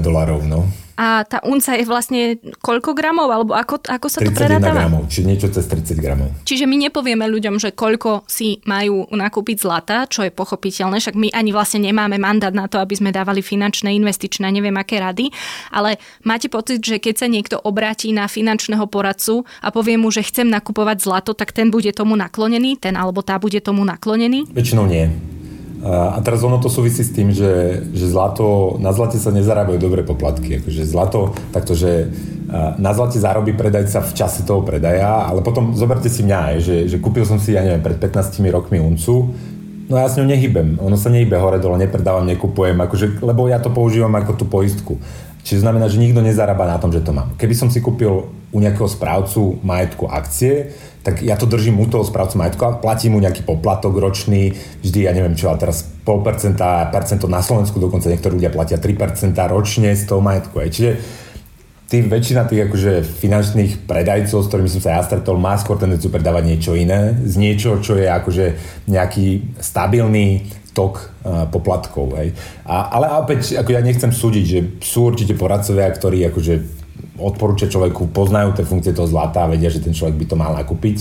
dolarov, 0.02 0.42
no. 0.46 0.66
A 0.96 1.28
tá 1.28 1.44
unca 1.44 1.76
je 1.76 1.84
vlastne 1.84 2.40
koľko 2.64 2.96
gramov? 2.96 3.28
Alebo 3.28 3.52
ako, 3.52 3.84
ako 3.84 4.06
sa 4.08 4.24
to 4.24 4.32
31 4.32 4.64
gramov, 4.64 5.02
čiže 5.12 5.24
niečo 5.28 5.48
cez 5.52 5.68
30 5.68 6.00
gramov. 6.00 6.32
Čiže 6.48 6.64
my 6.64 6.76
nepovieme 6.88 7.28
ľuďom, 7.28 7.60
že 7.60 7.76
koľko 7.76 8.24
si 8.24 8.64
majú 8.64 9.04
nakúpiť 9.12 9.56
zlata, 9.60 10.08
čo 10.08 10.24
je 10.24 10.32
pochopiteľné, 10.32 10.96
však 10.96 11.16
my 11.16 11.28
ani 11.36 11.52
vlastne 11.52 11.84
nemáme 11.84 12.16
mandát 12.16 12.52
na 12.52 12.64
to, 12.64 12.80
aby 12.80 12.96
sme 12.96 13.12
dávali 13.12 13.44
finančné, 13.44 13.92
investičné, 13.92 14.48
neviem 14.48 14.74
aké 14.80 14.96
rady, 14.96 15.28
ale 15.68 16.00
máte 16.24 16.48
pocit, 16.48 16.80
že 16.80 16.96
keď 16.96 17.14
sa 17.20 17.28
niekto 17.28 17.56
obráti 17.60 18.16
na 18.16 18.24
finančného 18.24 18.88
poradcu 18.88 19.44
a 19.60 19.68
povie 19.68 20.00
mu, 20.00 20.08
že 20.08 20.24
chcem 20.24 20.48
nakupovať 20.48 21.04
zlato, 21.04 21.36
tak 21.36 21.52
ten 21.52 21.68
bude 21.68 21.92
tomu 21.92 22.16
naklonený, 22.16 22.80
ten 22.80 22.96
alebo 22.96 23.20
tá 23.20 23.36
bude 23.36 23.60
tomu 23.60 23.84
naklonený? 23.84 24.48
Väčšinou 24.56 24.88
nie. 24.88 25.36
A 25.86 26.18
teraz 26.18 26.42
ono 26.42 26.58
to 26.58 26.66
súvisí 26.66 27.06
s 27.06 27.14
tým, 27.14 27.30
že, 27.30 27.84
že 27.94 28.10
zlato, 28.10 28.74
na 28.82 28.90
zlate 28.90 29.22
sa 29.22 29.30
nezarábajú 29.30 29.78
dobré 29.78 30.02
poplatky. 30.02 30.58
Akože 30.58 30.82
zlato, 30.82 31.30
takto, 31.54 31.78
že 31.78 32.10
na 32.78 32.90
zlate 32.94 33.18
zarobí 33.18 33.54
predajca 33.54 34.02
v 34.02 34.12
čase 34.14 34.46
toho 34.46 34.62
predaja, 34.62 35.26
ale 35.26 35.42
potom 35.42 35.74
zoberte 35.74 36.06
si 36.10 36.22
mňa, 36.22 36.40
že, 36.62 36.76
že 36.86 36.96
kúpil 37.02 37.26
som 37.26 37.38
si, 37.38 37.54
ja 37.54 37.62
neviem, 37.62 37.82
pred 37.82 37.98
15 37.98 38.38
rokmi 38.50 38.78
uncu, 38.78 39.34
no 39.86 39.94
ja 39.98 40.06
s 40.06 40.18
ňou 40.18 40.26
nehybem. 40.26 40.78
Ono 40.82 40.96
sa 40.98 41.10
nehybe 41.10 41.38
hore 41.38 41.62
dole, 41.62 41.78
nepredávam, 41.78 42.26
nekupujem, 42.26 42.76
akože, 42.78 43.22
lebo 43.22 43.46
ja 43.46 43.62
to 43.62 43.70
používam 43.70 44.12
ako 44.14 44.32
tú 44.34 44.44
poistku. 44.46 44.98
Čiže 45.46 45.62
znamená, 45.62 45.86
že 45.86 46.02
nikto 46.02 46.18
nezarába 46.18 46.66
na 46.66 46.82
tom, 46.82 46.90
že 46.90 47.06
to 47.06 47.14
mám. 47.14 47.38
Keby 47.38 47.54
som 47.54 47.70
si 47.70 47.78
kúpil 47.78 48.26
u 48.50 48.58
nejakého 48.58 48.90
správcu 48.90 49.62
majetku 49.62 50.10
akcie, 50.10 50.74
tak 51.06 51.22
ja 51.22 51.38
to 51.38 51.46
držím 51.46 51.78
u 51.78 51.86
toho 51.86 52.02
správcu 52.02 52.34
majetku 52.34 52.62
a 52.66 52.82
platím 52.82 53.14
mu 53.14 53.22
nejaký 53.22 53.46
poplatok 53.46 53.94
ročný, 53.94 54.58
vždy, 54.82 55.06
ja 55.06 55.14
neviem 55.14 55.38
čo, 55.38 55.54
a 55.54 55.54
teraz 55.54 55.86
pol 56.02 56.18
percenta, 56.26 56.90
percento 56.90 57.30
na 57.30 57.46
Slovensku, 57.46 57.78
dokonca 57.78 58.10
niektorí 58.10 58.42
ľudia 58.42 58.50
platia 58.50 58.82
3% 58.82 59.38
ročne 59.46 59.94
z 59.94 60.02
toho 60.02 60.18
majetku. 60.18 60.58
Aj. 60.58 60.66
Čiže 60.66 60.98
tým 61.86 62.10
väčšina 62.10 62.50
tých 62.50 62.66
akože 62.66 62.92
finančných 63.06 63.86
predajcov, 63.86 64.42
s 64.42 64.48
ktorými 64.50 64.70
som 64.70 64.82
sa 64.82 64.98
ja 64.98 65.02
stretol, 65.06 65.38
má 65.38 65.54
skôr 65.54 65.78
tendenciu 65.78 66.10
predávať 66.10 66.42
niečo 66.42 66.72
iné, 66.74 67.14
z 67.22 67.38
niečo, 67.38 67.78
čo 67.78 67.94
je 67.94 68.10
akože 68.10 68.44
nejaký 68.90 69.54
stabilný 69.62 70.50
tok 70.74 70.98
uh, 70.98 71.46
poplatkov. 71.46 72.18
Hej. 72.18 72.34
A, 72.66 72.90
ale 72.90 73.06
opäť, 73.14 73.54
ako 73.56 73.70
ja 73.70 73.80
nechcem 73.80 74.10
súdiť, 74.10 74.44
že 74.44 74.60
sú 74.82 75.14
určite 75.14 75.38
poradcovia, 75.38 75.88
ktorí 75.88 76.26
akože 76.26 76.54
odporúča 77.16 77.70
človeku, 77.70 78.12
poznajú 78.12 78.52
tie 78.52 78.68
funkcie 78.68 78.92
toho 78.92 79.08
zlata 79.08 79.46
a 79.46 79.50
vedia, 79.50 79.72
že 79.72 79.80
ten 79.80 79.96
človek 79.96 80.20
by 80.20 80.26
to 80.28 80.36
mal 80.36 80.52
nakúpiť. 80.52 80.96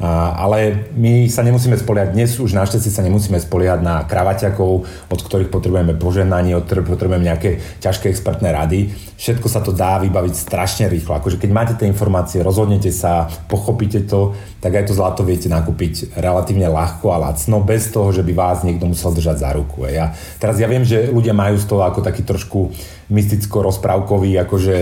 Ale 0.00 0.88
my 0.96 1.28
sa 1.28 1.44
nemusíme 1.44 1.76
spoliehať, 1.76 2.16
dnes 2.16 2.40
už 2.40 2.56
našťastie 2.56 2.88
sa 2.88 3.04
nemusíme 3.04 3.36
spoliehať 3.36 3.84
na 3.84 4.00
kravaťakov, 4.08 4.72
od 5.12 5.20
ktorých 5.20 5.52
potrebujeme 5.52 5.92
poženanie, 5.92 6.56
od 6.56 6.64
ktorých 6.64 6.88
potrebujeme 6.88 7.28
nejaké 7.28 7.60
ťažké 7.84 8.08
expertné 8.08 8.48
rady. 8.48 8.96
Všetko 9.20 9.46
sa 9.52 9.60
to 9.60 9.76
dá 9.76 10.00
vybaviť 10.00 10.32
strašne 10.32 10.88
rýchlo. 10.88 11.20
Akože 11.20 11.36
keď 11.36 11.50
máte 11.52 11.74
tie 11.76 11.84
informácie, 11.84 12.40
rozhodnete 12.40 12.88
sa, 12.88 13.28
pochopíte 13.52 14.08
to, 14.08 14.32
tak 14.64 14.72
aj 14.72 14.88
to 14.88 14.96
zlato 14.96 15.20
viete 15.20 15.52
nakúpiť 15.52 16.16
relatívne 16.16 16.72
ľahko 16.72 17.12
a 17.12 17.20
lacno, 17.20 17.60
bez 17.60 17.92
toho, 17.92 18.08
že 18.08 18.24
by 18.24 18.32
vás 18.32 18.64
niekto 18.64 18.88
musel 18.88 19.12
držať 19.12 19.36
za 19.36 19.52
ruku. 19.52 19.84
Ja, 19.84 20.16
teraz 20.40 20.56
ja 20.56 20.64
viem, 20.64 20.88
že 20.88 21.12
ľudia 21.12 21.36
majú 21.36 21.60
z 21.60 21.68
toho 21.68 21.84
ako 21.84 22.00
taký 22.00 22.24
trošku 22.24 22.72
mysticko-rozprávkový 23.12 24.40
akože 24.48 24.76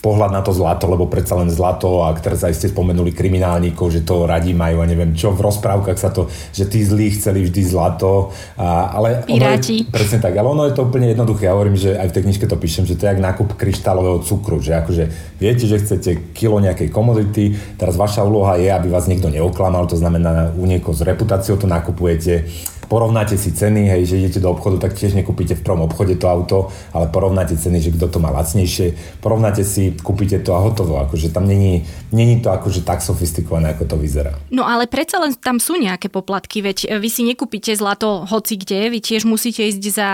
pohľad 0.00 0.32
na 0.32 0.40
to 0.40 0.52
zlato, 0.52 0.88
lebo 0.88 1.08
predsa 1.08 1.36
len 1.36 1.52
zlato 1.52 2.04
a 2.04 2.12
teraz 2.16 2.40
aj 2.40 2.56
ste 2.56 2.72
spomenuli 2.72 3.12
kriminálnikov, 3.12 3.92
že 3.92 4.04
to 4.04 4.24
radi 4.24 4.56
majú 4.60 4.84
a 4.84 4.86
neviem 4.86 5.16
čo, 5.16 5.32
v 5.32 5.40
rozprávkach 5.40 5.96
sa 5.96 6.12
to, 6.12 6.28
že 6.52 6.68
tí 6.68 6.84
zlí 6.84 7.16
chceli 7.16 7.48
vždy 7.48 7.62
zlato, 7.64 8.28
a, 8.60 8.92
ale 8.92 9.24
Piráti. 9.24 9.88
je, 9.88 9.88
presne 9.88 10.20
tak, 10.20 10.36
ale 10.36 10.52
ono 10.52 10.68
je 10.68 10.76
to 10.76 10.84
úplne 10.84 11.08
jednoduché, 11.08 11.48
ja 11.48 11.56
hovorím, 11.56 11.80
že 11.80 11.96
aj 11.96 12.12
v 12.12 12.14
tej 12.20 12.24
knižke 12.28 12.44
to 12.44 12.60
píšem, 12.60 12.84
že 12.84 13.00
to 13.00 13.08
je 13.08 13.16
jak 13.16 13.24
nákup 13.24 13.56
kryštálového 13.56 14.20
cukru, 14.20 14.60
že 14.60 14.76
akože 14.76 15.04
viete, 15.40 15.64
že 15.64 15.80
chcete 15.80 16.36
kilo 16.36 16.60
nejakej 16.60 16.92
komodity, 16.92 17.56
teraz 17.80 17.96
vaša 17.96 18.20
úloha 18.28 18.60
je, 18.60 18.68
aby 18.68 18.92
vás 18.92 19.08
niekto 19.08 19.32
neoklamal, 19.32 19.88
to 19.88 19.96
znamená 19.96 20.52
u 20.52 20.68
niekoho 20.68 20.92
s 20.92 21.00
reputáciou 21.00 21.56
to 21.56 21.64
nakupujete, 21.64 22.44
porovnáte 22.90 23.38
si 23.38 23.54
ceny, 23.54 23.86
hej, 23.86 24.02
že 24.10 24.18
idete 24.18 24.42
do 24.42 24.50
obchodu, 24.50 24.82
tak 24.82 24.98
tiež 24.98 25.14
nekúpite 25.14 25.54
v 25.54 25.62
prvom 25.62 25.86
obchode 25.86 26.18
to 26.18 26.26
auto, 26.26 26.74
ale 26.90 27.06
porovnáte 27.06 27.54
ceny, 27.54 27.78
že 27.78 27.94
kto 27.94 28.10
to 28.10 28.18
má 28.18 28.34
lacnejšie, 28.34 28.98
porovnáte 29.22 29.62
si, 29.62 29.94
kúpite 29.94 30.42
to 30.42 30.58
a 30.58 30.60
hotovo, 30.60 30.98
akože 30.98 31.30
tam 31.30 31.46
není, 31.46 31.86
není 32.10 32.42
to 32.42 32.50
akože 32.50 32.82
tak 32.82 32.98
sofistikované, 32.98 33.78
ako 33.78 33.94
to 33.94 33.96
vyzerá. 33.96 34.34
No 34.50 34.66
ale 34.66 34.90
predsa 34.90 35.22
len 35.22 35.38
tam 35.38 35.62
sú 35.62 35.78
nejaké 35.78 36.10
poplatky, 36.10 36.66
veď 36.66 36.98
vy 36.98 37.08
si 37.08 37.22
nekúpite 37.22 37.70
zlato 37.78 38.26
hoci 38.26 38.58
kde, 38.58 38.90
vy 38.90 38.98
tiež 38.98 39.22
musíte 39.22 39.62
ísť 39.62 39.84
za 39.94 40.10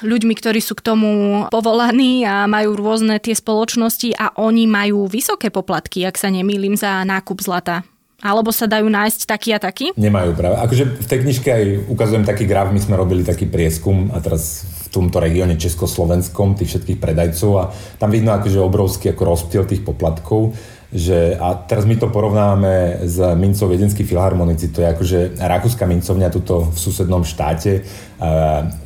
ľuďmi, 0.00 0.34
ktorí 0.34 0.58
sú 0.64 0.74
k 0.74 0.84
tomu 0.84 1.44
povolaní 1.52 2.24
a 2.24 2.48
majú 2.48 2.74
rôzne 2.74 3.20
tie 3.20 3.36
spoločnosti 3.36 4.16
a 4.16 4.32
oni 4.40 4.64
majú 4.66 5.04
vysoké 5.06 5.52
poplatky, 5.52 6.02
ak 6.02 6.16
sa 6.16 6.32
nemýlim, 6.32 6.74
za 6.74 7.04
nákup 7.04 7.38
zlata. 7.44 7.84
Alebo 8.22 8.54
sa 8.54 8.70
dajú 8.70 8.86
nájsť 8.86 9.20
taký 9.26 9.50
a 9.54 9.58
taký? 9.58 9.86
Nemajú 9.98 10.36
práve. 10.38 10.56
Akože 10.60 10.84
v 11.02 11.06
tej 11.06 11.18
knižke 11.26 11.48
aj 11.50 11.64
ukazujem 11.90 12.24
taký 12.24 12.44
graf, 12.46 12.70
my 12.70 12.80
sme 12.80 12.94
robili 12.94 13.26
taký 13.26 13.50
prieskum 13.50 14.14
a 14.14 14.22
teraz 14.22 14.64
v 14.86 14.88
tomto 14.94 15.18
regióne 15.18 15.58
Československom 15.58 16.54
tých 16.54 16.76
všetkých 16.76 16.98
predajcov 17.02 17.50
a 17.58 17.64
tam 17.98 18.14
vidno 18.14 18.30
akože 18.36 18.62
obrovský 18.62 19.12
ako 19.12 19.22
rozptyl 19.26 19.62
tých 19.66 19.82
poplatkov. 19.82 20.54
Že, 20.94 21.42
a 21.42 21.58
teraz 21.66 21.90
my 21.90 21.98
to 21.98 22.06
porovnávame 22.06 23.02
s 23.02 23.18
mincov 23.34 23.66
Viedenský 23.66 24.06
filharmonici, 24.06 24.70
to 24.70 24.78
je 24.78 24.94
akože 24.94 25.18
rakúska 25.42 25.90
mincovňa 25.90 26.30
tuto 26.30 26.70
v 26.70 26.76
susednom 26.78 27.26
štáte 27.26 27.82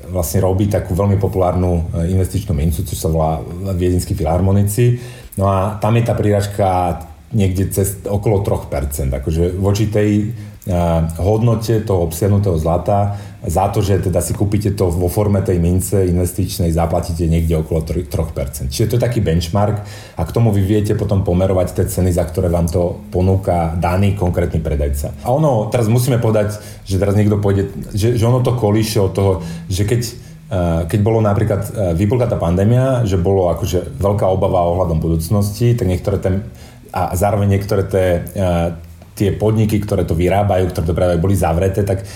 vlastne 0.09 0.41
robí 0.41 0.67
takú 0.67 0.97
veľmi 0.97 1.21
populárnu 1.21 1.93
e, 1.93 2.13
investičnú 2.17 2.57
mincu, 2.57 2.81
čo 2.85 2.97
sa 2.97 3.13
volá 3.13 3.45
Viedenský 3.77 4.17
filharmonici. 4.17 4.99
No 5.37 5.47
a 5.47 5.77
tam 5.79 5.95
je 5.95 6.03
tá 6.03 6.17
príražka 6.17 6.67
niekde 7.33 7.69
cez 7.69 8.01
okolo 8.05 8.41
3%. 8.41 9.13
Akože 9.13 9.57
voči 9.57 9.89
tej 9.89 10.33
hodnote 11.19 11.81
toho 11.81 12.05
obsiahnutého 12.05 12.61
zlata 12.61 13.17
za 13.41 13.71
to, 13.73 13.81
že 13.81 14.05
teda 14.05 14.21
si 14.21 14.37
kúpite 14.37 14.75
to 14.77 14.93
vo 14.93 15.09
forme 15.09 15.41
tej 15.41 15.57
mince 15.63 16.05
investičnej, 16.05 16.75
zaplatíte 16.75 17.25
niekde 17.25 17.57
okolo 17.57 17.87
3%. 17.87 18.69
Čiže 18.69 18.89
to 18.91 18.95
je 18.99 19.05
taký 19.05 19.25
benchmark 19.25 19.81
a 20.19 20.23
k 20.27 20.35
tomu 20.35 20.53
vy 20.53 20.61
viete 20.67 20.93
potom 20.99 21.25
pomerovať 21.25 21.73
tie 21.73 21.87
ceny, 21.89 22.11
za 22.13 22.27
ktoré 22.29 22.53
vám 22.53 22.69
to 22.69 23.01
ponúka 23.09 23.79
daný 23.81 24.13
konkrétny 24.19 24.61
predajca. 24.61 25.25
A 25.25 25.33
ono, 25.33 25.73
teraz 25.73 25.89
musíme 25.89 26.21
povedať, 26.21 26.61
že 26.85 27.01
teraz 27.01 27.17
niekto 27.17 27.41
pôjde, 27.41 27.73
že, 27.95 28.21
že 28.21 28.25
ono 28.29 28.45
to 28.45 28.53
kolíše 28.59 29.01
od 29.01 29.13
toho, 29.15 29.33
že 29.71 29.89
keď 29.89 30.29
keď 30.89 31.05
bolo 31.05 31.21
napríklad 31.21 31.93
vypukla 31.93 32.25
tá 32.25 32.41
pandémia, 32.41 33.05
že 33.05 33.21
bolo 33.21 33.53
akože 33.53 34.01
veľká 34.01 34.25
obava 34.33 34.65
ohľadom 34.65 34.97
budúcnosti, 34.97 35.77
tak 35.77 35.93
niektoré 35.93 36.17
ten, 36.17 36.49
a 36.93 37.13
zároveň 37.17 37.59
niektoré 37.59 37.83
tie, 37.87 38.09
tie 39.19 39.35
podniky, 39.35 39.83
ktoré 39.83 40.07
to 40.07 40.15
vyrábajú, 40.15 40.71
ktoré 40.71 40.85
to 40.87 40.95
práve 40.95 41.17
boli 41.19 41.35
zavreté, 41.35 41.83
tak 41.83 42.07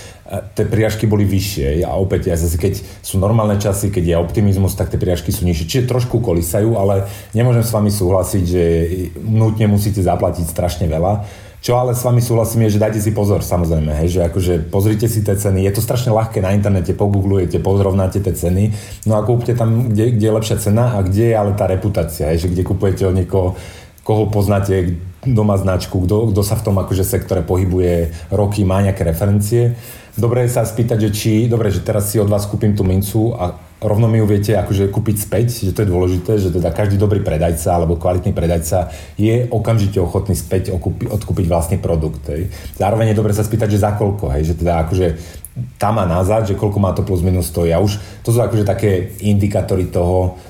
tie 0.57 0.65
priažky 0.65 1.05
boli 1.05 1.27
vyššie. 1.27 1.83
A 1.83 1.99
opäť, 1.99 2.31
ja 2.31 2.39
zase, 2.39 2.55
keď 2.57 2.79
sú 3.03 3.19
normálne 3.19 3.59
časy, 3.59 3.91
keď 3.91 4.03
je 4.03 4.15
optimizmus, 4.23 4.73
tak 4.73 4.89
tie 4.89 4.97
priažky 4.97 5.29
sú 5.29 5.45
nižšie. 5.45 5.67
Čiže 5.67 5.91
trošku 5.91 6.23
kolisajú, 6.23 6.79
ale 6.79 7.05
nemôžem 7.35 7.61
s 7.61 7.75
vami 7.75 7.91
súhlasiť, 7.91 8.43
že 8.47 8.63
nutne 9.19 9.67
musíte 9.69 9.99
zaplatiť 9.99 10.47
strašne 10.47 10.87
veľa. 10.87 11.27
Čo 11.63 11.79
ale 11.79 11.95
s 11.95 12.03
vami 12.03 12.19
súhlasím 12.19 12.67
je, 12.67 12.75
že 12.75 12.83
dajte 12.83 12.99
si 12.99 13.15
pozor, 13.15 13.39
samozrejme, 13.39 13.95
hej, 14.03 14.19
že 14.19 14.21
akože 14.27 14.67
pozrite 14.67 15.07
si 15.07 15.23
tie 15.23 15.31
ceny, 15.31 15.63
je 15.63 15.71
to 15.71 15.79
strašne 15.79 16.11
ľahké 16.11 16.43
na 16.43 16.51
internete, 16.51 16.91
pogooglujete, 16.91 17.63
pozrovnáte 17.63 18.19
tie 18.19 18.35
ceny, 18.35 18.75
no 19.07 19.15
a 19.15 19.23
kúpte 19.23 19.55
tam, 19.55 19.87
kde, 19.87 20.11
kde 20.11 20.27
je 20.27 20.35
lepšia 20.35 20.59
cena 20.59 20.99
a 20.99 20.99
kde 20.99 21.31
je 21.31 21.35
ale 21.39 21.55
tá 21.55 21.63
reputácia, 21.63 22.35
hej, 22.35 22.43
že 22.43 22.51
kde 22.51 22.67
kupujete 22.67 23.07
od 23.07 23.15
niekoho 23.15 23.55
koho 24.03 24.27
poznáte, 24.27 24.99
kto 25.23 25.41
má 25.47 25.55
značku, 25.55 26.03
kto, 26.03 26.35
kto 26.35 26.41
sa 26.43 26.59
v 26.59 26.65
tom 26.67 26.75
akože 26.75 27.07
sektore 27.07 27.41
pohybuje 27.41 28.11
roky, 28.35 28.67
má 28.67 28.83
nejaké 28.83 29.07
referencie. 29.07 29.79
Dobre 30.13 30.45
sa 30.45 30.61
spýtať, 30.61 31.09
že 31.09 31.09
či, 31.09 31.33
dobre, 31.49 31.73
že 31.73 31.81
teraz 31.81 32.11
si 32.11 32.21
od 32.21 32.29
vás 32.29 32.45
kúpim 32.45 32.77
tú 32.77 32.85
mincu 32.85 33.33
a 33.33 33.57
rovno 33.81 34.05
mi 34.05 34.21
ju 34.21 34.29
viete 34.29 34.53
akože 34.53 34.93
kúpiť 34.93 35.17
späť, 35.17 35.47
že 35.65 35.73
to 35.73 35.81
je 35.83 35.91
dôležité, 35.91 36.31
že 36.37 36.53
teda 36.53 36.69
každý 36.69 37.01
dobrý 37.01 37.19
predajca 37.25 37.69
alebo 37.73 37.97
kvalitný 37.97 38.31
predajca 38.31 38.93
je 39.17 39.49
okamžite 39.49 39.97
ochotný 39.97 40.37
späť 40.37 40.69
odkúpiť 41.09 41.45
vlastný 41.49 41.77
produkt. 41.81 42.29
Hej. 42.29 42.53
Zároveň 42.77 43.11
je 43.11 43.19
dobre 43.19 43.33
sa 43.33 43.41
spýtať, 43.41 43.73
že 43.73 43.83
za 43.83 43.97
koľko, 43.97 44.31
hej, 44.37 44.53
že 44.53 44.59
teda 44.59 44.85
akože 44.87 45.07
tam 45.77 46.01
a 46.01 46.09
nazad, 46.09 46.49
že 46.49 46.57
koľko 46.57 46.79
má 46.81 46.97
to 46.97 47.05
plus 47.05 47.21
minus 47.21 47.53
stojí. 47.53 47.69
A 47.69 47.77
už 47.77 48.01
to 48.25 48.33
sú 48.33 48.41
akože 48.41 48.65
také 48.65 49.13
indikátory 49.21 49.85
toho, 49.85 50.41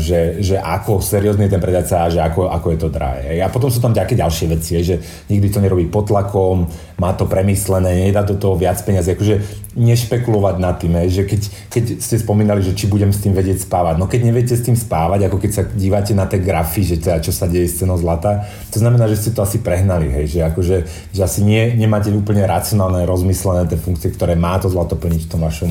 že, 0.00 0.40
že 0.40 0.56
ako 0.56 1.04
seriózny 1.04 1.50
je 1.50 1.52
ten 1.52 1.60
predajca 1.60 2.06
a 2.06 2.12
že 2.12 2.20
ako, 2.22 2.48
ako 2.48 2.66
je 2.72 2.78
to 2.80 2.88
drahé. 2.88 3.42
A 3.44 3.52
potom 3.52 3.68
sú 3.68 3.82
tam 3.82 3.92
nejaké 3.92 4.16
ďalšie 4.16 4.46
veci, 4.48 4.80
že 4.80 5.02
nikdy 5.28 5.52
to 5.52 5.60
nerobí 5.60 5.84
pod 5.92 6.08
tlakom, 6.08 6.64
má 6.96 7.12
to 7.12 7.28
premyslené, 7.28 8.08
nedá 8.08 8.24
do 8.24 8.40
toho 8.40 8.56
viac 8.56 8.80
peniazy. 8.80 9.12
Akože 9.12 9.68
nešpekulovať 9.78 10.56
nad 10.58 10.74
tým, 10.80 10.96
že 11.06 11.22
keď, 11.28 11.40
keď 11.70 11.84
ste 12.02 12.16
spomínali, 12.18 12.64
že 12.64 12.74
či 12.74 12.90
budem 12.90 13.12
s 13.14 13.22
tým 13.22 13.36
vedieť 13.36 13.68
spávať. 13.68 13.94
No 14.00 14.10
keď 14.10 14.20
neviete 14.26 14.54
s 14.56 14.64
tým 14.64 14.74
spávať, 14.74 15.28
ako 15.28 15.36
keď 15.38 15.50
sa 15.54 15.62
dívate 15.66 16.16
na 16.16 16.26
tie 16.26 16.42
grafy, 16.42 16.82
že 16.82 16.96
teda 16.98 17.20
čo 17.22 17.30
sa 17.30 17.46
deje 17.46 17.68
s 17.68 17.78
cenou 17.82 17.98
zlata, 18.00 18.46
to 18.72 18.80
znamená, 18.80 19.06
že 19.06 19.18
ste 19.18 19.30
to 19.34 19.42
asi 19.42 19.62
prehnali, 19.62 20.10
hej, 20.10 20.38
že 20.38 20.40
akože, 20.46 20.76
že 21.14 21.20
asi 21.22 21.46
nie, 21.46 21.74
nemáte 21.78 22.10
úplne 22.10 22.46
racionálne, 22.46 23.06
rozmyslené 23.06 23.70
tie 23.70 23.78
funkcie, 23.78 24.14
ktoré 24.14 24.37
má 24.38 24.56
to 24.62 24.70
zlato 24.70 24.94
plniť 24.94 25.26
v 25.26 25.30
tom 25.30 25.42
vašom 25.42 25.70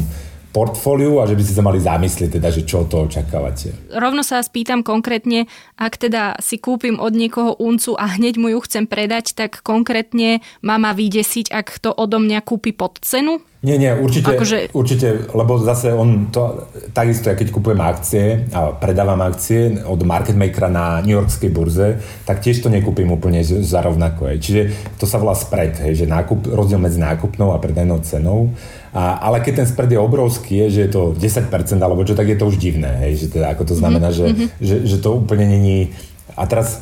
portfóliu 0.52 1.22
a 1.22 1.28
že 1.30 1.38
by 1.38 1.44
ste 1.44 1.58
sa 1.58 1.64
mali 1.64 1.78
zamyslieť, 1.78 2.40
teda, 2.40 2.50
že 2.50 2.66
čo 2.66 2.88
to 2.90 3.06
očakávate. 3.06 3.94
Rovno 3.94 4.26
sa 4.26 4.42
spýtam 4.42 4.82
konkrétne, 4.82 5.46
ak 5.78 6.00
teda 6.02 6.40
si 6.42 6.58
kúpim 6.58 6.98
od 6.98 7.14
niekoho 7.14 7.54
uncu 7.62 7.94
a 8.00 8.18
hneď 8.18 8.42
mu 8.42 8.50
ju 8.50 8.60
chcem 8.66 8.90
predať, 8.90 9.38
tak 9.38 9.62
konkrétne 9.62 10.42
má 10.66 10.82
ma 10.82 10.96
vydesiť, 10.96 11.54
ak 11.54 11.68
to 11.84 11.90
odo 11.94 12.18
mňa 12.18 12.40
kúpi 12.42 12.74
pod 12.74 12.98
cenu? 13.04 13.44
Nie, 13.66 13.82
nie, 13.82 13.90
určite, 13.90 14.38
akože... 14.38 14.58
určite, 14.78 15.34
lebo 15.34 15.58
zase 15.58 15.90
on 15.90 16.30
to, 16.30 16.70
takisto, 16.94 17.34
keď 17.34 17.48
kupujem 17.50 17.82
akcie 17.82 18.46
a 18.54 18.70
predávam 18.70 19.18
akcie 19.26 19.82
od 19.82 19.98
market 20.06 20.38
makera 20.38 20.70
na 20.70 21.02
New 21.02 21.18
Yorkskej 21.18 21.50
burze, 21.50 21.98
tak 22.24 22.46
tiež 22.46 22.62
to 22.62 22.70
nekúpim 22.70 23.10
úplne 23.10 23.42
za 23.42 23.82
rovnako. 23.82 24.30
Čiže 24.38 24.94
to 25.02 25.10
sa 25.10 25.18
volá 25.18 25.34
spread, 25.34 25.74
hej, 25.82 26.06
že 26.06 26.06
nákup, 26.06 26.46
rozdiel 26.54 26.78
medzi 26.78 27.02
nákupnou 27.02 27.50
a 27.50 27.58
predajnou 27.58 27.98
cenou. 28.06 28.54
A, 28.98 29.22
ale 29.30 29.46
keď 29.46 29.62
ten 29.62 29.68
spread 29.70 29.94
je 29.94 30.02
obrovský, 30.02 30.66
je, 30.66 30.68
že 30.74 30.80
je 30.88 30.90
to 30.90 31.02
10% 31.14 31.54
alebo 31.78 32.02
čo, 32.02 32.18
tak 32.18 32.34
je 32.34 32.38
to 32.40 32.50
už 32.50 32.58
divné. 32.58 32.98
Hej, 33.06 33.30
že 33.30 33.38
teda, 33.38 33.54
ako 33.54 33.70
to 33.70 33.76
znamená, 33.78 34.10
mm-hmm. 34.10 34.58
že, 34.58 34.82
že, 34.82 34.90
že 34.90 34.98
to 34.98 35.22
úplne 35.22 35.46
není... 35.46 35.94
A 36.34 36.50
teraz 36.50 36.82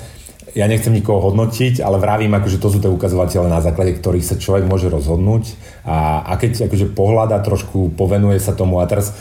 ja 0.55 0.71
nechcem 0.71 0.95
nikoho 0.95 1.19
hodnotiť, 1.19 1.83
ale 1.83 1.99
vravím, 1.99 2.31
akože 2.39 2.63
to 2.63 2.71
sú 2.71 2.79
tie 2.79 2.87
ukazovatele, 2.87 3.51
na 3.51 3.59
základe 3.59 3.99
ktorých 3.99 4.23
sa 4.23 4.39
človek 4.39 4.63
môže 4.63 4.87
rozhodnúť 4.87 5.59
a, 5.83 6.23
a 6.23 6.39
keď 6.39 6.71
akože 6.71 6.95
pohľada 6.95 7.43
trošku, 7.43 7.91
povenuje 7.99 8.39
sa 8.39 8.55
tomu 8.55 8.79
a 8.79 8.87
teraz 8.87 9.11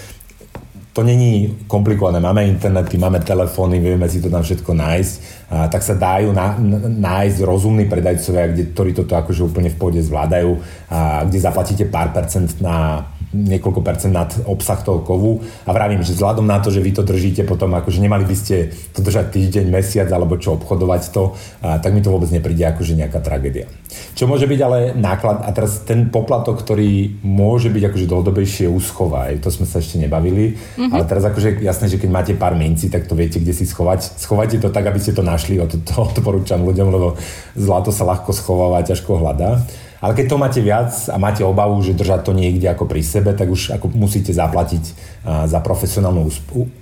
to 0.94 1.02
není 1.02 1.66
komplikované. 1.66 2.22
Máme 2.22 2.46
internety, 2.46 2.94
máme 2.98 3.18
telefóny, 3.18 3.82
vieme 3.82 4.06
si 4.06 4.22
to 4.22 4.30
tam 4.30 4.46
všetko 4.46 4.70
nájsť, 4.78 5.14
a, 5.50 5.66
tak 5.66 5.82
sa 5.82 5.98
dajú 5.98 6.30
na, 6.30 6.54
nájsť 6.86 7.42
rozumní 7.42 7.90
predajcovia, 7.90 8.54
kde, 8.54 8.70
ktorí 8.70 8.90
toto 8.94 9.18
akože 9.18 9.42
úplne 9.42 9.74
v 9.74 9.78
pôde 9.78 9.98
zvládajú, 9.98 10.54
a, 10.94 11.26
kde 11.26 11.38
zaplatíte 11.42 11.84
pár 11.90 12.14
percent 12.14 12.46
na 12.62 13.10
niekoľko 13.34 13.82
percent 13.82 14.14
nad 14.14 14.30
obsah 14.46 14.78
toho 14.78 15.02
kovu 15.02 15.42
a 15.66 15.74
vravím, 15.74 16.06
že 16.06 16.14
vzhľadom 16.14 16.46
na 16.46 16.62
to, 16.62 16.70
že 16.70 16.78
vy 16.78 16.94
to 16.94 17.02
držíte 17.02 17.42
potom, 17.42 17.74
akože 17.74 17.98
nemali 17.98 18.22
by 18.22 18.36
ste 18.38 18.70
to 18.94 19.02
držať 19.02 19.34
týždeň, 19.34 19.66
mesiac 19.66 20.08
alebo 20.14 20.38
čo 20.38 20.54
obchodovať 20.54 21.02
to, 21.10 21.34
a, 21.66 21.82
tak 21.82 21.90
mi 21.90 22.00
to 22.00 22.14
vôbec 22.14 22.30
nepríde 22.30 22.62
akože 22.62 22.94
nejaká 22.94 23.18
tragédia. 23.18 23.66
Čo 24.14 24.30
môže 24.30 24.46
byť 24.46 24.60
ale 24.62 24.78
náklad, 24.94 25.42
a 25.42 25.50
teraz 25.50 25.82
ten 25.82 26.06
poplatok, 26.08 26.62
ktorý 26.62 27.18
môže 27.26 27.70
byť 27.74 27.82
akože 27.90 28.06
dlhodobejšie 28.06 28.66
úschova, 28.70 29.26
to 29.42 29.50
sme 29.50 29.66
sa 29.66 29.82
ešte 29.82 29.98
nebavili, 29.98 30.54
mm-hmm. 30.54 30.94
ale 30.94 31.02
teraz 31.10 31.26
akože 31.26 31.58
jasné, 31.58 31.90
že 31.90 31.98
keď 31.98 32.10
máte 32.10 32.32
pár 32.38 32.54
minci, 32.54 32.86
tak 32.86 33.10
to 33.10 33.18
viete, 33.18 33.42
kde 33.42 33.50
si 33.50 33.66
schovať. 33.66 34.20
Schovajte 34.20 34.62
to 34.62 34.70
tak, 34.70 34.86
aby 34.86 35.02
ste 35.02 35.16
to 35.16 35.26
našli, 35.26 35.58
o 35.58 35.66
to, 35.66 35.82
to 35.82 35.94
odporúčam 35.98 36.62
ľuďom, 36.62 36.88
lebo 36.94 37.08
zlato 37.58 37.90
sa 37.90 38.06
ľahko 38.06 38.30
schováva 38.30 38.82
a 38.82 38.86
ťažko 38.86 39.18
hľadá. 39.18 39.64
Ale 40.04 40.12
keď 40.12 40.26
to 40.28 40.36
máte 40.36 40.60
viac 40.60 40.92
a 41.08 41.16
máte 41.16 41.40
obavu, 41.40 41.80
že 41.80 41.96
držať 41.96 42.28
to 42.28 42.36
niekde 42.36 42.68
ako 42.68 42.84
pri 42.84 43.00
sebe, 43.00 43.32
tak 43.32 43.48
už 43.48 43.72
ako 43.80 43.88
musíte 43.96 44.36
zaplatiť 44.36 45.13
za 45.24 45.58
profesionálnu 45.64 46.28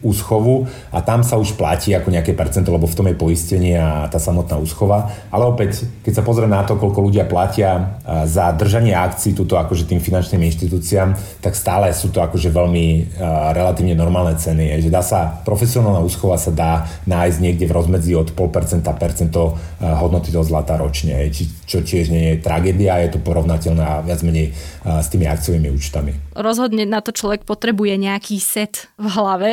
úschovu 0.02 0.66
a 0.90 0.98
tam 0.98 1.22
sa 1.22 1.38
už 1.38 1.54
platí 1.54 1.94
ako 1.94 2.10
nejaké 2.10 2.34
percento, 2.34 2.74
lebo 2.74 2.90
v 2.90 2.96
tom 2.98 3.06
je 3.06 3.14
poistenie 3.14 3.78
a 3.78 4.10
tá 4.10 4.18
samotná 4.18 4.58
úschova. 4.58 5.14
Ale 5.30 5.46
opäť, 5.46 5.86
keď 6.02 6.18
sa 6.18 6.26
pozrieme 6.26 6.58
na 6.58 6.66
to, 6.66 6.74
koľko 6.74 7.06
ľudia 7.06 7.30
platia 7.30 8.02
za 8.26 8.50
držanie 8.50 8.98
akcií 8.98 9.38
túto 9.38 9.54
akože 9.54 9.86
tým 9.86 10.02
finančným 10.02 10.42
inštitúciám, 10.50 11.14
tak 11.38 11.54
stále 11.54 11.94
sú 11.94 12.10
to 12.10 12.18
akože 12.18 12.50
veľmi 12.50 13.14
relatívne 13.54 13.94
normálne 13.94 14.34
ceny. 14.34 14.74
Je, 14.74 14.86
že 14.86 14.90
dá 14.90 15.06
sa, 15.06 15.38
profesionálna 15.46 16.02
úschova 16.02 16.34
sa 16.34 16.50
dá 16.50 16.90
nájsť 17.06 17.38
niekde 17.38 17.70
v 17.70 17.72
rozmedzi 17.78 18.12
od 18.18 18.34
0,5% 18.34 18.82
percento 18.98 19.54
hodnoty 19.78 20.34
toho 20.34 20.42
zlata 20.42 20.74
ročne, 20.74 21.30
čo 21.66 21.78
tiež 21.78 22.10
nie 22.10 22.34
je 22.34 22.42
tragédia, 22.42 22.98
je 23.06 23.14
to 23.14 23.18
porovnateľné 23.22 24.02
viac 24.02 24.20
menej 24.26 24.50
s 24.82 25.06
tými 25.06 25.30
akciovými 25.30 25.70
účtami. 25.70 26.34
Rozhodne 26.34 26.82
na 26.88 26.98
to 26.98 27.14
človek 27.14 27.46
potrebuje 27.46 27.94
nejaký 28.00 28.31
set 28.38 28.92
v 29.00 29.06
hlave 29.10 29.50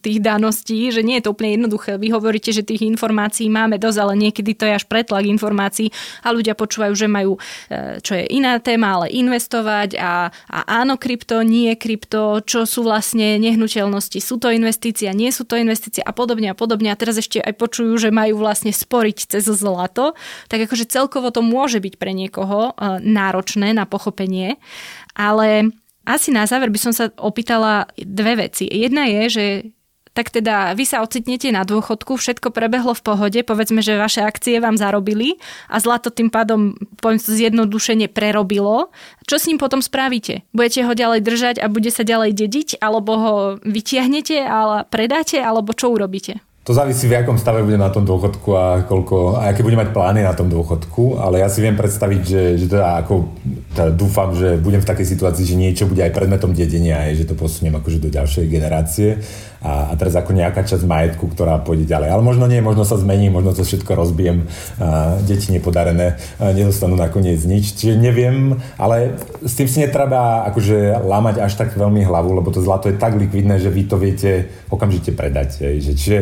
tých 0.00 0.18
daností, 0.22 0.88
že 0.94 1.02
nie 1.02 1.18
je 1.18 1.28
to 1.28 1.34
úplne 1.34 1.58
jednoduché. 1.58 1.98
Vy 1.98 2.08
hovoríte, 2.14 2.54
že 2.54 2.66
tých 2.66 2.86
informácií 2.86 3.50
máme 3.50 3.76
dosť, 3.76 3.98
ale 3.98 4.14
niekedy 4.16 4.54
to 4.54 4.64
je 4.64 4.78
až 4.78 4.84
pretlak 4.86 5.26
informácií 5.26 5.90
a 6.24 6.32
ľudia 6.32 6.54
počúvajú, 6.54 6.94
že 6.94 7.06
majú, 7.10 7.36
e, 7.68 8.00
čo 8.00 8.16
je 8.16 8.24
iná 8.30 8.56
téma, 8.62 9.02
ale 9.02 9.12
investovať 9.12 9.98
a, 9.98 10.30
a 10.30 10.58
áno 10.80 10.96
krypto, 10.96 11.42
nie 11.42 11.74
krypto, 11.74 12.40
čo 12.46 12.64
sú 12.64 12.86
vlastne 12.86 13.36
nehnuteľnosti, 13.42 14.18
sú 14.22 14.40
to 14.40 14.48
investícia, 14.54 15.10
nie 15.12 15.28
sú 15.34 15.44
to 15.44 15.58
investície 15.58 16.00
a 16.00 16.14
podobne 16.14 16.48
a 16.50 16.56
podobne. 16.56 16.88
A 16.94 16.98
teraz 16.98 17.18
ešte 17.18 17.42
aj 17.42 17.54
počujú, 17.58 17.98
že 17.98 18.14
majú 18.14 18.40
vlastne 18.40 18.70
sporiť 18.70 19.36
cez 19.36 19.44
zlato, 19.44 20.14
tak 20.46 20.64
akože 20.64 20.88
celkovo 20.88 21.28
to 21.34 21.42
môže 21.44 21.82
byť 21.82 21.94
pre 21.98 22.14
niekoho 22.14 22.72
e, 22.72 23.02
náročné 23.02 23.74
na 23.74 23.84
pochopenie, 23.84 24.56
ale 25.18 25.74
asi 26.08 26.32
na 26.32 26.48
záver 26.48 26.72
by 26.72 26.80
som 26.80 26.92
sa 26.96 27.12
opýtala 27.20 27.84
dve 28.00 28.48
veci. 28.48 28.64
Jedna 28.64 29.04
je, 29.04 29.22
že 29.28 29.46
tak 30.18 30.34
teda 30.34 30.74
vy 30.74 30.82
sa 30.82 30.98
ocitnete 31.06 31.46
na 31.54 31.62
dôchodku, 31.62 32.18
všetko 32.18 32.50
prebehlo 32.50 32.90
v 32.90 33.04
pohode, 33.06 33.38
povedzme, 33.46 33.78
že 33.86 33.94
vaše 33.94 34.18
akcie 34.18 34.58
vám 34.58 34.74
zarobili 34.74 35.38
a 35.70 35.78
zlato 35.78 36.10
tým 36.10 36.26
pádom 36.26 36.74
poviem 36.98 37.22
zjednodušene 37.22 38.10
prerobilo. 38.10 38.90
Čo 39.30 39.38
s 39.38 39.46
ním 39.46 39.62
potom 39.62 39.78
spravíte? 39.78 40.42
Budete 40.50 40.82
ho 40.82 40.90
ďalej 40.90 41.20
držať 41.22 41.56
a 41.62 41.70
bude 41.70 41.94
sa 41.94 42.02
ďalej 42.02 42.34
dediť, 42.34 42.82
alebo 42.82 43.12
ho 43.14 43.34
vytiahnete 43.62 44.42
a 44.42 44.82
predáte, 44.90 45.38
alebo 45.38 45.70
čo 45.70 45.94
urobíte? 45.94 46.42
To 46.68 46.76
závisí, 46.76 47.08
v 47.08 47.16
akom 47.16 47.40
stave 47.40 47.64
bude 47.64 47.80
na 47.80 47.88
tom 47.88 48.04
dôchodku 48.04 48.52
a, 48.52 48.84
koľko, 48.84 49.40
a 49.40 49.56
aké 49.56 49.64
bude 49.64 49.80
mať 49.80 49.88
plány 49.88 50.20
na 50.20 50.36
tom 50.36 50.52
dôchodku, 50.52 51.16
ale 51.16 51.40
ja 51.40 51.48
si 51.48 51.64
viem 51.64 51.72
predstaviť, 51.72 52.20
že, 52.20 52.42
že 52.60 52.66
teda 52.68 53.00
ako, 53.00 53.24
teda 53.72 53.88
dúfam, 53.96 54.36
že 54.36 54.60
budem 54.60 54.84
v 54.84 54.88
takej 54.92 55.16
situácii, 55.16 55.48
že 55.48 55.56
niečo 55.56 55.88
bude 55.88 56.04
aj 56.04 56.12
predmetom 56.12 56.52
dedenia, 56.52 57.08
aj, 57.08 57.24
že 57.24 57.28
to 57.32 57.40
posuniem 57.40 57.72
akože 57.80 58.04
do 58.04 58.12
ďalšej 58.12 58.52
generácie 58.52 59.16
a, 59.64 59.88
a 59.88 59.92
teraz 59.96 60.12
ako 60.12 60.36
nejaká 60.36 60.60
časť 60.60 60.84
majetku, 60.84 61.32
ktorá 61.32 61.56
pôjde 61.64 61.88
ďalej. 61.88 62.12
Ale 62.12 62.20
možno 62.20 62.44
nie, 62.44 62.60
možno 62.60 62.84
sa 62.84 63.00
zmení, 63.00 63.32
možno 63.32 63.56
to 63.56 63.64
všetko 63.64 63.96
rozbijem, 63.96 64.44
a 64.76 65.16
deti 65.24 65.48
nepodarené 65.56 66.20
a 66.36 66.52
nedostanú 66.52 67.00
nakoniec 67.00 67.40
nič, 67.48 67.80
čiže 67.80 67.96
neviem, 67.96 68.60
ale 68.76 69.16
s 69.40 69.56
tým 69.56 69.72
si 69.72 69.80
netreba 69.80 70.44
akože 70.52 71.00
lámať 71.00 71.48
až 71.48 71.56
tak 71.56 71.72
veľmi 71.72 72.04
hlavu, 72.04 72.36
lebo 72.36 72.52
to 72.52 72.60
zlato 72.60 72.92
je 72.92 73.00
tak 73.00 73.16
likvidné, 73.16 73.56
že 73.56 73.72
vy 73.72 73.88
to 73.88 73.96
viete 73.96 74.52
okamžite 74.68 75.16
predať. 75.16 75.64
Hej, 75.64 75.76
že, 75.80 75.92
čiže 75.96 76.18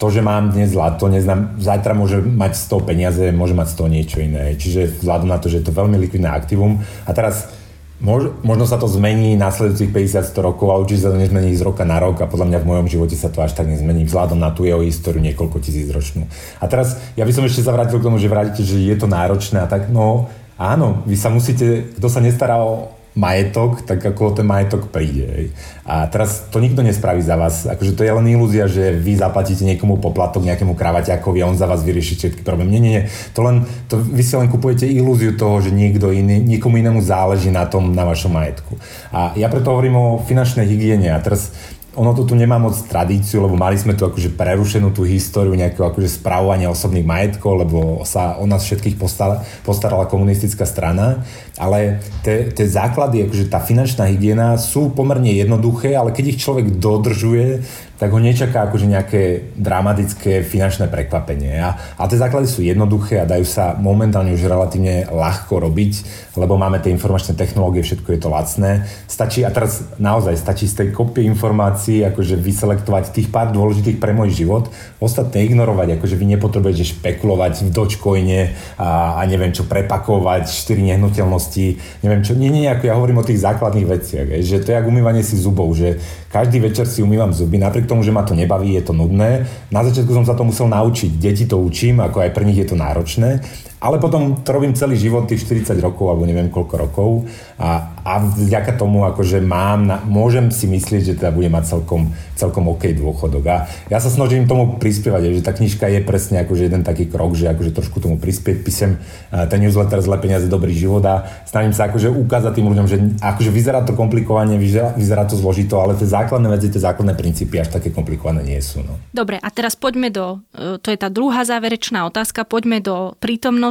to, 0.00 0.08
že 0.08 0.24
mám 0.24 0.48
dnes 0.48 0.72
zlato, 0.72 1.12
neznám, 1.12 1.60
zajtra 1.60 1.92
môže 1.92 2.24
mať 2.24 2.56
z 2.56 2.64
toho 2.72 2.80
peniaze, 2.80 3.20
môže 3.36 3.52
mať 3.52 3.68
z 3.68 3.76
toho 3.76 3.88
niečo 3.92 4.18
iné. 4.24 4.56
Čiže 4.56 5.04
vzhľadom 5.04 5.28
na 5.28 5.36
to, 5.36 5.52
že 5.52 5.60
je 5.60 5.68
to 5.68 5.76
veľmi 5.76 6.00
likvidné 6.00 6.24
aktívum. 6.32 6.80
A 7.04 7.12
teraz 7.12 7.52
mož, 8.00 8.32
možno 8.40 8.64
sa 8.64 8.80
to 8.80 8.88
zmení 8.88 9.36
následujúcich 9.36 9.92
50-100 9.92 10.40
rokov, 10.40 10.72
ale 10.72 10.88
určite 10.88 11.04
sa 11.04 11.12
to 11.12 11.20
nezmení 11.20 11.52
z 11.52 11.60
roka 11.60 11.84
na 11.84 12.00
rok 12.00 12.16
a 12.24 12.32
podľa 12.32 12.48
mňa 12.48 12.58
v 12.64 12.68
mojom 12.72 12.86
živote 12.88 13.12
sa 13.12 13.28
to 13.28 13.44
až 13.44 13.52
tak 13.52 13.68
nezmení 13.68 14.08
vzhľadom 14.08 14.40
na 14.40 14.48
tú 14.56 14.64
jeho 14.64 14.80
históriu 14.80 15.20
niekoľko 15.20 15.60
tisíc 15.60 15.92
ročnú. 15.92 16.24
A 16.58 16.64
teraz 16.64 16.96
ja 17.20 17.28
by 17.28 17.32
som 17.36 17.44
ešte 17.44 17.60
sa 17.60 17.76
vrátil 17.76 18.00
k 18.00 18.06
tomu, 18.08 18.16
že 18.16 18.32
vrátite, 18.32 18.64
že 18.64 18.80
je 18.80 18.96
to 18.96 19.04
náročné 19.04 19.60
a 19.60 19.68
tak, 19.68 19.92
no 19.92 20.32
áno, 20.56 21.04
vy 21.04 21.12
sa 21.12 21.28
musíte, 21.28 21.92
kto 22.00 22.08
sa 22.08 22.24
nestará 22.24 22.56
o 22.56 22.99
majetok, 23.18 23.82
tak 23.82 23.98
ako 24.06 24.38
ten 24.38 24.46
majetok 24.46 24.86
príde. 24.86 25.50
A 25.82 26.06
teraz 26.06 26.46
to 26.54 26.62
nikto 26.62 26.86
nespraví 26.86 27.18
za 27.18 27.34
vás. 27.34 27.66
Akože 27.66 27.98
to 27.98 28.06
je 28.06 28.12
len 28.14 28.26
ilúzia, 28.30 28.70
že 28.70 28.94
vy 28.94 29.18
zaplatíte 29.18 29.66
niekomu 29.66 29.98
poplatok, 29.98 30.46
nejakému 30.46 30.78
kravaťakovi 30.78 31.42
a 31.42 31.50
on 31.50 31.58
za 31.58 31.66
vás 31.66 31.82
vyrieši 31.82 32.14
všetky 32.14 32.42
problémy. 32.46 32.78
Nie, 32.78 32.82
nie, 32.82 32.92
nie. 32.94 33.04
To 33.34 33.42
len, 33.42 33.66
to, 33.90 33.98
vy 33.98 34.22
si 34.22 34.38
len 34.38 34.46
kupujete 34.46 34.86
ilúziu 34.86 35.34
toho, 35.34 35.58
že 35.58 35.74
niekto 35.74 36.14
iný, 36.14 36.38
niekomu 36.38 36.78
inému 36.78 37.02
záleží 37.02 37.50
na 37.50 37.66
tom, 37.66 37.90
na 37.90 38.06
vašom 38.06 38.30
majetku. 38.30 38.78
A 39.10 39.34
ja 39.34 39.50
preto 39.50 39.74
hovorím 39.74 39.98
o 39.98 40.06
finančnej 40.22 40.70
hygiene. 40.70 41.10
A 41.10 41.18
teraz 41.18 41.50
ono 41.98 42.14
to 42.14 42.22
tu 42.22 42.38
nemá 42.38 42.54
moc 42.54 42.78
tradíciu, 42.86 43.42
lebo 43.42 43.58
mali 43.58 43.74
sme 43.74 43.98
tu 43.98 44.06
akože 44.06 44.38
prerušenú 44.38 44.94
tú 44.94 45.02
históriu 45.02 45.58
nejakého 45.58 45.90
akože 45.90 46.22
správovania 46.22 46.70
osobných 46.70 47.02
majetkov, 47.02 47.66
lebo 47.66 48.06
sa 48.06 48.38
o 48.38 48.46
nás 48.46 48.62
všetkých 48.62 48.94
postarala, 48.94 49.42
postarala 49.66 50.06
komunistická 50.06 50.62
strana, 50.62 51.26
ale 51.58 51.98
tie 52.22 52.66
základy, 52.66 53.26
akože 53.26 53.50
tá 53.50 53.58
finančná 53.58 54.06
hygiena 54.06 54.54
sú 54.54 54.94
pomerne 54.94 55.34
jednoduché, 55.34 55.98
ale 55.98 56.14
keď 56.14 56.24
ich 56.36 56.38
človek 56.38 56.78
dodržuje, 56.78 57.66
tak 58.00 58.16
ho 58.16 58.18
nečaká 58.18 58.64
akože 58.64 58.88
nejaké 58.88 59.52
dramatické 59.60 60.40
finančné 60.40 60.88
prekvapenie. 60.88 61.60
A, 61.60 61.76
a 62.00 62.08
tie 62.08 62.16
základy 62.16 62.48
sú 62.48 62.64
jednoduché 62.64 63.20
a 63.20 63.28
dajú 63.28 63.44
sa 63.44 63.76
momentálne 63.76 64.32
už 64.32 64.48
relatívne 64.48 65.04
ľahko 65.12 65.60
robiť, 65.60 65.92
lebo 66.40 66.56
máme 66.56 66.80
tie 66.80 66.88
informačné 66.96 67.36
technológie, 67.36 67.84
všetko 67.84 68.08
je 68.16 68.20
to 68.24 68.32
lacné. 68.32 68.88
Stačí, 69.04 69.44
a 69.44 69.52
teraz 69.52 69.84
naozaj 70.00 70.40
stačí 70.40 70.64
z 70.64 70.80
tej 70.80 70.88
kopie 70.96 71.28
informácií 71.28 72.00
akože 72.08 72.40
vyselektovať 72.40 73.12
tých 73.12 73.28
pár 73.28 73.52
dôležitých 73.52 74.00
pre 74.00 74.16
môj 74.16 74.32
život, 74.32 74.72
ostatné 74.96 75.44
ignorovať, 75.44 76.00
akože 76.00 76.16
vy 76.16 76.40
nepotrebujete 76.40 76.96
špekulovať 76.96 77.68
v 77.68 77.70
Dogecoine 77.70 78.56
a, 78.80 79.20
a 79.20 79.28
neviem 79.28 79.52
čo 79.52 79.68
prepakovať, 79.68 80.48
štyri 80.48 80.88
nehnuteľnosti, 80.88 82.00
neviem 82.00 82.24
čo, 82.24 82.32
nie, 82.32 82.48
nie, 82.48 82.64
ako 82.64 82.88
ja 82.88 82.96
hovorím 82.96 83.20
o 83.20 83.28
tých 83.28 83.44
základných 83.44 83.84
veciach, 83.84 84.26
že 84.40 84.64
to 84.64 84.72
je 84.72 84.78
ako 84.80 84.88
umývanie 84.88 85.20
si 85.20 85.36
zubov, 85.36 85.68
že 85.76 86.00
každý 86.30 86.62
večer 86.62 86.86
si 86.86 87.02
umývam 87.02 87.34
zuby, 87.34 87.58
napriek 87.58 87.90
tomu, 87.90 88.06
že 88.06 88.14
ma 88.14 88.22
to 88.22 88.38
nebaví, 88.38 88.78
je 88.78 88.86
to 88.86 88.94
nudné. 88.94 89.50
Na 89.74 89.82
začiatku 89.82 90.14
som 90.14 90.22
sa 90.22 90.38
to 90.38 90.46
musel 90.46 90.70
naučiť, 90.70 91.18
deti 91.18 91.44
to 91.50 91.58
učím, 91.58 91.98
ako 91.98 92.22
aj 92.22 92.30
pre 92.30 92.46
nich 92.46 92.62
je 92.62 92.70
to 92.70 92.78
náročné, 92.78 93.42
ale 93.80 93.96
potom 93.96 94.44
to 94.44 94.52
robím 94.52 94.76
celý 94.76 95.00
život, 95.00 95.24
tých 95.24 95.48
40 95.48 95.80
rokov, 95.80 96.12
alebo 96.12 96.28
neviem 96.28 96.52
koľko 96.52 96.74
rokov 96.76 97.10
a, 97.56 97.96
a 98.04 98.20
vďaka 98.20 98.76
tomu 98.76 99.08
akože 99.08 99.40
mám, 99.40 99.88
na, 99.88 99.96
môžem 100.04 100.52
si 100.52 100.68
myslieť, 100.68 101.02
že 101.02 101.14
teda 101.16 101.32
budem 101.32 101.52
mať 101.52 101.76
celkom, 101.76 102.12
celkom 102.36 102.68
OK 102.68 102.92
dôchodok. 102.92 103.44
A 103.48 103.56
ja 103.88 103.98
sa 104.00 104.12
snažím 104.12 104.44
tomu 104.44 104.76
prispievať, 104.76 105.32
že 105.32 105.44
tá 105.44 105.56
knižka 105.56 105.88
je 105.88 106.00
presne 106.04 106.44
akože 106.44 106.68
jeden 106.68 106.84
taký 106.84 107.08
krok, 107.08 107.32
že 107.36 107.48
akože 107.48 107.72
trošku 107.72 108.04
tomu 108.04 108.20
prispieť, 108.20 108.56
písem 108.60 109.00
ten 109.32 109.60
newsletter 109.64 110.00
Zle 110.04 110.20
peniaze, 110.20 110.44
dobrý 110.48 110.76
život 110.76 111.04
a 111.08 111.24
snažím 111.48 111.72
sa 111.72 111.88
akože 111.88 112.12
ukázať 112.12 112.52
tým 112.60 112.68
ľuďom, 112.68 112.86
že 112.88 112.96
akože 113.20 113.50
vyzerá 113.52 113.80
to 113.84 113.96
komplikovane, 113.96 114.60
vyzerá, 114.60 114.92
vyzerá 114.92 115.24
to 115.24 115.40
zložito, 115.40 115.80
ale 115.80 115.96
tie 115.96 116.08
základné 116.08 116.48
veci, 116.52 116.68
tie 116.68 116.84
základné 116.84 117.16
princípy 117.16 117.60
až 117.60 117.72
také 117.72 117.88
komplikované 117.92 118.44
nie 118.44 118.60
sú. 118.60 118.84
No. 118.84 119.00
Dobre, 119.12 119.40
a 119.40 119.48
teraz 119.48 119.76
poďme 119.76 120.12
do, 120.12 120.40
e, 120.52 120.80
to 120.80 120.88
je 120.92 120.98
tá 121.00 121.08
druhá 121.12 121.44
záverečná 121.44 122.08
otázka, 122.08 122.48
poďme 122.48 122.80
do 122.80 123.12
prítomnosti 123.20 123.69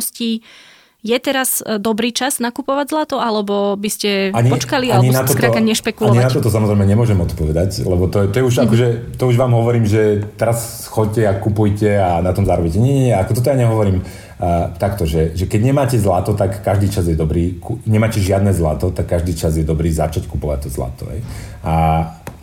je 0.99 1.15
teraz 1.15 1.63
e, 1.63 1.79
dobrý 1.79 2.11
čas 2.11 2.43
nakupovať 2.43 2.91
zlato, 2.91 3.15
alebo 3.23 3.79
by 3.79 3.89
ste 3.89 4.09
ani, 4.35 4.51
počkali, 4.51 4.91
ani 4.91 5.15
alebo 5.15 5.31
skrátka 5.31 5.63
nešpekulovať? 5.63 6.15
Ani 6.19 6.27
na 6.27 6.35
toto 6.35 6.51
samozrejme 6.51 6.83
nemôžem 6.83 7.15
odpovedať, 7.15 7.87
lebo 7.87 8.11
to, 8.11 8.27
to 8.27 8.35
je 8.35 8.43
už 8.43 8.55
mm. 8.59 8.63
akože, 8.67 8.87
to 9.15 9.23
už 9.23 9.35
vám 9.39 9.55
hovorím, 9.55 9.87
že 9.87 10.27
teraz 10.35 10.91
chodte 10.91 11.23
a 11.23 11.31
kupujte 11.39 11.95
a 11.95 12.19
na 12.19 12.35
tom 12.35 12.43
zarobíte. 12.43 12.83
Nie, 12.83 12.91
nie, 12.91 13.03
nie, 13.11 13.15
ako 13.15 13.31
toto 13.39 13.47
ja 13.47 13.55
nehovorím 13.55 14.03
uh, 14.03 14.75
takto, 14.75 15.07
že, 15.07 15.31
že 15.39 15.47
keď 15.47 15.71
nemáte 15.71 15.95
zlato, 15.95 16.35
tak 16.35 16.59
každý 16.59 16.91
čas 16.91 17.07
je 17.07 17.15
dobrý, 17.15 17.63
nemáte 17.87 18.19
žiadne 18.19 18.51
zlato, 18.51 18.91
tak 18.91 19.07
každý 19.07 19.39
čas 19.39 19.55
je 19.55 19.63
dobrý 19.63 19.95
začať 19.95 20.27
kupovať 20.27 20.67
to 20.67 20.69
zlato. 20.71 21.07
Hej. 21.15 21.23
A 21.63 21.75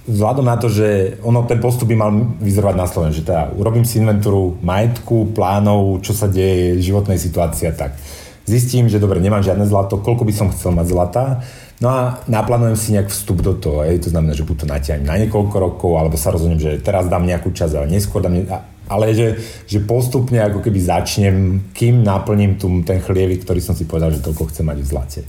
vzhľadom 0.06 0.46
na 0.46 0.56
to, 0.56 0.70
že 0.70 1.18
ono, 1.22 1.42
ten 1.44 1.58
postup 1.58 1.90
by 1.90 1.96
mal 1.98 2.10
vyzerovať 2.38 2.76
na 2.78 2.86
Slovensku, 2.86 3.20
že 3.20 3.26
teda 3.26 3.52
urobím 3.58 3.82
si 3.82 3.98
inventúru 3.98 4.54
majetku, 4.62 5.34
plánov, 5.34 6.00
čo 6.02 6.14
sa 6.14 6.30
deje, 6.30 6.78
životnej 6.78 7.18
situácie 7.18 7.70
tak 7.74 7.98
zistím, 8.46 8.86
že 8.86 9.02
dobre, 9.02 9.18
nemám 9.18 9.42
žiadne 9.42 9.66
zlato, 9.66 9.98
koľko 9.98 10.22
by 10.22 10.32
som 10.32 10.54
chcel 10.54 10.70
mať 10.70 10.86
zlata, 10.86 11.24
no 11.82 11.90
a 11.90 12.22
naplánujem 12.30 12.78
si 12.78 12.94
nejak 12.94 13.10
vstup 13.10 13.42
do 13.42 13.58
toho, 13.58 13.82
hej, 13.82 13.98
to 14.06 14.14
znamená, 14.14 14.32
že 14.38 14.46
buď 14.46 14.56
to 14.62 14.66
natiahnem 14.70 15.10
na 15.10 15.18
niekoľko 15.26 15.56
rokov, 15.58 15.90
alebo 15.98 16.14
sa 16.14 16.30
rozhodnem, 16.30 16.62
že 16.62 16.78
teraz 16.78 17.10
dám 17.10 17.26
nejakú 17.26 17.50
časť, 17.50 17.74
ale 17.74 17.90
neskôr 17.90 18.22
dám, 18.22 18.38
ne... 18.38 18.46
ale 18.86 19.10
že, 19.12 19.42
že 19.66 19.82
postupne 19.82 20.38
ako 20.38 20.62
keby 20.62 20.78
začnem, 20.78 21.36
kým 21.74 22.06
naplním 22.06 22.54
tu 22.54 22.70
ten 22.86 23.02
chlievik, 23.02 23.42
ktorý 23.42 23.58
som 23.58 23.74
si 23.74 23.82
povedal, 23.82 24.14
že 24.14 24.22
toľko 24.22 24.54
chcem 24.54 24.62
mať 24.62 24.78
v 24.78 24.86
zlate. 24.86 25.20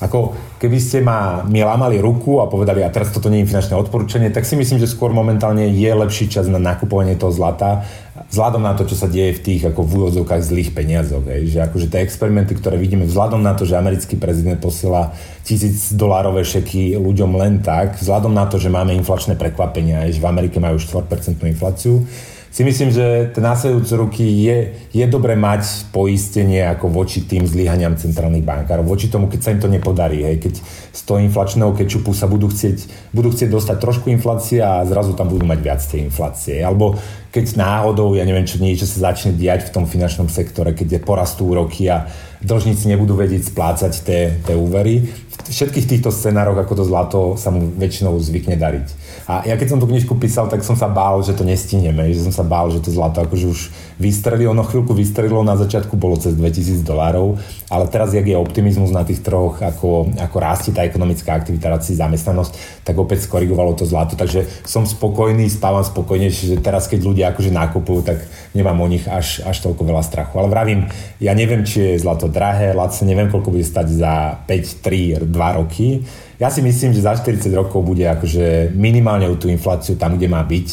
Ako 0.00 0.32
keby 0.56 0.80
ste 0.80 1.04
ma 1.04 1.44
mi 1.44 1.60
lámali 1.60 2.00
ruku 2.00 2.40
a 2.40 2.48
povedali, 2.48 2.80
a 2.80 2.88
teraz 2.88 3.12
toto 3.12 3.28
nie 3.28 3.44
je 3.44 3.52
finančné 3.52 3.76
odporúčanie, 3.76 4.32
tak 4.32 4.48
si 4.48 4.56
myslím, 4.56 4.80
že 4.80 4.88
skôr 4.88 5.12
momentálne 5.12 5.68
je 5.68 5.90
lepší 5.92 6.32
čas 6.32 6.48
na 6.48 6.56
nakupovanie 6.56 7.20
toho 7.20 7.28
zlata, 7.28 7.84
vzhľadom 8.32 8.64
na 8.64 8.72
to, 8.72 8.88
čo 8.88 8.96
sa 8.96 9.12
deje 9.12 9.36
v 9.36 9.44
tých 9.44 9.62
ako 9.68 9.84
v 9.84 9.90
úvodzovkách 10.00 10.40
zlých 10.40 10.72
peniazoch. 10.72 11.20
Hej. 11.28 11.52
Že 11.52 11.58
akože 11.68 11.86
tie 11.92 12.00
experimenty, 12.00 12.56
ktoré 12.56 12.80
vidíme, 12.80 13.04
vzhľadom 13.04 13.44
na 13.44 13.52
to, 13.52 13.68
že 13.68 13.76
americký 13.76 14.16
prezident 14.16 14.56
posiela 14.56 15.12
tisíc 15.44 15.92
dolárové 15.92 16.48
šeky 16.48 16.96
ľuďom 16.96 17.36
len 17.36 17.60
tak, 17.60 18.00
vzhľadom 18.00 18.32
na 18.32 18.48
to, 18.48 18.56
že 18.56 18.72
máme 18.72 18.96
inflačné 18.96 19.36
prekvapenia, 19.36 20.08
že 20.08 20.24
v 20.24 20.28
Amerike 20.32 20.56
majú 20.64 20.80
4% 20.80 21.36
infláciu, 21.44 22.08
si 22.50 22.66
myslím, 22.66 22.90
že 22.90 23.30
ten 23.30 23.46
následujúce 23.46 23.94
roky 23.94 24.26
je, 24.26 24.74
je 24.90 25.06
dobre 25.06 25.38
mať 25.38 25.86
poistenie 25.94 26.66
ako 26.66 26.90
voči 26.90 27.22
tým 27.22 27.46
zlyhaniam 27.46 27.94
centrálnych 27.94 28.42
bankárov, 28.42 28.82
voči 28.82 29.06
tomu, 29.06 29.30
keď 29.30 29.40
sa 29.40 29.52
im 29.54 29.62
to 29.62 29.70
nepodarí, 29.70 30.26
hej, 30.26 30.42
keď 30.42 30.54
z 30.90 31.00
toho 31.06 31.22
inflačného 31.22 31.70
kečupu 31.78 32.10
sa 32.10 32.26
budú 32.26 32.50
chcieť, 32.50 33.10
budú 33.14 33.30
chcieť 33.30 33.54
dostať 33.54 33.76
trošku 33.78 34.10
inflácia 34.10 34.82
a 34.82 34.82
zrazu 34.82 35.14
tam 35.14 35.30
budú 35.30 35.46
mať 35.46 35.58
viac 35.62 35.78
tej 35.78 36.10
inflácie. 36.10 36.58
Alebo 36.58 36.98
keď 37.30 37.54
náhodou, 37.54 38.18
ja 38.18 38.26
neviem, 38.26 38.42
čo 38.42 38.58
niečo 38.58 38.90
sa 38.90 39.14
začne 39.14 39.30
diať 39.30 39.70
v 39.70 39.74
tom 39.78 39.84
finančnom 39.86 40.26
sektore, 40.26 40.74
keď 40.74 40.98
je 40.98 41.00
porastú 41.06 41.54
úroky 41.54 41.86
a 41.86 42.10
dlžníci 42.42 42.90
nebudú 42.90 43.14
vedieť 43.14 43.46
splácať 43.46 43.92
tie, 44.02 44.20
tie 44.42 44.58
úvery. 44.58 45.06
V 45.06 45.54
všetkých 45.54 45.86
týchto 45.86 46.10
scenároch 46.10 46.58
ako 46.58 46.82
to 46.82 46.84
zlato 46.84 47.20
sa 47.38 47.54
mu 47.54 47.70
väčšinou 47.78 48.18
zvykne 48.18 48.58
dariť. 48.58 48.99
A 49.30 49.46
ja 49.46 49.54
keď 49.54 49.68
som 49.70 49.78
tú 49.78 49.86
knižku 49.86 50.18
písal, 50.18 50.50
tak 50.50 50.66
som 50.66 50.74
sa 50.74 50.90
bál, 50.90 51.22
že 51.22 51.38
to 51.38 51.46
nestíneme, 51.46 52.10
že 52.10 52.26
som 52.26 52.34
sa 52.34 52.42
bál, 52.42 52.66
že 52.74 52.82
to 52.82 52.90
zlato 52.90 53.22
akože 53.22 53.46
už 53.46 53.60
vystrelí, 54.00 54.48
ono 54.48 54.64
chvíľku 54.64 54.96
vystrelilo, 54.96 55.44
na 55.44 55.60
začiatku 55.60 55.92
bolo 56.00 56.16
cez 56.16 56.32
2000 56.32 56.80
dolárov, 56.80 57.36
ale 57.68 57.84
teraz, 57.92 58.16
jak 58.16 58.24
je 58.24 58.32
optimizmus 58.32 58.88
na 58.88 59.04
tých 59.04 59.20
troch, 59.20 59.60
ako, 59.60 60.16
ako 60.16 60.36
rastie 60.40 60.72
tá 60.72 60.88
ekonomická 60.88 61.36
aktivita, 61.36 61.68
rastie 61.68 62.00
zamestnanosť, 62.00 62.82
tak 62.82 62.96
opäť 62.96 63.28
skorigovalo 63.28 63.76
to 63.76 63.84
zlato, 63.84 64.16
takže 64.16 64.48
som 64.64 64.88
spokojný, 64.88 65.52
spávam 65.52 65.84
spokojnejšie, 65.84 66.56
že 66.56 66.64
teraz, 66.64 66.88
keď 66.88 67.00
ľudia 67.04 67.24
akože 67.36 67.52
nákupujú, 67.52 68.00
tak 68.00 68.24
nemám 68.56 68.80
o 68.80 68.88
nich 68.88 69.04
až, 69.04 69.44
až 69.44 69.60
toľko 69.68 69.84
veľa 69.84 70.00
strachu. 70.00 70.40
Ale 70.40 70.48
vravím, 70.48 70.88
ja 71.20 71.36
neviem, 71.36 71.68
či 71.68 71.94
je 71.94 72.00
zlato 72.00 72.32
drahé, 72.32 72.72
lacné, 72.72 73.04
neviem, 73.04 73.28
koľko 73.28 73.52
bude 73.52 73.68
stať 73.68 73.86
za 73.92 74.40
5, 74.48 74.80
3, 74.80 75.28
2 75.28 75.58
roky, 75.60 76.08
ja 76.40 76.48
si 76.48 76.64
myslím, 76.64 76.96
že 76.96 77.04
za 77.04 77.12
40 77.20 77.52
rokov 77.52 77.84
bude 77.84 78.08
akože 78.08 78.72
minimálne 78.72 79.28
tú 79.36 79.52
infláciu 79.52 80.00
tam, 80.00 80.16
kde 80.16 80.24
má 80.24 80.40
byť 80.40 80.68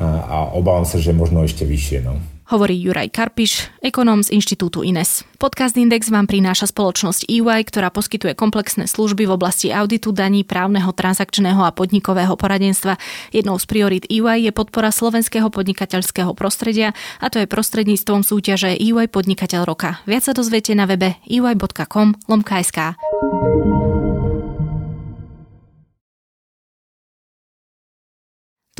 a, 0.00 0.04
a 0.08 0.36
obávam 0.56 0.88
sa, 0.88 0.96
že 0.96 1.12
možno 1.12 1.44
ešte 1.44 1.68
vyššie. 1.68 2.00
No 2.00 2.39
hovorí 2.50 2.82
Juraj 2.82 3.14
Karpiš, 3.14 3.70
ekonóm 3.78 4.26
z 4.26 4.34
Inštitútu 4.34 4.82
INES. 4.82 5.22
Podcast 5.38 5.78
Index 5.78 6.10
vám 6.10 6.26
prináša 6.26 6.68
spoločnosť 6.68 7.30
EY, 7.30 7.62
ktorá 7.70 7.94
poskytuje 7.94 8.34
komplexné 8.34 8.90
služby 8.90 9.30
v 9.30 9.34
oblasti 9.38 9.70
auditu 9.70 10.10
daní, 10.10 10.42
právneho, 10.42 10.90
transakčného 10.90 11.62
a 11.62 11.70
podnikového 11.70 12.34
poradenstva. 12.34 12.98
Jednou 13.30 13.56
z 13.56 13.64
priorit 13.70 14.04
EY 14.10 14.50
je 14.50 14.52
podpora 14.52 14.90
slovenského 14.90 15.48
podnikateľského 15.48 16.34
prostredia 16.34 16.92
a 17.22 17.30
to 17.30 17.38
je 17.38 17.46
prostredníctvom 17.46 18.26
súťaže 18.26 18.74
EY 18.74 19.06
Podnikateľ 19.08 19.62
roka. 19.64 20.02
Viac 20.04 20.26
sa 20.26 20.34
dozviete 20.34 20.74
na 20.74 20.90
webe 20.90 21.16
ey.com 21.30 22.18
lomka.sk. 22.26 22.98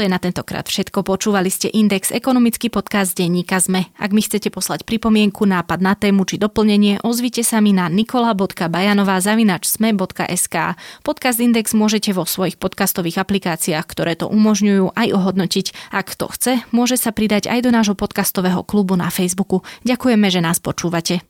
To 0.01 0.09
je 0.09 0.17
na 0.17 0.17
tentokrát 0.17 0.65
všetko. 0.65 1.05
Počúvali 1.05 1.53
ste 1.53 1.69
Index, 1.69 2.09
ekonomický 2.09 2.73
podcast 2.73 3.13
denníka 3.13 3.61
ZME. 3.61 3.93
Ak 4.01 4.17
mi 4.17 4.25
chcete 4.25 4.49
poslať 4.49 4.89
pripomienku, 4.89 5.45
nápad 5.45 5.77
na 5.77 5.93
tému 5.93 6.25
či 6.25 6.41
doplnenie, 6.41 7.05
ozvite 7.05 7.45
sa 7.45 7.61
mi 7.61 7.77
na 7.77 7.93
nikola.bajanová.sme.sk. 7.93 10.57
Podcast 11.05 11.39
Index 11.45 11.77
môžete 11.77 12.17
vo 12.17 12.25
svojich 12.25 12.57
podcastových 12.57 13.21
aplikáciách, 13.21 13.85
ktoré 13.85 14.17
to 14.17 14.25
umožňujú, 14.33 14.97
aj 14.97 15.13
ohodnotiť. 15.13 15.93
Ak 15.93 16.17
to 16.17 16.33
chce, 16.33 16.65
môže 16.73 16.97
sa 16.97 17.13
pridať 17.13 17.53
aj 17.53 17.61
do 17.61 17.69
nášho 17.69 17.93
podcastového 17.93 18.65
klubu 18.65 18.97
na 18.97 19.13
Facebooku. 19.13 19.61
Ďakujeme, 19.85 20.33
že 20.33 20.41
nás 20.41 20.65
počúvate. 20.65 21.30